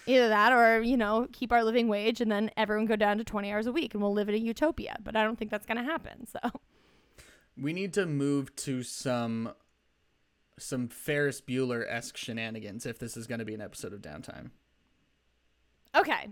Either 0.08 0.30
that 0.30 0.54
or, 0.54 0.82
you 0.82 0.98
know, 0.98 1.28
keep 1.32 1.52
our 1.52 1.64
living 1.64 1.88
wage 1.88 2.22
and 2.22 2.32
then 2.32 2.50
everyone 2.58 2.86
go 2.86 2.96
down 2.96 3.18
to 3.18 3.24
20 3.24 3.52
hours 3.52 3.68
a 3.68 3.72
week 3.72 3.94
and 3.94 4.02
we'll 4.02 4.14
live 4.14 4.30
in 4.30 4.36
a 4.36 4.38
utopia. 4.38 4.96
But 5.04 5.16
I 5.16 5.24
don't 5.24 5.38
think 5.38 5.52
that's 5.52 5.66
going 5.66 5.78
to 5.78 5.84
happen. 5.84 6.26
So, 6.26 6.40
We 7.62 7.74
need 7.74 7.94
to 7.94 8.06
move 8.06 8.56
to 8.58 8.84
some 8.84 9.52
some 10.58 10.88
Ferris 10.88 11.42
Bueller 11.42 11.86
esque 11.90 12.18
shenanigans 12.18 12.86
if 12.86 13.00
this 13.00 13.16
is 13.16 13.28
going 13.28 13.40
to 13.40 13.46
be 13.46 13.54
an 13.54 13.62
episode 13.62 13.94
of 13.94 14.02
downtime. 14.02 14.52
okay. 15.96 16.30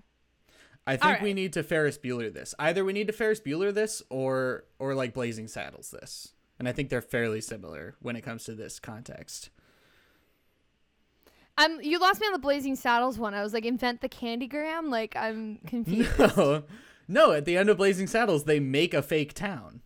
I 0.85 0.95
think 0.95 1.19
we 1.19 1.33
need 1.33 1.51
to 1.53 1.63
Ferris 1.63 1.97
Bueller 1.97 2.33
this. 2.33 2.55
Either 2.57 2.85
we 2.85 2.93
need 2.93 3.07
to 3.07 3.13
Ferris 3.13 3.41
Bueller 3.41 3.73
this 3.73 4.01
or 4.09 4.63
or 4.79 4.95
like 4.95 5.13
Blazing 5.13 5.49
Saddles 5.49 5.91
this. 5.91 6.33
And 6.59 6.67
I 6.67 6.71
think 6.71 6.89
they're 6.89 7.01
fairly 7.01 7.41
similar 7.41 7.95
when 8.01 8.15
it 8.15 8.21
comes 8.21 8.43
to 8.45 8.55
this 8.55 8.79
context. 8.79 9.49
Um, 11.57 11.79
you 11.81 11.99
lost 11.99 12.21
me 12.21 12.27
on 12.27 12.33
the 12.33 12.39
Blazing 12.39 12.75
Saddles 12.75 13.17
one. 13.17 13.33
I 13.33 13.41
was 13.41 13.53
like, 13.53 13.65
invent 13.65 14.01
the 14.01 14.09
candygram. 14.09 14.89
Like, 14.89 15.15
I'm 15.15 15.57
confused. 15.67 16.17
No, 16.19 16.63
no. 17.07 17.31
At 17.31 17.45
the 17.45 17.57
end 17.57 17.69
of 17.69 17.77
Blazing 17.77 18.07
Saddles, 18.07 18.43
they 18.43 18.59
make 18.59 18.93
a 18.93 19.01
fake 19.01 19.33
town. 19.33 19.81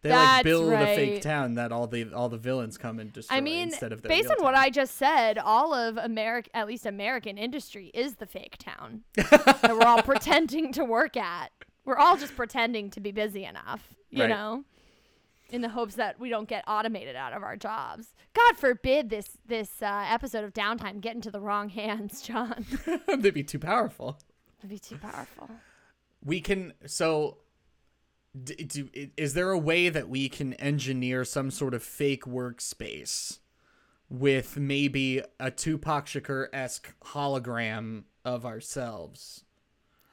They 0.00 0.10
like 0.10 0.18
That's 0.18 0.42
build 0.44 0.72
a 0.72 0.84
fake 0.96 1.22
town 1.22 1.54
that 1.54 1.70
all 1.70 1.86
the 1.86 2.12
all 2.12 2.28
the 2.28 2.36
villains 2.38 2.76
come 2.76 2.98
and 2.98 3.12
destroy 3.12 3.36
I 3.36 3.40
mean, 3.40 3.68
instead 3.68 3.92
of 3.92 4.02
their 4.02 4.08
based 4.08 4.30
on 4.30 4.42
what. 4.42 4.56
I 4.56 4.68
just 4.68 4.96
said, 4.96 5.38
all 5.38 5.72
of 5.72 5.96
America, 5.96 6.50
at 6.56 6.66
least 6.66 6.86
American 6.86 7.38
industry, 7.38 7.92
is 7.94 8.16
the 8.16 8.26
fake 8.26 8.56
town 8.58 9.02
that 9.14 9.62
we're 9.78 9.86
all 9.86 10.02
pretending 10.02 10.72
to 10.72 10.84
work 10.84 11.16
at. 11.16 11.52
We're 11.84 11.98
all 11.98 12.16
just 12.16 12.34
pretending 12.34 12.90
to 12.90 13.00
be 13.00 13.12
busy 13.12 13.44
enough, 13.44 13.94
you 14.10 14.22
Right. 14.22 14.30
know, 14.30 14.64
in 15.52 15.60
the 15.60 15.68
hopes 15.68 15.94
that 15.94 16.18
we 16.18 16.30
don't 16.30 16.48
get 16.48 16.64
automated 16.66 17.14
out 17.14 17.34
of 17.34 17.42
our 17.42 17.56
jobs. 17.56 18.14
God 18.34 18.56
forbid 18.56 19.10
this 19.10 19.38
this 19.46 19.82
uh, 19.82 20.06
episode 20.08 20.42
of 20.42 20.52
downtime 20.52 21.00
get 21.00 21.14
into 21.14 21.30
the 21.30 21.40
wrong 21.40 21.68
hands, 21.80 22.22
John. 22.22 22.66
they'd 23.18 23.34
be 23.34 23.44
too 23.44 23.58
powerful. 23.58 24.18
It'd 24.58 24.70
be 24.70 24.78
too 24.78 24.96
powerful. 24.96 25.48
We 26.24 26.40
can 26.40 26.72
so. 26.86 27.38
D- 28.42 28.54
do, 28.64 28.88
is 29.18 29.34
there 29.34 29.50
a 29.50 29.58
way 29.58 29.90
that 29.90 30.08
we 30.08 30.30
can 30.30 30.54
engineer 30.54 31.22
some 31.22 31.50
sort 31.50 31.74
of 31.74 31.82
fake 31.82 32.24
workspace 32.24 33.40
with 34.08 34.56
maybe 34.56 35.20
a 35.38 35.50
Tupac 35.50 36.06
Shakur 36.06 36.46
esque 36.50 36.94
hologram 37.08 38.04
of 38.24 38.46
ourselves? 38.46 39.44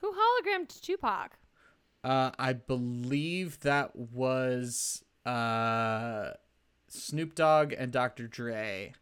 Who 0.02 0.12
hologrammed 0.14 0.82
Tupac? 0.82 1.38
Uh, 2.04 2.32
I 2.38 2.52
believe 2.54 3.62
that 3.62 3.96
was 3.96 5.06
uh, 5.30 6.34
Snoop 6.88 7.36
Dogg 7.36 7.74
and 7.78 7.92
Dr. 7.92 8.28
Dre. 8.28 8.94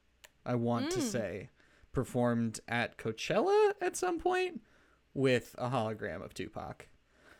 I 0.45 0.55
want 0.55 0.91
to 0.91 1.01
say 1.01 1.49
performed 1.91 2.59
at 2.67 2.97
Coachella 2.97 3.71
at 3.81 3.95
some 3.97 4.19
point 4.19 4.61
with 5.13 5.55
a 5.57 5.69
hologram 5.69 6.23
of 6.23 6.33
Tupac. 6.33 6.87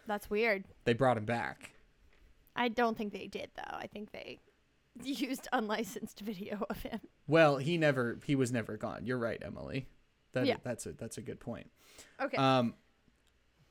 That's 0.08 0.30
weird. 0.30 0.66
They 0.86 0.94
brought 0.94 1.18
him 1.18 1.26
back. 1.26 1.72
I 2.56 2.70
don't 2.70 2.98
think 2.98 3.14
they 3.14 3.28
did 3.28 3.50
though. 3.56 3.78
I 3.78 3.88
think 3.88 4.12
they 4.12 4.40
used 5.04 5.48
unlicensed 5.54 6.20
video 6.22 6.66
of 6.70 6.82
him. 6.82 7.00
Well, 7.28 7.58
he 7.58 7.78
never 7.78 8.20
he 8.26 8.36
was 8.36 8.52
never 8.52 8.78
gone. 8.78 9.06
You're 9.06 9.20
right, 9.20 9.42
Emily. 9.46 9.88
That 10.34 10.46
Yeah. 10.48 10.58
that's 10.64 10.86
a 10.86 10.94
that's 10.94 11.18
a 11.18 11.22
good 11.22 11.40
point. 11.40 11.70
Okay. 12.22 12.38
Um 12.38 12.74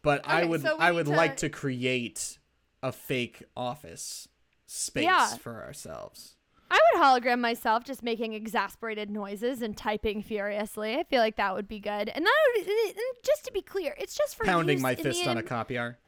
but 0.03 0.23
I 0.27 0.45
would 0.45 0.63
so 0.63 0.77
I 0.79 0.93
would 0.93 1.07
to- 1.07 1.13
like 1.13 1.39
to 1.39 1.49
create 1.49 2.39
a 2.83 2.93
fake 2.93 3.43
office 3.57 4.29
space 4.67 5.05
Yeah. 5.05 5.37
for 5.37 5.63
ourselves. 5.63 6.35
I 6.71 6.81
would 6.93 7.01
hologram 7.03 7.39
myself 7.41 7.85
just 7.85 8.03
making 8.03 8.33
exasperated 8.33 9.09
noises 9.09 9.63
and 9.63 9.77
typing 9.77 10.21
furiously. 10.23 10.97
I 10.97 11.05
feel 11.05 11.21
like 11.21 11.37
that 11.37 11.55
would 11.55 11.69
be 11.69 11.79
good. 11.79 12.09
And 12.09 12.27
that 12.27 12.35
would, 12.57 12.67
and 12.67 12.97
just 13.25 13.45
to 13.45 13.53
be 13.53 13.63
clear, 13.63 13.95
it's 13.99 14.17
just 14.17 14.35
for 14.37 14.45
Pounding 14.45 14.81
my 14.83 14.91
in 14.93 14.97
fist 14.97 15.23
the 15.25 15.31
on 15.31 15.39
a 15.39 15.43
copier. 15.45 15.99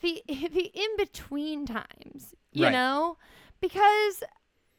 the 0.00 0.22
the 0.28 0.70
in 0.74 0.96
between 0.96 1.66
times, 1.66 2.34
you 2.52 2.64
Right. 2.64 2.72
know, 2.72 3.18
because 3.60 4.22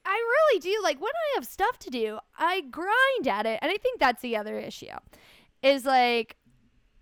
I 0.05 0.15
really 0.49 0.59
do 0.59 0.79
like 0.81 0.99
when 0.99 1.11
I 1.13 1.35
have 1.35 1.45
stuff 1.45 1.77
to 1.79 1.89
do, 1.91 2.17
I 2.39 2.61
grind 2.61 3.27
at 3.27 3.45
it, 3.45 3.59
and 3.61 3.71
I 3.71 3.77
think 3.77 3.99
that's 3.99 4.21
the 4.23 4.37
other 4.37 4.57
issue, 4.57 4.87
is 5.61 5.85
like 5.85 6.35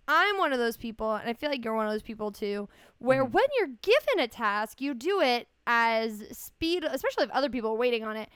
I'm 0.09 0.37
one 0.37 0.51
of 0.53 0.59
those 0.59 0.75
people, 0.77 1.13
and 1.15 1.29
I 1.29 1.33
feel 1.33 1.49
like 1.49 1.63
you're 1.63 1.73
one 1.75 1.87
of 1.87 1.93
those 1.93 2.03
people 2.03 2.31
too, 2.31 2.67
where 2.97 3.23
Mm-hmm. 3.23 3.31
when 3.31 3.45
you're 3.57 3.69
given 3.81 4.19
a 4.19 4.27
task, 4.27 4.81
you 4.81 4.93
do 4.93 5.21
it 5.21 5.47
as 5.67 6.23
speed, 6.31 6.83
especially 6.83 7.23
if 7.25 7.29
other 7.31 7.49
people 7.49 7.71
are 7.71 7.75
waiting 7.77 8.03
on 8.03 8.15
it, 8.17 8.29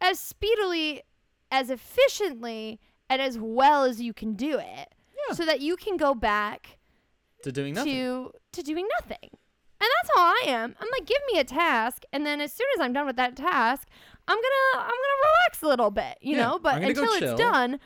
as 0.00 0.18
speedily, 0.18 1.02
as 1.50 1.70
efficiently, 1.70 2.80
and 3.10 3.20
as 3.20 3.38
well 3.38 3.84
as 3.84 4.00
you 4.00 4.12
can 4.12 4.34
do 4.34 4.58
it, 4.58 4.94
Yeah. 5.28 5.34
so 5.34 5.44
that 5.44 5.60
you 5.60 5.76
can 5.76 5.96
go 5.96 6.14
back 6.14 6.78
To 7.42 7.52
doing 7.52 7.74
nothing. 7.74 7.92
to 7.94 8.32
to 8.52 8.62
doing 8.62 8.86
nothing. 9.00 9.30
And 9.80 9.88
that's 9.96 10.10
how 10.16 10.22
I 10.22 10.42
am. 10.46 10.76
I'm 10.80 10.88
like, 10.92 11.06
give 11.06 11.20
me 11.32 11.40
a 11.40 11.44
task, 11.44 12.04
and 12.12 12.24
then 12.24 12.40
as 12.40 12.52
soon 12.52 12.66
as 12.76 12.80
I'm 12.80 12.92
done 12.92 13.06
with 13.06 13.16
that 13.16 13.34
task, 13.36 13.88
I'm 14.28 14.36
gonna 14.36 14.84
I'm 14.84 14.90
gonna 14.90 15.22
relax 15.24 15.62
a 15.62 15.66
little 15.66 15.90
bit, 15.90 16.18
you 16.20 16.36
Yeah, 16.36 16.42
know. 16.48 16.58
But 16.60 16.74
I'm 16.76 16.82
gonna 16.82 16.94
go 16.94 17.02
until 17.12 17.30
it's 17.30 17.38
done, 17.40 17.80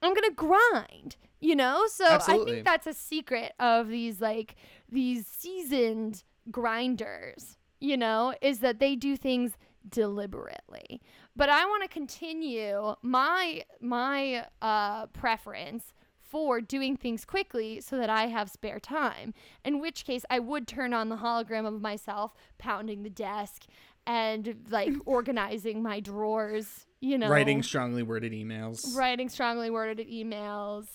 I'm 0.00 0.14
gonna 0.14 0.30
grind, 0.30 1.16
you 1.40 1.56
know. 1.56 1.86
So 1.88 2.04
I 2.06 2.38
think 2.44 2.64
that's 2.64 2.86
a 2.86 2.94
secret 2.94 3.52
of 3.58 3.88
these 3.88 4.20
like 4.20 4.54
these 4.88 5.26
seasoned 5.26 6.22
grinders, 6.50 7.56
you 7.82 7.96
know, 7.96 8.32
is 8.40 8.60
that 8.60 8.78
they 8.78 8.94
do 8.94 9.16
things 9.16 9.52
deliberately. 9.88 11.00
But 11.34 11.48
I 11.48 11.64
want 11.64 11.82
to 11.82 11.88
continue 11.88 12.94
my 13.02 13.64
my 13.80 14.46
uh, 14.62 15.06
preference 15.06 15.92
for 16.20 16.60
doing 16.60 16.96
things 16.96 17.24
quickly 17.24 17.80
so 17.80 17.98
that 17.98 18.08
I 18.08 18.28
have 18.28 18.48
spare 18.50 18.78
time. 18.80 19.34
In 19.64 19.80
which 19.80 20.04
case, 20.04 20.24
I 20.30 20.38
would 20.38 20.66
turn 20.66 20.94
on 20.94 21.08
the 21.08 21.16
hologram 21.16 21.66
of 21.66 21.82
myself 21.82 22.34
pounding 22.58 23.02
the 23.02 23.10
desk 23.10 23.64
and 24.06 24.64
like 24.70 24.92
organizing 25.04 25.82
my 25.82 26.00
drawers, 26.00 26.86
you 27.00 27.18
know, 27.18 27.28
Writing 27.28 27.62
strongly 27.62 28.02
worded 28.02 28.32
emails. 28.32 28.96
writing 28.96 29.28
strongly 29.28 29.70
worded 29.70 30.08
emails, 30.08 30.86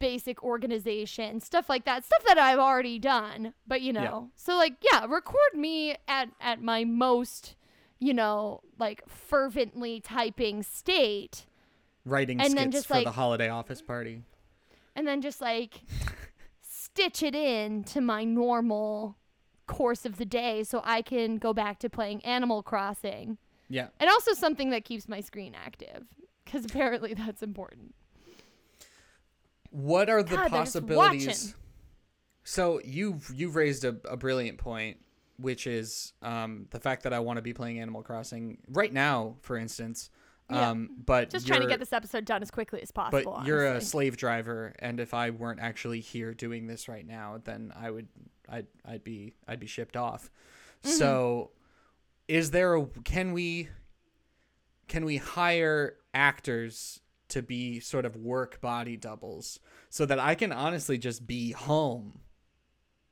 basic 0.00 0.42
organization, 0.42 1.38
stuff 1.40 1.68
like 1.68 1.84
that. 1.84 2.04
Stuff 2.04 2.24
that 2.26 2.38
I've 2.38 2.58
already 2.58 2.98
done, 2.98 3.54
but 3.68 3.80
you 3.82 3.92
know. 3.92 4.02
Yeah. 4.02 4.20
So 4.34 4.56
like, 4.56 4.74
yeah, 4.92 5.06
record 5.06 5.54
me 5.54 5.94
at 6.08 6.30
at 6.40 6.60
my 6.60 6.82
most, 6.84 7.54
you 8.00 8.12
know, 8.12 8.62
like 8.78 9.08
fervently 9.08 10.00
typing 10.00 10.62
state 10.64 11.46
Writing 12.06 12.40
And 12.40 12.50
skits 12.52 12.60
then 12.60 12.70
just, 12.72 12.86
for 12.88 12.94
like- 12.94 13.04
the 13.04 13.12
holiday 13.12 13.48
office 13.50 13.82
party. 13.82 14.22
and 14.96 15.06
then 15.06 15.20
just 15.20 15.40
like 15.40 15.82
stitch 16.62 17.22
it 17.22 17.34
in 17.34 17.84
to 17.84 18.00
my 18.00 18.24
normal 18.24 19.16
course 19.66 20.04
of 20.04 20.16
the 20.16 20.24
day 20.24 20.64
so 20.64 20.80
I 20.84 21.02
can 21.02 21.36
go 21.36 21.52
back 21.52 21.78
to 21.80 21.90
playing 21.90 22.24
Animal 22.24 22.62
Crossing. 22.62 23.38
Yeah. 23.68 23.88
And 24.00 24.08
also 24.10 24.32
something 24.32 24.70
that 24.70 24.84
keeps 24.84 25.08
my 25.08 25.20
screen 25.20 25.54
active 25.54 26.06
cuz 26.46 26.64
apparently 26.64 27.14
that's 27.22 27.42
important. 27.42 27.94
What 29.70 30.10
are 30.10 30.22
the 30.22 30.36
God, 30.36 30.50
possibilities? 30.50 31.54
So 32.44 32.80
you've 32.84 33.30
you've 33.34 33.56
raised 33.56 33.84
a, 33.84 33.96
a 34.04 34.16
brilliant 34.16 34.58
point, 34.58 34.98
which 35.38 35.66
is 35.66 36.12
um, 36.22 36.66
the 36.70 36.80
fact 36.80 37.04
that 37.04 37.12
I 37.12 37.20
want 37.20 37.36
to 37.36 37.42
be 37.42 37.52
playing 37.52 37.80
Animal 37.80 38.02
Crossing 38.02 38.58
right 38.68 38.92
now, 38.92 39.36
for 39.40 39.56
instance. 39.56 40.10
Yeah. 40.50 40.70
Um, 40.70 40.90
but 41.06 41.30
Just 41.30 41.46
trying 41.46 41.60
to 41.60 41.68
get 41.68 41.78
this 41.78 41.92
episode 41.92 42.24
done 42.24 42.42
as 42.42 42.50
quickly 42.50 42.82
as 42.82 42.90
possible. 42.90 43.34
But 43.36 43.46
you're 43.46 43.66
a 43.66 43.80
slave 43.80 44.16
driver, 44.16 44.74
and 44.80 44.98
if 44.98 45.14
I 45.14 45.30
weren't 45.30 45.60
actually 45.60 46.00
here 46.00 46.34
doing 46.34 46.66
this 46.66 46.88
right 46.88 47.06
now, 47.06 47.40
then 47.44 47.72
I 47.76 47.90
would 47.90 48.08
I'd 48.48 48.66
I'd 48.84 49.04
be 49.04 49.34
I'd 49.46 49.60
be 49.60 49.68
shipped 49.68 49.96
off. 49.96 50.30
Mm-hmm. 50.82 50.96
So, 50.96 51.50
is 52.26 52.50
there 52.50 52.74
a 52.74 52.86
can 53.04 53.32
we 53.32 53.68
can 54.88 55.04
we 55.04 55.18
hire 55.18 55.96
actors 56.12 57.00
to 57.30 57.42
be 57.42 57.80
sort 57.80 58.04
of 58.04 58.16
work 58.16 58.60
body 58.60 58.96
doubles 58.96 59.58
so 59.88 60.04
that 60.06 60.18
I 60.18 60.34
can 60.34 60.52
honestly 60.52 60.98
just 60.98 61.26
be 61.26 61.52
home 61.52 62.20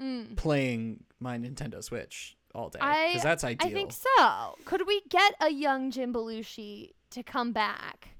Mm. 0.00 0.36
playing 0.36 1.02
my 1.18 1.36
Nintendo 1.38 1.82
Switch 1.82 2.36
all 2.54 2.68
day 2.68 2.78
I- 2.80 3.08
because 3.08 3.22
that's 3.24 3.42
ideal. 3.42 3.68
I 3.68 3.72
think 3.72 3.92
so. 3.92 4.56
Could 4.64 4.86
we 4.86 5.00
get 5.08 5.34
a 5.40 5.50
young 5.50 5.90
Jim 5.90 6.12
Belushi 6.14 6.92
to 7.10 7.24
come 7.24 7.50
back 7.52 8.10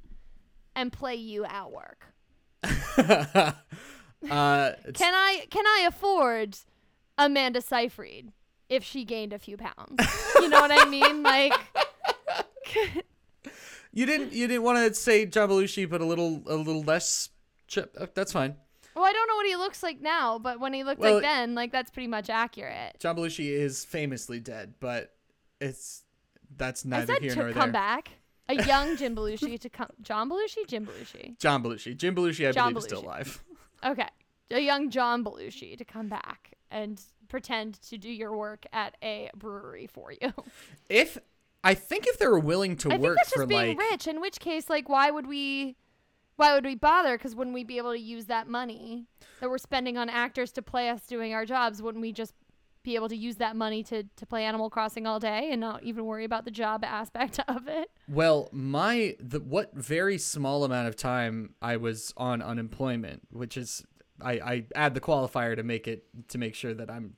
and 0.75 0.93
play 0.93 1.15
you 1.15 1.45
at 1.45 1.71
work? 1.71 2.07
uh, 2.65 3.53
Can 4.29 5.15
I 5.15 5.47
can 5.51 5.65
I 5.67 5.85
afford 5.87 6.57
Amanda 7.17 7.61
Seyfried 7.61 8.33
if 8.69 8.83
she 8.83 9.05
gained 9.05 9.33
a 9.33 9.39
few 9.39 9.57
pounds? 9.57 10.01
You 10.35 10.49
know 10.49 10.61
what 10.61 10.73
I 10.73 10.85
mean? 10.89 11.23
Like 11.29 11.53
you 13.93 14.07
didn't 14.07 14.33
you 14.33 14.47
didn't 14.47 14.63
want 14.63 14.79
to 14.87 14.95
say 14.95 15.27
John 15.27 15.49
Belushi, 15.49 15.89
but 15.89 16.01
a 16.01 16.05
little 16.05 16.43
a 16.47 16.55
little 16.55 16.83
less. 16.83 17.31
Chip. 17.67 17.95
uh, 18.01 18.07
That's 18.15 18.33
fine. 18.33 18.57
Well, 18.95 19.05
I 19.05 19.13
don't 19.13 19.29
know 19.29 19.37
what 19.37 19.47
he 19.47 19.55
looks 19.57 19.83
like 19.83 20.01
now, 20.01 20.39
but 20.41 20.59
when 20.59 20.73
he 20.73 20.83
looked 20.83 21.01
Well, 21.01 21.15
like 21.15 21.23
then, 21.23 21.55
like 21.55 21.71
that's 21.71 21.91
pretty 21.91 22.09
much 22.09 22.31
accurate. 22.31 22.97
John 22.99 23.17
Belushi 23.17 23.49
is 23.51 23.85
famously 23.85 24.41
dead, 24.41 24.75
but 24.81 25.15
it's 25.61 26.03
that's 26.57 26.85
neither 26.85 27.17
here 27.21 27.35
to 27.35 27.37
nor 27.45 27.53
come 27.53 27.71
back. 27.73 28.11
A 28.49 28.55
young 28.65 28.97
Jim 28.97 29.15
Belushi 29.15 29.61
to 29.61 29.69
come. 29.69 29.91
John 30.03 30.31
Belushi, 30.31 30.67
Jim 30.67 30.87
Belushi. 30.87 31.39
John 31.39 31.63
Belushi, 31.63 31.97
Jim 31.97 32.15
Belushi, 32.15 32.49
I 32.49 32.53
John 32.53 32.73
believe 32.73 32.79
is 32.79 32.85
still 32.85 33.05
alive. 33.05 33.43
Okay, 33.85 34.09
a 34.51 34.59
young 34.59 34.91
John 34.91 35.23
Belushi 35.23 35.79
to 35.79 35.85
come 35.85 36.09
back 36.09 36.55
and 36.69 37.01
pretend 37.29 37.81
to 37.83 37.97
do 37.97 38.11
your 38.11 38.37
work 38.37 38.67
at 38.73 38.97
a 39.05 39.31
brewery 39.37 39.87
for 39.87 40.11
you. 40.11 40.33
If 40.89 41.17
I 41.69 41.75
think 41.75 42.07
if 42.07 42.19
they 42.19 42.27
were 42.27 42.39
willing 42.39 42.77
to 42.79 42.89
I 42.89 42.93
think 42.93 43.03
work 43.03 43.17
that's 43.17 43.31
for 43.31 43.41
just 43.41 43.49
being 43.49 43.77
like 43.77 43.91
rich. 43.91 44.07
In 44.07 44.21
which 44.21 44.41
case, 44.41 44.71
like, 44.71 44.89
why 44.89 45.11
would 45.11 45.27
we? 45.27 45.77
Why 46.37 46.55
would 46.55 46.65
we 46.65 46.77
bother? 46.77 47.19
Because 47.19 47.35
wouldn't 47.35 47.53
we 47.53 47.65
be 47.65 47.79
able 47.79 47.93
to 47.93 47.99
use 47.99 48.27
that 48.27 48.47
money 48.47 49.07
that 49.41 49.51
we're 49.51 49.59
spending 49.59 49.99
on 49.99 50.09
actors 50.09 50.53
to 50.53 50.63
play 50.63 50.89
us 50.89 51.03
doing 51.03 51.35
our 51.35 51.45
jobs? 51.45 51.83
Wouldn't 51.83 52.01
we 52.01 52.13
just 52.13 52.33
be 52.85 52.95
able 52.95 53.09
to 53.09 53.17
use 53.17 53.37
that 53.37 53.55
money 53.55 53.83
to 53.83 54.05
to 54.05 54.25
play 54.25 54.45
Animal 54.45 54.71
Crossing 54.71 55.07
all 55.07 55.21
day 55.21 55.49
and 55.51 55.61
not 55.61 55.83
even 55.83 56.07
worry 56.07 56.25
about 56.25 56.47
the 56.47 56.51
job 56.51 56.85
aspect 56.85 57.39
of 57.49 57.69
it? 57.69 57.91
well, 58.09 58.49
my 58.51 59.17
the 59.21 59.41
what 59.41 59.75
very 59.75 60.17
small 60.17 60.65
amount 60.65 60.89
of 60.89 60.97
time 60.97 61.55
I 61.61 61.77
was 61.77 62.15
on 62.17 62.41
unemployment, 62.41 63.29
which 63.31 63.59
is 63.59 63.85
I 64.23 64.33
I 64.33 64.65
add 64.75 64.95
the 64.95 65.01
qualifier 65.01 65.55
to 65.55 65.63
make 65.63 65.87
it 65.87 66.05
to 66.29 66.39
make 66.39 66.55
sure 66.55 66.73
that 66.73 66.91
I'm 66.91 67.17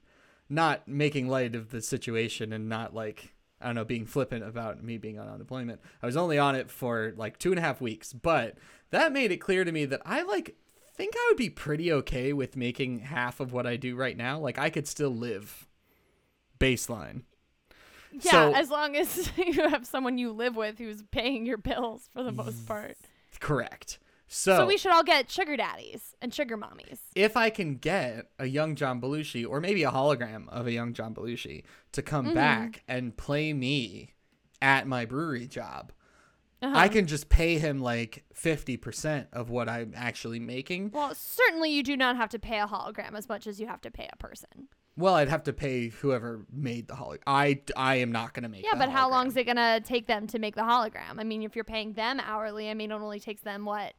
not 0.49 0.89
making 0.89 1.29
light 1.29 1.55
of 1.55 1.71
the 1.71 1.81
situation 1.83 2.53
and 2.53 2.69
not 2.69 2.93
like 2.93 3.35
I 3.61 3.67
don't 3.67 3.75
know 3.75 3.85
being 3.85 4.07
flippant 4.07 4.45
about 4.45 4.83
me 4.83 4.99
being 4.99 5.19
on 5.19 5.29
unemployment. 5.29 5.81
I 6.03 6.07
was 6.07 6.17
only 6.17 6.39
on 6.39 6.55
it 6.55 6.71
for 6.71 7.13
like 7.17 7.39
two 7.39 7.51
and 7.51 7.59
a 7.59 7.63
half 7.63 7.81
weeks, 7.81 8.13
but 8.13 8.57
that 8.91 9.13
made 9.13 9.33
it 9.33 9.39
clear 9.39 9.65
to 9.65 9.73
me 9.73 9.85
that 9.87 10.03
I 10.05 10.23
like 10.23 10.57
think 10.95 11.15
I 11.17 11.27
would 11.31 11.37
be 11.37 11.51
pretty 11.51 11.93
okay 11.93 12.33
with 12.33 12.57
making 12.57 13.01
half 13.01 13.41
of 13.41 13.53
what 13.53 13.67
I 13.67 13.77
do 13.77 13.97
right 13.97 14.17
now. 14.17 14.39
Like 14.39 14.59
I 14.59 14.71
could 14.71 14.87
still 14.87 15.15
live 15.15 15.67
baseline. 16.59 17.23
Yeah, 18.13 18.31
So- 18.31 18.55
as 18.55 18.71
long 18.71 18.97
as 18.97 19.31
you 19.37 19.69
have 19.69 19.87
someone 19.87 20.19
you 20.19 20.33
live 20.33 20.57
with 20.57 20.79
who's 20.79 21.03
paying 21.11 21.47
your 21.47 21.59
bills 21.59 22.09
for 22.13 22.23
the 22.23 22.33
most 22.33 22.65
mm, 22.65 22.67
part. 22.67 22.97
Correct. 23.41 23.99
So, 24.33 24.59
So 24.59 24.67
we 24.67 24.77
should 24.79 24.93
all 24.93 25.03
get 25.03 25.29
sugar 25.29 25.57
daddies 25.57 26.15
and 26.23 26.33
sugar 26.33 26.57
mommies. 26.57 27.01
if 27.17 27.37
I 27.37 27.51
can 27.51 27.75
get 27.75 28.31
a 28.39 28.47
young 28.47 28.77
John 28.77 29.01
Belushi 29.01 29.45
or 29.49 29.61
maybe 29.61 29.83
a 29.83 29.91
hologram 29.91 30.49
of 30.51 30.69
a 30.69 30.73
young 30.73 30.93
John 30.93 31.15
Belushi 31.15 31.65
to 31.93 32.01
come 32.03 32.27
Mm-hmm. 32.27 32.35
back 32.35 32.83
and 32.87 33.17
play 33.17 33.53
me 33.53 34.15
at 34.63 34.87
my 34.87 35.05
brewery 35.05 35.49
job, 35.49 35.93
Uh-huh. 36.63 36.79
I 36.79 36.89
can 36.89 37.07
just 37.09 37.29
pay 37.29 37.59
him 37.59 37.81
like 37.81 38.23
50% 38.35 39.27
of 39.33 39.51
what 39.51 39.69
I'm 39.69 39.95
actually 39.97 40.39
making. 40.39 40.91
Well, 40.93 41.13
certainly 41.15 41.71
you 41.71 41.83
do 41.83 41.97
not 41.97 42.17
have 42.17 42.29
to 42.31 42.39
pay 42.39 42.61
a 42.61 42.67
hologram 42.67 43.15
as 43.17 43.29
much 43.29 43.47
as 43.49 43.59
you 43.61 43.67
have 43.67 43.81
to 43.81 43.91
pay 43.91 44.09
a 44.13 44.17
person. 44.17 44.69
Well, 44.97 45.15
I'd 45.15 45.29
have 45.31 45.45
to 45.45 45.53
pay 45.55 45.89
whoever 45.89 46.45
made 46.53 46.87
the 46.89 46.95
hologram. 46.95 47.21
I, 47.27 47.61
I 47.77 47.97
am 47.97 48.13
not 48.13 48.35
going 48.35 48.43
to 48.43 48.49
make 48.51 48.65
Yeah, 48.65 48.77
but 48.79 48.91
how 48.91 49.09
long 49.11 49.29
is 49.29 49.37
it 49.37 49.45
gonna 49.47 49.81
take 49.81 50.07
them 50.07 50.27
to 50.29 50.39
make 50.39 50.55
the 50.55 50.63
hologram? 50.63 51.19
I 51.19 51.25
mean, 51.25 51.43
if 51.43 51.57
you're 51.57 51.65
paying 51.65 51.95
them 51.95 52.21
hourly, 52.21 52.69
I 52.71 52.75
mean, 52.75 52.91
it 52.91 52.95
only 52.95 53.19
takes 53.21 53.41
them 53.41 53.65
what, 53.65 53.95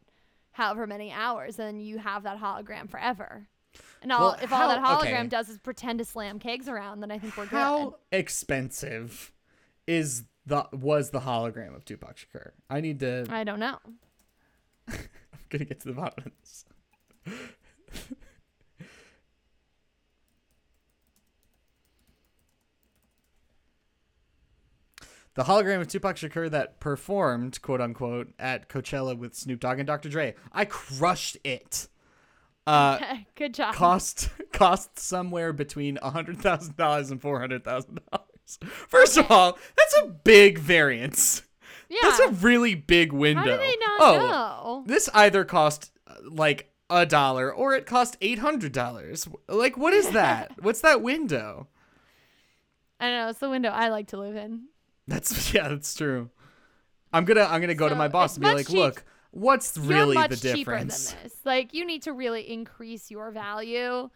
however 0.61 0.85
many 0.85 1.11
hours, 1.11 1.57
and 1.57 1.81
you 1.81 1.97
have 1.97 2.23
that 2.23 2.39
hologram 2.39 2.89
forever. 2.89 3.47
And 4.03 4.11
all 4.11 4.31
Well, 4.31 4.37
if 4.41 4.53
all 4.53 4.67
that 4.67 4.79
hologram 4.79 5.21
okay. 5.21 5.27
does 5.27 5.49
is 5.49 5.57
pretend 5.57 5.99
to 5.99 6.05
slam 6.05 6.37
kegs 6.37 6.69
around, 6.69 6.99
then 7.01 7.09
I 7.09 7.17
think 7.17 7.35
we're 7.35 7.45
How 7.45 7.77
good. 7.77 7.93
How 7.93 7.95
expensive 8.11 9.31
is 9.87 10.23
the 10.45 10.65
was 10.71 11.09
the 11.09 11.21
hologram 11.21 11.75
of 11.75 11.83
Tupac 11.85 12.15
Shakur? 12.17 12.51
I 12.69 12.79
need 12.81 12.99
to. 12.99 13.25
I 13.29 13.43
don't 13.43 13.59
know. 13.59 13.79
I'm 14.87 14.97
gonna 15.49 15.65
get 15.65 15.79
to 15.81 15.87
the 15.87 15.93
bottom 15.93 16.25
of 16.25 16.31
this. 16.41 16.65
the 25.35 25.43
hologram 25.43 25.81
of 25.81 25.87
Tupac 25.87 26.17
Shakur 26.17 26.49
that 26.51 26.79
performed, 26.79 27.61
quote 27.61 27.81
unquote, 27.81 28.33
at 28.37 28.69
Coachella 28.69 29.17
with 29.17 29.35
Snoop 29.35 29.59
Dogg 29.59 29.79
and 29.79 29.87
Dr. 29.87 30.09
Dre. 30.09 30.35
I 30.51 30.65
crushed 30.65 31.37
it. 31.43 31.87
Uh, 32.67 32.99
good 33.35 33.53
job. 33.53 33.73
cost 33.73 34.29
cost 34.53 34.99
somewhere 34.99 35.53
between 35.53 35.97
hundred 35.97 36.39
thousand 36.39 36.77
dollars 36.77 37.11
and 37.11 37.21
four 37.21 37.39
hundred 37.39 37.63
thousand 37.63 37.99
dollars. 38.11 38.59
First 38.87 39.17
of 39.17 39.31
all, 39.31 39.57
that's 39.77 39.95
a 40.03 40.07
big 40.07 40.59
variance. 40.59 41.43
yeah. 41.89 41.99
That's 42.03 42.19
a 42.19 42.29
really 42.29 42.75
big 42.75 43.13
window. 43.13 43.41
How 43.41 43.47
do 43.47 43.57
they 43.57 43.77
not 43.77 44.01
oh, 44.01 44.17
know? 44.17 44.83
this 44.85 45.09
either 45.13 45.45
cost 45.45 45.91
uh, 46.05 46.15
like 46.29 46.71
a 46.89 47.05
dollar 47.05 47.51
or 47.51 47.73
it 47.73 47.85
cost 47.85 48.17
eight 48.21 48.39
hundred 48.39 48.73
dollars. 48.73 49.27
Like, 49.47 49.77
what 49.77 49.93
is 49.93 50.11
that? 50.11 50.51
What's 50.61 50.81
that 50.81 51.01
window? 51.01 51.67
I 52.99 53.07
don't 53.07 53.17
know. 53.17 53.29
It's 53.29 53.39
the 53.39 53.49
window 53.49 53.69
I 53.69 53.89
like 53.89 54.07
to 54.07 54.19
live 54.19 54.35
in. 54.35 54.65
That's 55.07 55.53
yeah, 55.53 55.67
that's 55.69 55.93
true. 55.95 56.29
I'm 57.13 57.25
gonna 57.25 57.43
I'm 57.43 57.61
gonna 57.61 57.75
go 57.75 57.89
to 57.89 57.95
my 57.95 58.07
boss 58.07 58.35
and 58.37 58.43
be 58.45 58.53
like, 58.53 58.67
cheap- 58.67 58.75
look, 58.77 59.03
what's 59.31 59.75
You're 59.77 59.85
really 59.85 60.15
much 60.15 60.29
the 60.31 60.53
cheaper 60.53 60.71
than 60.77 60.87
difference? 60.87 61.13
this. 61.23 61.35
Like 61.43 61.73
you 61.73 61.85
need 61.85 62.03
to 62.03 62.13
really 62.13 62.49
increase 62.51 63.11
your 63.11 63.31
value 63.31 64.09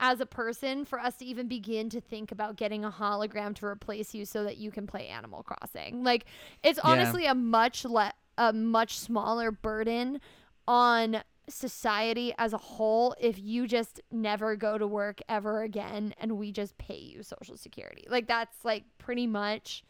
as 0.00 0.20
a 0.20 0.26
person 0.26 0.84
for 0.84 0.98
us 0.98 1.16
to 1.16 1.24
even 1.24 1.46
begin 1.46 1.88
to 1.88 2.00
think 2.00 2.32
about 2.32 2.56
getting 2.56 2.84
a 2.84 2.90
hologram 2.90 3.54
to 3.54 3.64
replace 3.66 4.12
you 4.12 4.24
so 4.24 4.42
that 4.44 4.56
you 4.56 4.70
can 4.70 4.86
play 4.86 5.06
Animal 5.06 5.42
Crossing. 5.44 6.02
Like 6.04 6.26
it's 6.62 6.78
Yeah. 6.82 6.90
honestly 6.90 7.26
a 7.26 7.34
much 7.34 7.84
le- 7.84 8.12
a 8.36 8.52
much 8.52 8.98
smaller 8.98 9.50
burden 9.52 10.20
on 10.66 11.22
society 11.48 12.34
as 12.38 12.52
a 12.52 12.58
whole 12.58 13.14
if 13.20 13.38
you 13.38 13.66
just 13.66 14.00
never 14.10 14.56
go 14.56 14.76
to 14.78 14.86
work 14.86 15.20
ever 15.28 15.62
again 15.62 16.14
and 16.18 16.32
we 16.38 16.50
just 16.50 16.76
pay 16.78 16.98
you 16.98 17.22
social 17.22 17.56
security. 17.56 18.04
Like 18.08 18.26
that's 18.26 18.64
like 18.64 18.84
pretty 18.98 19.26
much 19.26 19.84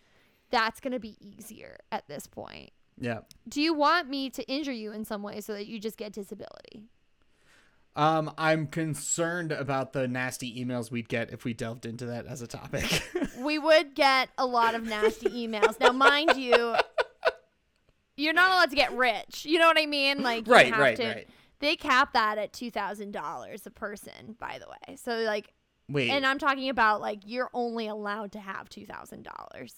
that's 0.55 0.79
going 0.79 0.93
to 0.93 1.01
be 1.01 1.17
easier 1.21 1.79
at 1.91 2.07
this 2.07 2.29
point. 2.29 2.71
Yeah. 2.97 3.21
Do 3.49 3.61
you 3.61 3.75
want 3.75 4.09
me 4.09 4.31
to 4.31 4.49
injure 4.49 4.71
you 4.71 4.93
in 4.93 5.05
some 5.05 5.21
way 5.21 5.41
so 5.41 5.53
that 5.53 5.67
you 5.67 5.81
just 5.81 5.97
get 5.97 6.13
disability? 6.13 6.85
Um, 7.97 8.33
I'm 8.39 8.69
concerned 8.69 9.51
about 9.51 9.95
the 9.95 10.07
nasty 10.07 10.65
emails 10.65 10.93
we'd 10.93 11.09
get 11.09 11.33
if 11.33 11.45
we 11.45 11.55
delved 11.55 11.87
into 11.87 12.07
that 12.07 12.27
as 12.27 12.41
a 12.41 12.47
topic. 12.47 13.03
We 13.37 13.59
would 13.59 13.95
get 13.95 14.31
a 14.39 14.47
lot 14.47 14.75
of 14.75 14.85
nasty 14.85 15.29
emails. 15.29 15.79
Now, 15.79 15.91
mind 15.91 16.37
you, 16.37 16.77
you're 18.17 18.33
not 18.33 18.53
allowed 18.53 18.71
to 18.71 18.77
get 18.77 18.97
rich. 18.97 19.45
You 19.45 19.59
know 19.59 19.67
what 19.67 19.77
I 19.79 19.85
mean? 19.85 20.23
Like, 20.23 20.47
you 20.47 20.53
right, 20.53 20.73
have 20.73 20.81
right, 20.81 20.97
to, 20.97 21.07
right. 21.07 21.29
They 21.59 21.77
cap 21.77 22.15
that 22.15 22.39
at 22.39 22.53
two 22.55 22.71
thousand 22.71 23.11
dollars 23.11 23.67
a 23.67 23.71
person, 23.71 24.37
by 24.39 24.59
the 24.59 24.67
way. 24.69 24.97
So, 24.97 25.19
like, 25.23 25.53
Wait. 25.91 26.09
and 26.11 26.25
I'm 26.25 26.39
talking 26.39 26.71
about 26.71 27.03
like 27.03 27.21
you're 27.27 27.51
only 27.53 27.87
allowed 27.89 28.33
to 28.33 28.41
have 28.41 28.69
two 28.71 28.87
thousand 28.87 29.25
dollars 29.25 29.75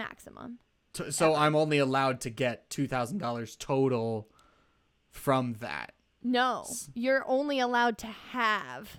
maximum. 0.00 0.58
t- 0.92 1.10
so 1.10 1.34
I'm 1.34 1.54
only 1.54 1.78
allowed 1.78 2.20
to 2.22 2.30
get 2.30 2.68
two 2.70 2.86
thousand 2.88 3.18
dollars 3.18 3.54
total 3.56 4.28
from 5.10 5.54
that. 5.60 5.92
No, 6.22 6.66
you're 6.94 7.24
only 7.26 7.60
allowed 7.60 7.96
to 7.98 8.06
have 8.06 8.98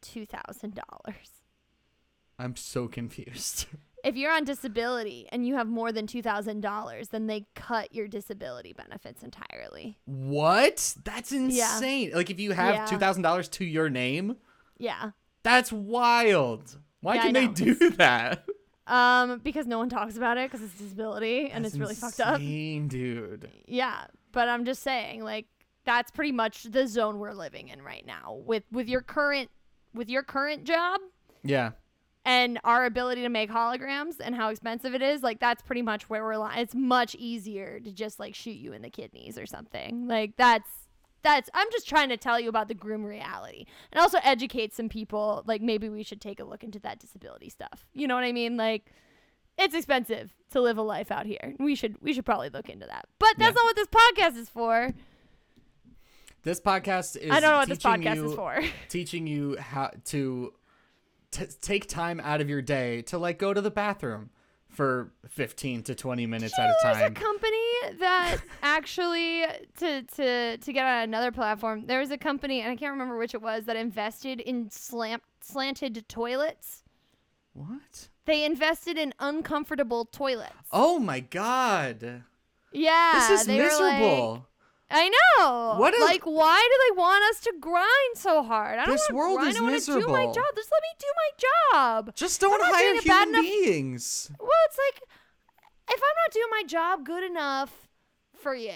two 0.00 0.26
thousand 0.26 0.74
dollars. 0.74 1.28
I'm 2.38 2.56
so 2.56 2.88
confused. 2.88 3.66
If 4.02 4.16
you're 4.16 4.32
on 4.32 4.44
disability 4.44 5.28
and 5.30 5.46
you 5.46 5.56
have 5.56 5.68
more 5.68 5.92
than 5.92 6.06
two 6.06 6.22
thousand 6.22 6.62
dollars, 6.62 7.08
then 7.08 7.26
they 7.26 7.44
cut 7.54 7.94
your 7.94 8.08
disability 8.08 8.72
benefits 8.72 9.22
entirely. 9.22 9.98
what? 10.06 10.94
That's 11.04 11.32
insane. 11.32 12.12
Like 12.14 12.30
if 12.30 12.40
you 12.40 12.52
have 12.52 12.74
Yeah. 12.76 12.86
two 12.86 12.96
thousand 12.96 13.24
dollars 13.24 13.46
to 13.50 13.64
your 13.66 13.90
name, 13.90 14.38
Yeah. 14.78 15.10
that's 15.42 15.70
wild. 15.70 16.78
Why 17.02 17.16
Yeah, 17.16 17.22
can 17.24 17.32
they 17.34 17.46
do 17.48 17.74
that? 17.98 18.46
Um, 18.90 19.38
because 19.44 19.66
no 19.66 19.78
one 19.78 19.88
talks 19.88 20.16
about 20.16 20.36
it 20.36 20.50
because 20.50 20.64
it's 20.66 20.76
disability 20.78 21.48
and 21.50 21.64
That's 21.64 21.74
it's 21.74 21.80
really 21.80 21.94
fucked 21.94 22.20
up. 22.20 22.40
insane, 22.40 22.88
dude. 22.88 23.48
Yeah, 23.66 24.06
but 24.32 24.48
I'm 24.48 24.64
just 24.64 24.82
saying, 24.82 25.22
like, 25.22 25.46
that's 25.84 26.10
pretty 26.10 26.32
much 26.32 26.64
the 26.64 26.86
zone 26.88 27.18
we're 27.18 27.32
living 27.32 27.68
in 27.68 27.82
right 27.82 28.04
now 28.04 28.40
with 28.44 28.64
with 28.72 28.88
your 28.88 29.00
current 29.00 29.48
with 29.94 30.08
your 30.10 30.22
current 30.24 30.64
job 30.64 31.00
Yeah. 31.44 31.70
and 32.24 32.58
our 32.64 32.84
ability 32.84 33.22
to 33.22 33.28
make 33.28 33.48
holograms 33.50 34.16
and 34.20 34.34
how 34.34 34.48
expensive 34.50 34.94
it 34.94 35.02
is. 35.02 35.22
Like, 35.22 35.38
that's 35.40 35.62
pretty 35.62 35.82
much 35.82 36.10
where 36.10 36.22
we're. 36.24 36.36
Li- 36.36 36.50
it's 36.60 36.74
much 36.74 37.14
easier 37.14 37.80
to 37.80 37.92
just 37.92 38.18
like 38.18 38.34
shoot 38.34 38.56
you 38.56 38.72
in 38.72 38.82
the 38.82 38.90
kidneys 38.90 39.38
or 39.38 39.46
something. 39.46 40.06
Like, 40.08 40.36
that's 40.36 40.68
that's. 41.22 41.50
I'm 41.54 41.66
just 41.72 41.88
trying 41.88 42.08
to 42.10 42.16
tell 42.16 42.38
you 42.40 42.48
about 42.48 42.68
the 42.68 42.74
grim 42.74 43.04
reality 43.04 43.66
and 43.92 44.00
also 44.00 44.18
educate 44.22 44.74
some 44.74 44.88
people. 44.88 45.42
Like, 45.46 45.62
maybe 45.62 45.88
we 45.88 46.02
should 46.02 46.20
take 46.20 46.40
a 46.40 46.44
look 46.44 46.62
into 46.64 46.78
that 46.80 46.98
disability 46.98 47.48
stuff. 47.48 47.86
You 47.92 48.06
know 48.08 48.14
what 48.14 48.24
I 48.24 48.32
mean? 48.32 48.56
Like 48.56 48.92
it's 49.58 49.74
expensive 49.74 50.32
to 50.52 50.60
live 50.60 50.78
a 50.78 50.82
life 50.82 51.10
out 51.10 51.26
here. 51.26 51.54
We 51.58 51.74
should 51.74 51.96
we 52.00 52.12
should 52.14 52.24
probably 52.24 52.48
look 52.48 52.68
into 52.70 52.86
that. 52.86 53.06
But 53.18 53.34
that's 53.36 53.54
Yeah. 53.56 53.62
not 53.62 53.64
what 53.64 53.76
this 53.76 53.88
podcast 53.88 54.36
is 54.40 54.48
for. 54.48 54.94
This 56.42 56.60
podcast 56.60 57.16
is 57.16 57.30
I 57.30 57.40
don't 57.40 57.50
know 57.50 57.58
what 57.58 57.68
this 57.68 57.78
podcast 57.78 58.16
you, 58.16 58.26
is 58.30 58.34
for. 58.34 58.62
teaching 58.88 59.26
you 59.26 59.58
how 59.58 59.90
to 60.06 60.54
t- 61.30 61.44
take 61.60 61.86
time 61.86 62.20
out 62.20 62.40
of 62.40 62.48
your 62.48 62.62
day 62.62 63.02
to 63.02 63.18
like 63.18 63.38
go 63.38 63.52
to 63.52 63.60
the 63.60 63.70
bathroom 63.70 64.30
for 64.70 65.12
15 65.28 65.82
to 65.84 65.94
20 65.94 66.26
minutes 66.26 66.58
at 66.58 66.70
a 66.70 66.74
time. 66.82 66.98
There's 66.98 67.10
a 67.10 67.14
company 67.14 67.56
that 67.98 68.36
actually 68.62 69.44
to 69.78 70.02
to 70.02 70.56
to 70.56 70.72
get 70.72 70.86
on 70.86 71.02
another 71.02 71.32
platform. 71.32 71.86
There 71.86 72.00
was 72.00 72.10
a 72.10 72.18
company 72.18 72.60
and 72.60 72.70
I 72.70 72.76
can't 72.76 72.92
remember 72.92 73.16
which 73.18 73.34
it 73.34 73.42
was 73.42 73.64
that 73.66 73.76
invested 73.76 74.40
in 74.40 74.70
slant 74.70 75.22
slanted 75.40 76.04
toilets. 76.08 76.84
what? 77.52 78.08
They 78.26 78.44
invested 78.44 78.96
in 78.96 79.12
uncomfortable 79.18 80.04
toilets. 80.04 80.54
Oh 80.70 80.98
my 80.98 81.20
god. 81.20 82.24
Yeah, 82.72 83.12
This 83.28 83.40
is 83.42 83.48
miserable. 83.48 84.46
I 84.90 85.08
know. 85.38 85.76
What 85.78 85.94
like, 86.00 86.24
why 86.24 86.60
do 86.70 86.94
they 86.94 87.00
want 87.00 87.22
us 87.30 87.40
to 87.42 87.52
grind 87.60 87.86
so 88.16 88.42
hard? 88.42 88.78
I 88.78 88.86
don't 88.86 88.94
This 88.94 89.08
world 89.10 89.38
grind. 89.38 89.52
is 89.54 89.58
I 89.58 89.62
wanna 89.62 89.80
do 89.80 89.90
my 89.90 89.96
miserable. 89.96 90.32
job. 90.34 90.44
Just 90.56 90.70
let 90.72 90.82
me 90.82 90.88
do 90.98 91.06
my 91.16 91.30
job. 91.72 92.14
Just 92.16 92.40
don't 92.40 92.62
hire 92.62 92.92
doing 92.94 92.98
a 92.98 93.02
bad 93.02 93.28
human 93.28 93.28
enough- 93.44 93.44
beings. 93.64 94.30
Well, 94.38 94.48
it's 94.66 94.78
like 94.78 95.02
if 95.92 96.00
I'm 96.02 96.16
not 96.26 96.32
doing 96.32 96.48
my 96.50 96.62
job 96.66 97.04
good 97.06 97.24
enough 97.24 97.88
for 98.42 98.54
you, 98.54 98.72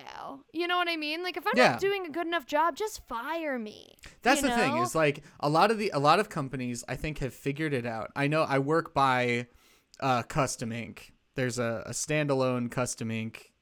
you 0.52 0.66
know 0.68 0.76
what 0.76 0.88
I 0.88 0.96
mean? 0.96 1.22
Like 1.22 1.36
if 1.36 1.46
I'm 1.46 1.52
Yeah. 1.56 1.70
not 1.72 1.80
doing 1.80 2.06
a 2.06 2.10
good 2.10 2.26
enough 2.26 2.46
job, 2.46 2.76
just 2.76 3.06
fire 3.08 3.58
me. 3.58 3.96
That's 4.22 4.40
the 4.42 4.50
thing 4.50 4.74
know? 4.76 4.82
is 4.82 4.94
like 4.94 5.22
a 5.40 5.48
lot 5.48 5.70
of 5.70 5.78
the 5.78 5.90
a 5.94 5.98
lot 5.98 6.20
of 6.20 6.28
companies 6.28 6.84
I 6.88 6.96
think 6.96 7.18
have 7.18 7.34
figured 7.34 7.72
it 7.72 7.86
out. 7.86 8.10
I 8.14 8.26
know 8.28 8.42
I 8.42 8.58
work 8.58 8.94
by 8.94 9.46
uh, 10.00 10.22
Custom 10.24 10.70
Ink. 10.72 11.12
There's 11.34 11.58
a, 11.58 11.82
a 11.86 11.90
standalone 11.90 12.70
Custom 12.70 13.10
Ink 13.10 13.52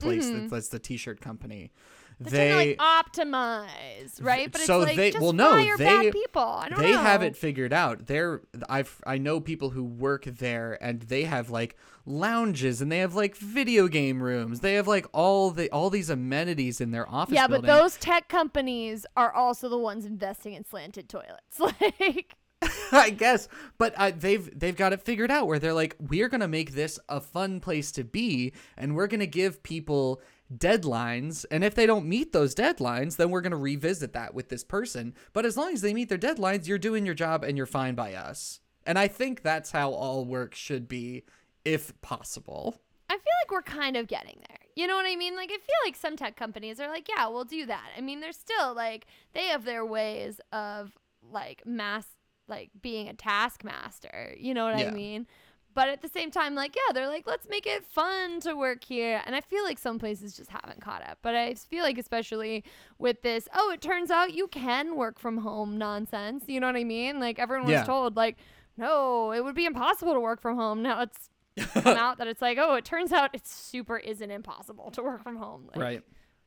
place 0.00 0.26
Mm-hmm. 0.26 0.38
that's, 0.40 0.50
that's 0.52 0.68
the 0.68 0.78
t-shirt 0.78 1.20
company. 1.20 1.72
They're 2.20 2.30
they 2.30 2.74
trying 2.76 2.76
to 2.76 2.82
like 2.82 3.04
optimize, 3.32 4.22
right? 4.24 4.50
But 4.50 4.62
so 4.62 4.80
it's 4.80 4.88
like 4.88 4.96
they- 4.96 5.10
just 5.12 5.22
well, 5.22 5.32
no, 5.32 5.54
they- 5.56 5.70
bad 5.76 6.12
people. 6.12 6.42
I 6.42 6.68
don't 6.68 6.78
they 6.80 6.92
know. 6.92 6.98
have 6.98 7.22
it 7.22 7.36
figured 7.36 7.72
out. 7.72 8.06
They're 8.06 8.40
I've 8.68 9.00
I 9.06 9.18
know 9.18 9.40
people 9.40 9.70
who 9.70 9.84
work 9.84 10.24
there 10.24 10.78
and 10.82 11.00
they 11.02 11.24
have 11.24 11.50
like 11.50 11.76
lounges 12.06 12.80
and 12.80 12.90
they 12.90 12.98
have 12.98 13.14
like 13.14 13.36
video 13.36 13.86
game 13.88 14.22
rooms. 14.22 14.60
They 14.60 14.74
have 14.74 14.88
like 14.88 15.06
all 15.12 15.50
the 15.50 15.70
all 15.70 15.90
these 15.90 16.10
amenities 16.10 16.80
in 16.80 16.90
their 16.90 17.08
office 17.08 17.34
Yeah, 17.34 17.46
building. 17.46 17.66
but 17.66 17.76
those 17.80 17.96
tech 17.96 18.28
companies 18.28 19.06
are 19.16 19.32
also 19.32 19.68
the 19.68 19.78
ones 19.78 20.04
investing 20.04 20.54
in 20.54 20.64
slanted 20.64 21.08
toilets. 21.08 21.60
Like 21.60 22.34
I 22.90 23.10
guess, 23.10 23.46
but 23.78 23.94
uh, 23.96 24.10
they've 24.18 24.50
they've 24.58 24.74
got 24.74 24.92
it 24.92 25.00
figured 25.02 25.30
out 25.30 25.46
where 25.46 25.60
they're 25.60 25.72
like, 25.72 25.94
we're 26.00 26.28
gonna 26.28 26.48
make 26.48 26.72
this 26.72 26.98
a 27.08 27.20
fun 27.20 27.60
place 27.60 27.92
to 27.92 28.02
be, 28.02 28.52
and 28.76 28.96
we're 28.96 29.06
gonna 29.06 29.26
give 29.26 29.62
people 29.62 30.20
deadlines, 30.56 31.44
and 31.50 31.62
if 31.64 31.74
they 31.74 31.86
don't 31.86 32.06
meet 32.06 32.32
those 32.32 32.54
deadlines, 32.54 33.16
then 33.16 33.30
we're 33.30 33.40
gonna 33.40 33.56
revisit 33.56 34.12
that 34.14 34.34
with 34.34 34.48
this 34.48 34.64
person. 34.64 35.14
But 35.32 35.44
as 35.44 35.56
long 35.56 35.72
as 35.72 35.80
they 35.80 35.94
meet 35.94 36.08
their 36.08 36.18
deadlines, 36.18 36.66
you're 36.66 36.78
doing 36.78 37.04
your 37.04 37.14
job 37.14 37.44
and 37.44 37.56
you're 37.56 37.66
fine 37.66 37.94
by 37.94 38.14
us. 38.14 38.60
And 38.86 38.98
I 38.98 39.08
think 39.08 39.42
that's 39.42 39.70
how 39.72 39.90
all 39.90 40.24
work 40.24 40.54
should 40.54 40.88
be, 40.88 41.24
if 41.64 41.98
possible. 42.00 42.80
I 43.10 43.14
feel 43.14 43.22
like 43.42 43.50
we're 43.50 43.62
kind 43.62 43.96
of 43.96 44.06
getting 44.06 44.42
there. 44.48 44.58
You 44.76 44.86
know 44.86 44.96
what 44.96 45.06
I 45.06 45.16
mean? 45.16 45.34
Like 45.36 45.50
I 45.50 45.56
feel 45.56 45.76
like 45.84 45.96
some 45.96 46.16
tech 46.16 46.36
companies 46.36 46.78
are 46.80 46.88
like, 46.88 47.08
yeah, 47.08 47.26
we'll 47.28 47.44
do 47.44 47.66
that. 47.66 47.88
I 47.96 48.00
mean, 48.00 48.20
they're 48.20 48.32
still 48.32 48.74
like 48.74 49.06
they 49.34 49.46
have 49.46 49.64
their 49.64 49.84
ways 49.84 50.40
of 50.52 50.92
like 51.22 51.66
mass 51.66 52.06
like 52.46 52.70
being 52.80 53.08
a 53.08 53.14
taskmaster. 53.14 54.34
You 54.38 54.54
know 54.54 54.64
what 54.64 54.78
Yeah. 54.78 54.88
I 54.88 54.90
mean? 54.90 55.26
But 55.74 55.88
at 55.88 56.02
the 56.02 56.08
same 56.08 56.30
time, 56.30 56.54
like, 56.54 56.74
yeah, 56.74 56.92
they're 56.92 57.06
like, 57.06 57.26
let's 57.26 57.48
make 57.48 57.66
it 57.66 57.84
fun 57.84 58.40
to 58.40 58.54
work 58.54 58.82
here. 58.82 59.22
And 59.24 59.36
I 59.36 59.40
feel 59.40 59.62
like 59.62 59.78
some 59.78 59.98
places 59.98 60.36
just 60.36 60.50
haven't 60.50 60.80
caught 60.80 61.02
up. 61.08 61.18
But 61.22 61.36
I 61.36 61.54
feel 61.54 61.84
like, 61.84 61.98
especially 61.98 62.64
with 62.98 63.22
this, 63.22 63.48
oh, 63.54 63.70
it 63.70 63.80
turns 63.80 64.10
out 64.10 64.34
you 64.34 64.48
can 64.48 64.96
work 64.96 65.18
from 65.20 65.38
home 65.38 65.78
nonsense. 65.78 66.44
You 66.48 66.58
know 66.58 66.66
what 66.66 66.76
I 66.76 66.84
mean? 66.84 67.20
Like, 67.20 67.38
everyone 67.38 67.66
was 67.66 67.72
Yeah. 67.74 67.84
told, 67.84 68.16
like, 68.16 68.38
no, 68.76 69.30
it 69.32 69.44
would 69.44 69.54
be 69.54 69.66
impossible 69.66 70.14
to 70.14 70.20
work 70.20 70.40
from 70.40 70.56
home. 70.56 70.82
Now 70.82 71.02
it's 71.02 71.30
come 71.74 71.96
out 71.96 72.18
that 72.18 72.26
it's 72.28 72.40
like, 72.42 72.58
oh, 72.60 72.74
it 72.74 72.84
turns 72.84 73.12
out 73.12 73.34
it 73.34 73.46
super 73.46 73.98
isn't 73.98 74.30
impossible 74.30 74.90
to 74.92 75.02
work 75.02 75.22
from 75.22 75.36
home. 75.36 75.64
Like, 75.66 75.76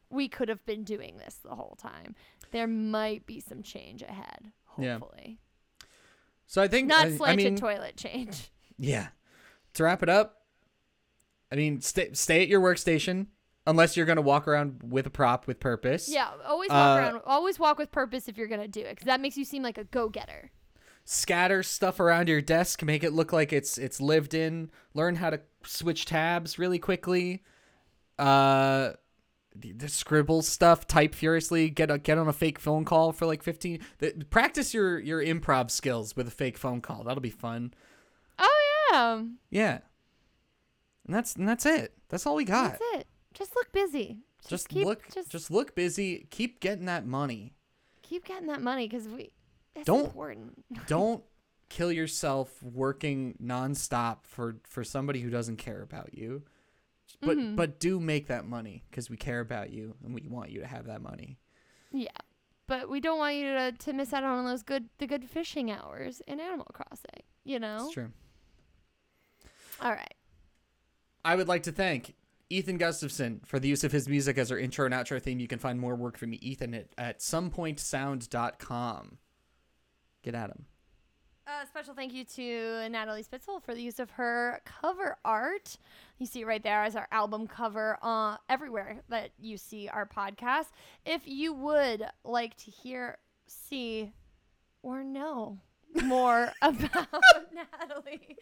We 0.09 0.27
could 0.29 0.49
have 0.49 0.65
been 0.65 0.83
doing 0.83 1.17
this 1.17 1.35
the 1.43 1.55
whole 1.55 1.77
time. 1.77 2.15
There 2.51 2.67
might 2.67 3.25
be 3.25 3.39
some 3.39 3.61
change 3.63 4.01
ahead. 4.01 4.51
Yeah. 4.77 4.99
Hopefully. 4.99 5.39
So 6.47 6.61
I 6.61 6.67
think 6.67 6.87
Not 6.87 7.05
I, 7.05 7.09
I 7.09 7.15
slanted 7.17 7.45
mean, 7.45 7.55
toilet 7.55 7.95
change. 7.97 8.51
Yeah. 8.81 9.07
To 9.75 9.83
wrap 9.83 10.03
it 10.03 10.09
up, 10.09 10.41
I 11.51 11.55
mean, 11.55 11.81
stay 11.81 12.09
stay 12.13 12.41
at 12.41 12.47
your 12.47 12.59
workstation 12.59 13.27
unless 13.67 13.95
you're 13.95 14.05
gonna 14.05 14.21
walk 14.21 14.47
around 14.47 14.81
with 14.83 15.05
a 15.05 15.09
prop 15.09 15.47
with 15.47 15.59
purpose. 15.59 16.09
Yeah, 16.09 16.31
always 16.45 16.69
walk 16.69 16.97
Uh, 16.97 16.99
around. 17.01 17.21
Always 17.25 17.59
walk 17.59 17.77
with 17.77 17.91
purpose 17.91 18.27
if 18.27 18.37
you're 18.37 18.47
gonna 18.47 18.67
do 18.67 18.81
it, 18.81 18.91
because 18.95 19.05
that 19.05 19.21
makes 19.21 19.37
you 19.37 19.45
seem 19.45 19.63
like 19.63 19.77
a 19.77 19.83
go-getter. 19.83 20.51
Scatter 21.05 21.63
stuff 21.63 21.99
around 21.99 22.27
your 22.27 22.41
desk, 22.41 22.83
make 22.83 23.03
it 23.03 23.13
look 23.13 23.31
like 23.31 23.53
it's 23.53 23.77
it's 23.77 24.01
lived 24.01 24.33
in. 24.33 24.71
Learn 24.93 25.15
how 25.15 25.29
to 25.29 25.41
switch 25.63 26.05
tabs 26.05 26.59
really 26.59 26.79
quickly. 26.79 27.43
Uh, 28.19 28.93
the, 29.55 29.71
the 29.73 29.89
scribble 29.89 30.41
stuff. 30.41 30.87
Type 30.87 31.15
furiously. 31.15 31.69
Get 31.69 31.91
a, 31.91 31.97
get 31.97 32.17
on 32.17 32.27
a 32.27 32.33
fake 32.33 32.59
phone 32.59 32.85
call 32.85 33.11
for 33.13 33.25
like 33.25 33.41
fifteen. 33.41 33.79
The, 33.99 34.25
practice 34.29 34.73
your 34.73 34.99
your 34.99 35.23
improv 35.23 35.71
skills 35.71 36.15
with 36.15 36.27
a 36.27 36.31
fake 36.31 36.57
phone 36.57 36.81
call. 36.81 37.03
That'll 37.03 37.21
be 37.21 37.29
fun. 37.29 37.73
Yeah. 38.91 39.23
Yeah. 39.49 39.79
And 41.05 41.15
that's 41.15 41.35
and 41.35 41.47
that's 41.47 41.65
it. 41.65 41.93
That's 42.09 42.25
all 42.25 42.35
we 42.35 42.45
got. 42.45 42.71
That's 42.71 42.83
it. 43.01 43.07
Just 43.33 43.55
look 43.55 43.71
busy. 43.71 44.19
Just, 44.41 44.49
Just 44.49 44.69
keep, 44.69 44.85
look 44.85 45.03
Just, 45.13 45.29
just 45.29 45.51
look 45.51 45.75
busy, 45.75 46.27
keep 46.31 46.59
getting 46.59 46.85
that 46.85 47.05
money. 47.05 47.53
keep 48.01 48.25
getting 48.25 48.47
that 48.47 48.61
money 48.61 48.87
because 48.87 49.07
we. 49.07 49.31
It's 49.75 49.85
Don't- 49.85 50.05
important. 50.05 50.63
Don't 50.87 51.23
kill 51.69 51.91
yourself 51.91 52.61
working 52.61 53.37
nonstop 53.41 54.17
for 54.23 54.57
for 54.67 54.83
somebody 54.83 55.21
who 55.21 55.29
doesn't 55.29 55.57
care 55.57 55.81
about 55.81 56.13
you. 56.13 56.43
But 57.21 57.37
Mhm. 57.37 57.55
but 57.55 57.79
do 57.79 57.99
make 57.99 58.27
that 58.27 58.45
money 58.45 58.83
because 58.89 59.09
we 59.09 59.17
care 59.17 59.39
about 59.41 59.69
you 59.71 59.95
and 60.03 60.13
we 60.13 60.27
want 60.27 60.49
you 60.51 60.59
to 60.61 60.67
have 60.67 60.85
that 60.87 61.01
money. 61.01 61.39
Yeah. 61.91 62.09
But 62.67 62.89
we 62.89 63.01
don't 63.01 63.17
want 63.17 63.35
you 63.35 63.43
to, 63.53 63.71
to 63.73 63.93
miss 63.93 64.13
out 64.13 64.23
on 64.23 64.45
those 64.45 64.63
good 64.63 64.89
the 64.97 65.07
good 65.07 65.29
fishing 65.29 65.69
hours 65.71 66.21
in 66.27 66.39
Animal 66.39 66.67
Crossing. 66.73 67.23
You 67.43 67.59
know. 67.59 67.85
It's 67.85 67.93
true. 67.93 68.11
All 69.81 69.91
right. 69.91 70.13
I 71.25 71.35
would 71.35 71.47
like 71.47 71.63
to 71.63 71.71
thank 71.71 72.15
Ethan 72.49 72.77
Gustafson 72.77 73.41
for 73.45 73.59
the 73.59 73.67
use 73.67 73.83
of 73.83 73.91
his 73.91 74.07
music 74.07 74.37
as 74.37 74.51
our 74.51 74.57
intro 74.57 74.85
and 74.85 74.93
outro 74.93 75.21
theme. 75.21 75.39
You 75.39 75.47
can 75.47 75.59
find 75.59 75.79
more 75.79 75.95
work 75.95 76.17
from 76.17 76.33
Ethan 76.33 76.73
at, 76.73 76.87
at 76.97 77.19
somepointsound.com. 77.19 79.17
Get 80.23 80.35
at 80.35 80.49
him. 80.49 80.65
A 81.47 81.65
special 81.65 81.95
thank 81.95 82.13
you 82.13 82.23
to 82.23 82.87
Natalie 82.89 83.23
Spitzel 83.23 83.63
for 83.63 83.73
the 83.73 83.81
use 83.81 83.99
of 83.99 84.11
her 84.11 84.61
cover 84.63 85.17
art. 85.25 85.77
You 86.19 86.25
see 86.25 86.41
it 86.41 86.47
right 86.47 86.61
there 86.61 86.83
as 86.83 86.95
our 86.95 87.07
album 87.11 87.47
cover 87.47 87.97
uh, 88.01 88.37
everywhere 88.47 89.01
that 89.09 89.31
you 89.39 89.57
see 89.57 89.89
our 89.89 90.05
podcast. 90.05 90.67
If 91.05 91.23
you 91.25 91.53
would 91.53 92.05
like 92.23 92.55
to 92.57 92.71
hear, 92.71 93.17
see, 93.47 94.13
or 94.83 95.03
know 95.03 95.59
more 96.03 96.51
about 96.61 97.07
Natalie, 97.53 98.37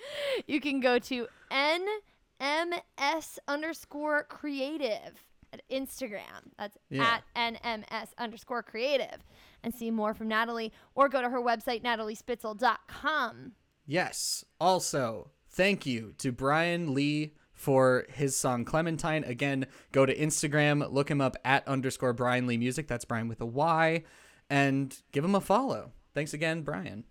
you 0.48 0.60
can 0.62 0.80
go 0.80 1.00
to 1.00 1.28
NMS 1.52 3.38
underscore 3.48 4.24
creative 4.24 5.24
at 5.52 5.62
Instagram. 5.72 6.52
That's 6.58 6.78
Yeah. 6.90 7.20
at 7.36 7.56
NMS 7.64 8.10
underscore 8.18 8.64
creative 8.64 9.24
and 9.64 9.74
see 9.74 9.92
more 9.92 10.14
from 10.14 10.28
Natalie 10.28 10.72
or 10.96 11.10
go 11.10 11.22
to 11.22 11.30
her 11.30 11.42
website, 11.42 11.84
nataliespitzel.com. 11.84 13.54
Yes. 13.86 14.46
Also, 14.62 15.32
thank 15.50 15.86
you 15.86 16.14
to 16.20 16.32
Bryan 16.32 16.94
Lee 16.94 17.34
for 17.54 18.06
his 18.10 18.38
song 18.38 18.64
Clementine. 18.64 19.24
Again, 19.24 19.66
go 19.92 20.06
to 20.06 20.16
Instagram, 20.16 20.90
look 20.92 21.10
him 21.10 21.20
up 21.20 21.36
at 21.44 21.68
underscore 21.68 22.14
Bryan 22.14 22.48
Lee 22.48 22.58
Music. 22.58 22.88
That's 22.88 23.06
Bryan 23.06 23.28
with 23.28 23.42
a 23.42 23.46
Y. 23.46 24.04
And 24.50 24.96
give 25.12 25.26
him 25.26 25.36
a 25.36 25.42
follow. 25.42 25.92
Thanks 26.14 26.34
again, 26.34 26.62
Bryan. 26.62 27.04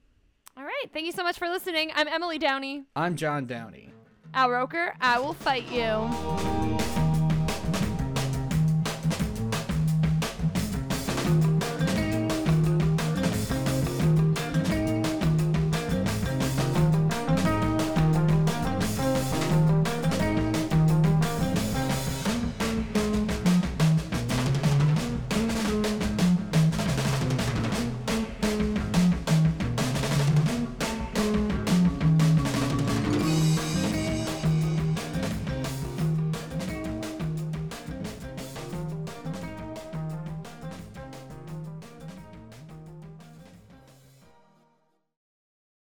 All 0.58 0.64
right. 0.64 0.86
Thank 0.92 1.06
you 1.06 1.12
so 1.12 1.22
much 1.22 1.38
for 1.38 1.48
listening. 1.48 1.92
I'm 1.94 2.08
Emily 2.08 2.36
Downey. 2.36 2.82
I'm 2.96 3.14
John 3.14 3.46
Downey. 3.46 3.92
Al 4.34 4.50
Roker, 4.50 4.92
I 5.00 5.20
will 5.20 5.34
fight 5.34 5.70
you. 5.70 6.87